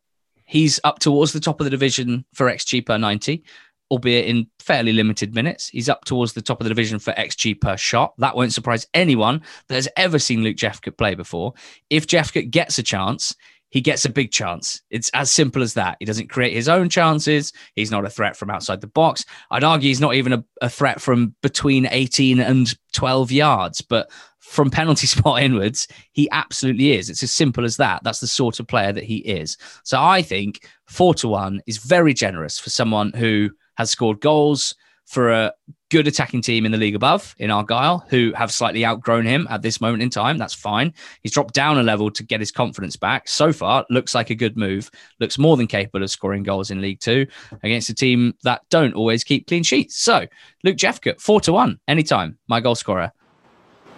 He's 0.48 0.80
up 0.82 0.98
towards 0.98 1.34
the 1.34 1.40
top 1.40 1.60
of 1.60 1.66
the 1.66 1.70
division 1.70 2.24
for 2.32 2.46
XG 2.46 2.86
per 2.86 2.96
90, 2.96 3.44
albeit 3.90 4.26
in 4.26 4.46
fairly 4.58 4.92
limited 4.92 5.34
minutes. 5.34 5.68
He's 5.68 5.88
up 5.88 6.04
towards 6.04 6.32
the 6.32 6.42
top 6.42 6.60
of 6.60 6.64
the 6.64 6.70
division 6.70 6.98
for 6.98 7.12
XG 7.14 7.60
per 7.60 7.76
shot. 7.76 8.14
That 8.18 8.36
won't 8.36 8.52
surprise 8.52 8.86
anyone 8.94 9.42
that 9.68 9.74
has 9.76 9.88
ever 9.96 10.18
seen 10.18 10.42
Luke 10.42 10.56
Jephcott 10.56 10.98
play 10.98 11.14
before. 11.14 11.54
If 11.90 12.06
Jephcott 12.06 12.50
gets 12.50 12.78
a 12.78 12.82
chance, 12.82 13.34
he 13.70 13.80
gets 13.80 14.04
a 14.04 14.10
big 14.10 14.30
chance. 14.30 14.80
It's 14.90 15.10
as 15.12 15.30
simple 15.30 15.62
as 15.62 15.74
that. 15.74 15.96
He 16.00 16.06
doesn't 16.06 16.30
create 16.30 16.54
his 16.54 16.68
own 16.68 16.88
chances. 16.88 17.52
He's 17.74 17.90
not 17.90 18.06
a 18.06 18.10
threat 18.10 18.36
from 18.36 18.50
outside 18.50 18.80
the 18.80 18.86
box. 18.86 19.24
I'd 19.50 19.64
argue 19.64 19.88
he's 19.88 20.00
not 20.00 20.14
even 20.14 20.32
a, 20.32 20.44
a 20.62 20.70
threat 20.70 21.00
from 21.00 21.34
between 21.42 21.86
18 21.90 22.40
and 22.40 22.74
12 22.92 23.30
yards. 23.30 23.82
But 23.82 24.10
from 24.40 24.70
penalty 24.70 25.06
spot 25.06 25.42
inwards, 25.42 25.86
he 26.12 26.28
absolutely 26.30 26.92
is. 26.92 27.10
It's 27.10 27.22
as 27.22 27.32
simple 27.32 27.64
as 27.64 27.76
that. 27.76 28.02
That's 28.04 28.20
the 28.20 28.26
sort 28.26 28.58
of 28.58 28.66
player 28.66 28.92
that 28.92 29.04
he 29.04 29.18
is. 29.18 29.58
So 29.84 30.02
I 30.02 30.22
think 30.22 30.66
four 30.86 31.12
to 31.14 31.28
one 31.28 31.60
is 31.66 31.76
very 31.78 32.14
generous 32.14 32.58
for 32.58 32.70
someone 32.70 33.12
who 33.12 33.50
has 33.78 33.90
scored 33.90 34.20
goals 34.20 34.74
for 35.06 35.30
a 35.30 35.52
good 35.90 36.06
attacking 36.06 36.42
team 36.42 36.66
in 36.66 36.72
the 36.72 36.76
league 36.76 36.94
above 36.94 37.34
in 37.38 37.50
Argyle, 37.50 38.04
who 38.10 38.30
have 38.34 38.52
slightly 38.52 38.84
outgrown 38.84 39.24
him 39.24 39.46
at 39.48 39.62
this 39.62 39.80
moment 39.80 40.02
in 40.02 40.10
time. 40.10 40.36
That's 40.36 40.52
fine. 40.52 40.92
He's 41.22 41.32
dropped 41.32 41.54
down 41.54 41.78
a 41.78 41.82
level 41.82 42.10
to 42.10 42.22
get 42.22 42.40
his 42.40 42.52
confidence 42.52 42.94
back. 42.96 43.26
So 43.26 43.50
far, 43.50 43.86
looks 43.88 44.14
like 44.14 44.28
a 44.28 44.34
good 44.34 44.58
move. 44.58 44.90
Looks 45.18 45.38
more 45.38 45.56
than 45.56 45.66
capable 45.66 46.02
of 46.02 46.10
scoring 46.10 46.42
goals 46.42 46.70
in 46.70 46.82
League 46.82 47.00
Two 47.00 47.26
against 47.62 47.88
a 47.88 47.94
team 47.94 48.34
that 48.42 48.60
don't 48.68 48.92
always 48.92 49.24
keep 49.24 49.46
clean 49.46 49.62
sheets. 49.62 49.96
So, 49.96 50.26
Luke 50.62 50.76
Jephcott, 50.76 51.22
four 51.22 51.40
to 51.42 51.54
one, 51.54 51.80
anytime, 51.88 52.36
my 52.48 52.60
goal 52.60 52.74
scorer. 52.74 53.10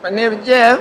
My 0.05 0.11
name 0.11 0.35
is 0.35 0.47
Jeff. 0.47 0.81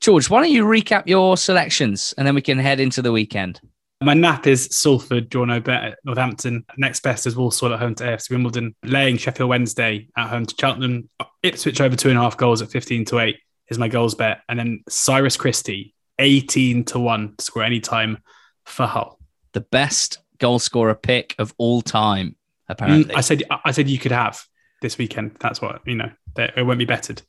George, 0.00 0.28
why 0.28 0.40
don't 0.40 0.50
you 0.50 0.64
recap 0.64 1.04
your 1.06 1.36
selections 1.36 2.12
and 2.18 2.26
then 2.26 2.34
we 2.34 2.42
can 2.42 2.58
head 2.58 2.80
into 2.80 3.02
the 3.02 3.12
weekend? 3.12 3.60
My 4.02 4.14
nap 4.14 4.46
is 4.46 4.68
Salford, 4.70 5.28
draw 5.28 5.44
no 5.44 5.60
bet 5.60 5.84
at 5.84 5.98
Northampton. 6.04 6.64
Next 6.78 7.02
best 7.02 7.26
is 7.26 7.36
Walsall 7.36 7.74
at 7.74 7.80
home 7.80 7.94
to 7.96 8.04
AFC 8.04 8.30
Wimbledon. 8.30 8.74
Laying 8.82 9.18
Sheffield 9.18 9.50
Wednesday 9.50 10.08
at 10.16 10.28
home 10.28 10.46
to 10.46 10.54
Cheltenham. 10.58 11.10
Ipswich 11.42 11.82
over 11.82 11.96
two 11.96 12.08
and 12.08 12.18
a 12.18 12.22
half 12.22 12.38
goals 12.38 12.62
at 12.62 12.70
15 12.70 13.04
to 13.06 13.18
8 13.18 13.36
is 13.68 13.78
my 13.78 13.88
goals 13.88 14.14
bet. 14.14 14.40
And 14.48 14.58
then 14.58 14.82
Cyrus 14.88 15.36
Christie, 15.36 15.94
18 16.18 16.84
to 16.86 16.98
1 16.98 17.34
to 17.36 17.44
score 17.44 17.62
any 17.62 17.80
time 17.80 18.18
for 18.64 18.86
Hull. 18.86 19.18
The 19.52 19.60
best 19.60 20.18
goal 20.38 20.58
scorer 20.58 20.94
pick 20.94 21.34
of 21.38 21.52
all 21.58 21.82
time, 21.82 22.36
apparently. 22.70 23.14
Mm, 23.14 23.18
I 23.18 23.20
said 23.20 23.42
I 23.64 23.70
said 23.72 23.90
you 23.90 23.98
could 23.98 24.12
have 24.12 24.42
this 24.80 24.96
weekend. 24.96 25.36
That's 25.40 25.60
what, 25.60 25.82
you 25.84 25.96
know, 25.96 26.10
it 26.38 26.64
won't 26.64 26.78
be 26.78 26.86
bettered. 26.86 27.20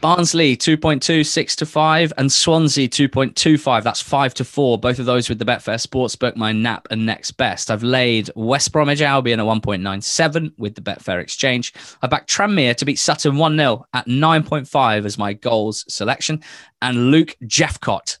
Barnsley 0.00 0.56
2.2, 0.56 1.26
6 1.26 1.56
to 1.56 1.66
5, 1.66 2.12
and 2.16 2.32
Swansea 2.32 2.88
2.25. 2.88 3.82
That's 3.82 4.00
5 4.00 4.34
to 4.34 4.44
4. 4.44 4.78
Both 4.78 4.98
of 4.98 5.04
those 5.04 5.28
with 5.28 5.38
the 5.38 5.44
Betfair 5.44 5.74
Sportsbook, 5.74 6.36
my 6.36 6.52
nap 6.52 6.88
and 6.90 7.04
next 7.04 7.32
best. 7.32 7.70
I've 7.70 7.82
laid 7.82 8.30
West 8.34 8.72
Bromwich 8.72 9.02
Albion 9.02 9.40
at 9.40 9.46
1.97 9.46 10.52
with 10.56 10.74
the 10.74 10.80
Betfair 10.80 11.20
Exchange. 11.20 11.74
I 12.00 12.06
backed 12.06 12.30
Tranmere 12.30 12.74
to 12.76 12.86
beat 12.86 12.98
Sutton 12.98 13.36
1 13.36 13.56
0 13.58 13.84
at 13.92 14.06
9.5 14.06 15.04
as 15.04 15.18
my 15.18 15.34
goals 15.34 15.84
selection. 15.92 16.42
And 16.80 17.10
Luke 17.10 17.36
Jephcott 17.44 18.16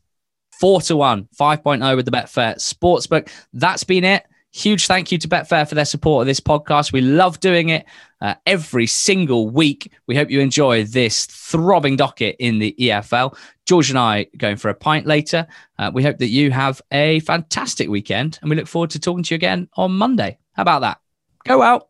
4 0.60 0.82
to 0.82 0.96
1, 0.96 1.28
5.0 1.38 1.96
with 1.96 2.04
the 2.04 2.10
Betfair 2.10 2.56
Sportsbook. 2.56 3.30
That's 3.54 3.84
been 3.84 4.04
it. 4.04 4.26
Huge 4.52 4.88
thank 4.88 5.12
you 5.12 5.18
to 5.18 5.28
Betfair 5.28 5.68
for 5.68 5.76
their 5.76 5.84
support 5.84 6.22
of 6.22 6.26
this 6.26 6.40
podcast. 6.40 6.92
We 6.92 7.02
love 7.02 7.38
doing 7.38 7.68
it 7.68 7.86
uh, 8.20 8.34
every 8.46 8.86
single 8.86 9.48
week. 9.48 9.92
We 10.08 10.16
hope 10.16 10.28
you 10.28 10.40
enjoy 10.40 10.84
this 10.84 11.26
throbbing 11.26 11.96
docket 11.96 12.34
in 12.40 12.58
the 12.58 12.74
EFL. 12.78 13.36
George 13.66 13.90
and 13.90 13.98
I 13.98 14.26
going 14.36 14.56
for 14.56 14.68
a 14.68 14.74
pint 14.74 15.06
later. 15.06 15.46
Uh, 15.78 15.92
we 15.94 16.02
hope 16.02 16.18
that 16.18 16.28
you 16.28 16.50
have 16.50 16.82
a 16.90 17.20
fantastic 17.20 17.88
weekend 17.88 18.40
and 18.42 18.50
we 18.50 18.56
look 18.56 18.66
forward 18.66 18.90
to 18.90 18.98
talking 18.98 19.22
to 19.22 19.34
you 19.34 19.36
again 19.36 19.68
on 19.76 19.92
Monday. 19.92 20.38
How 20.52 20.62
about 20.62 20.80
that? 20.80 20.98
Go 21.44 21.62
out. 21.62 21.89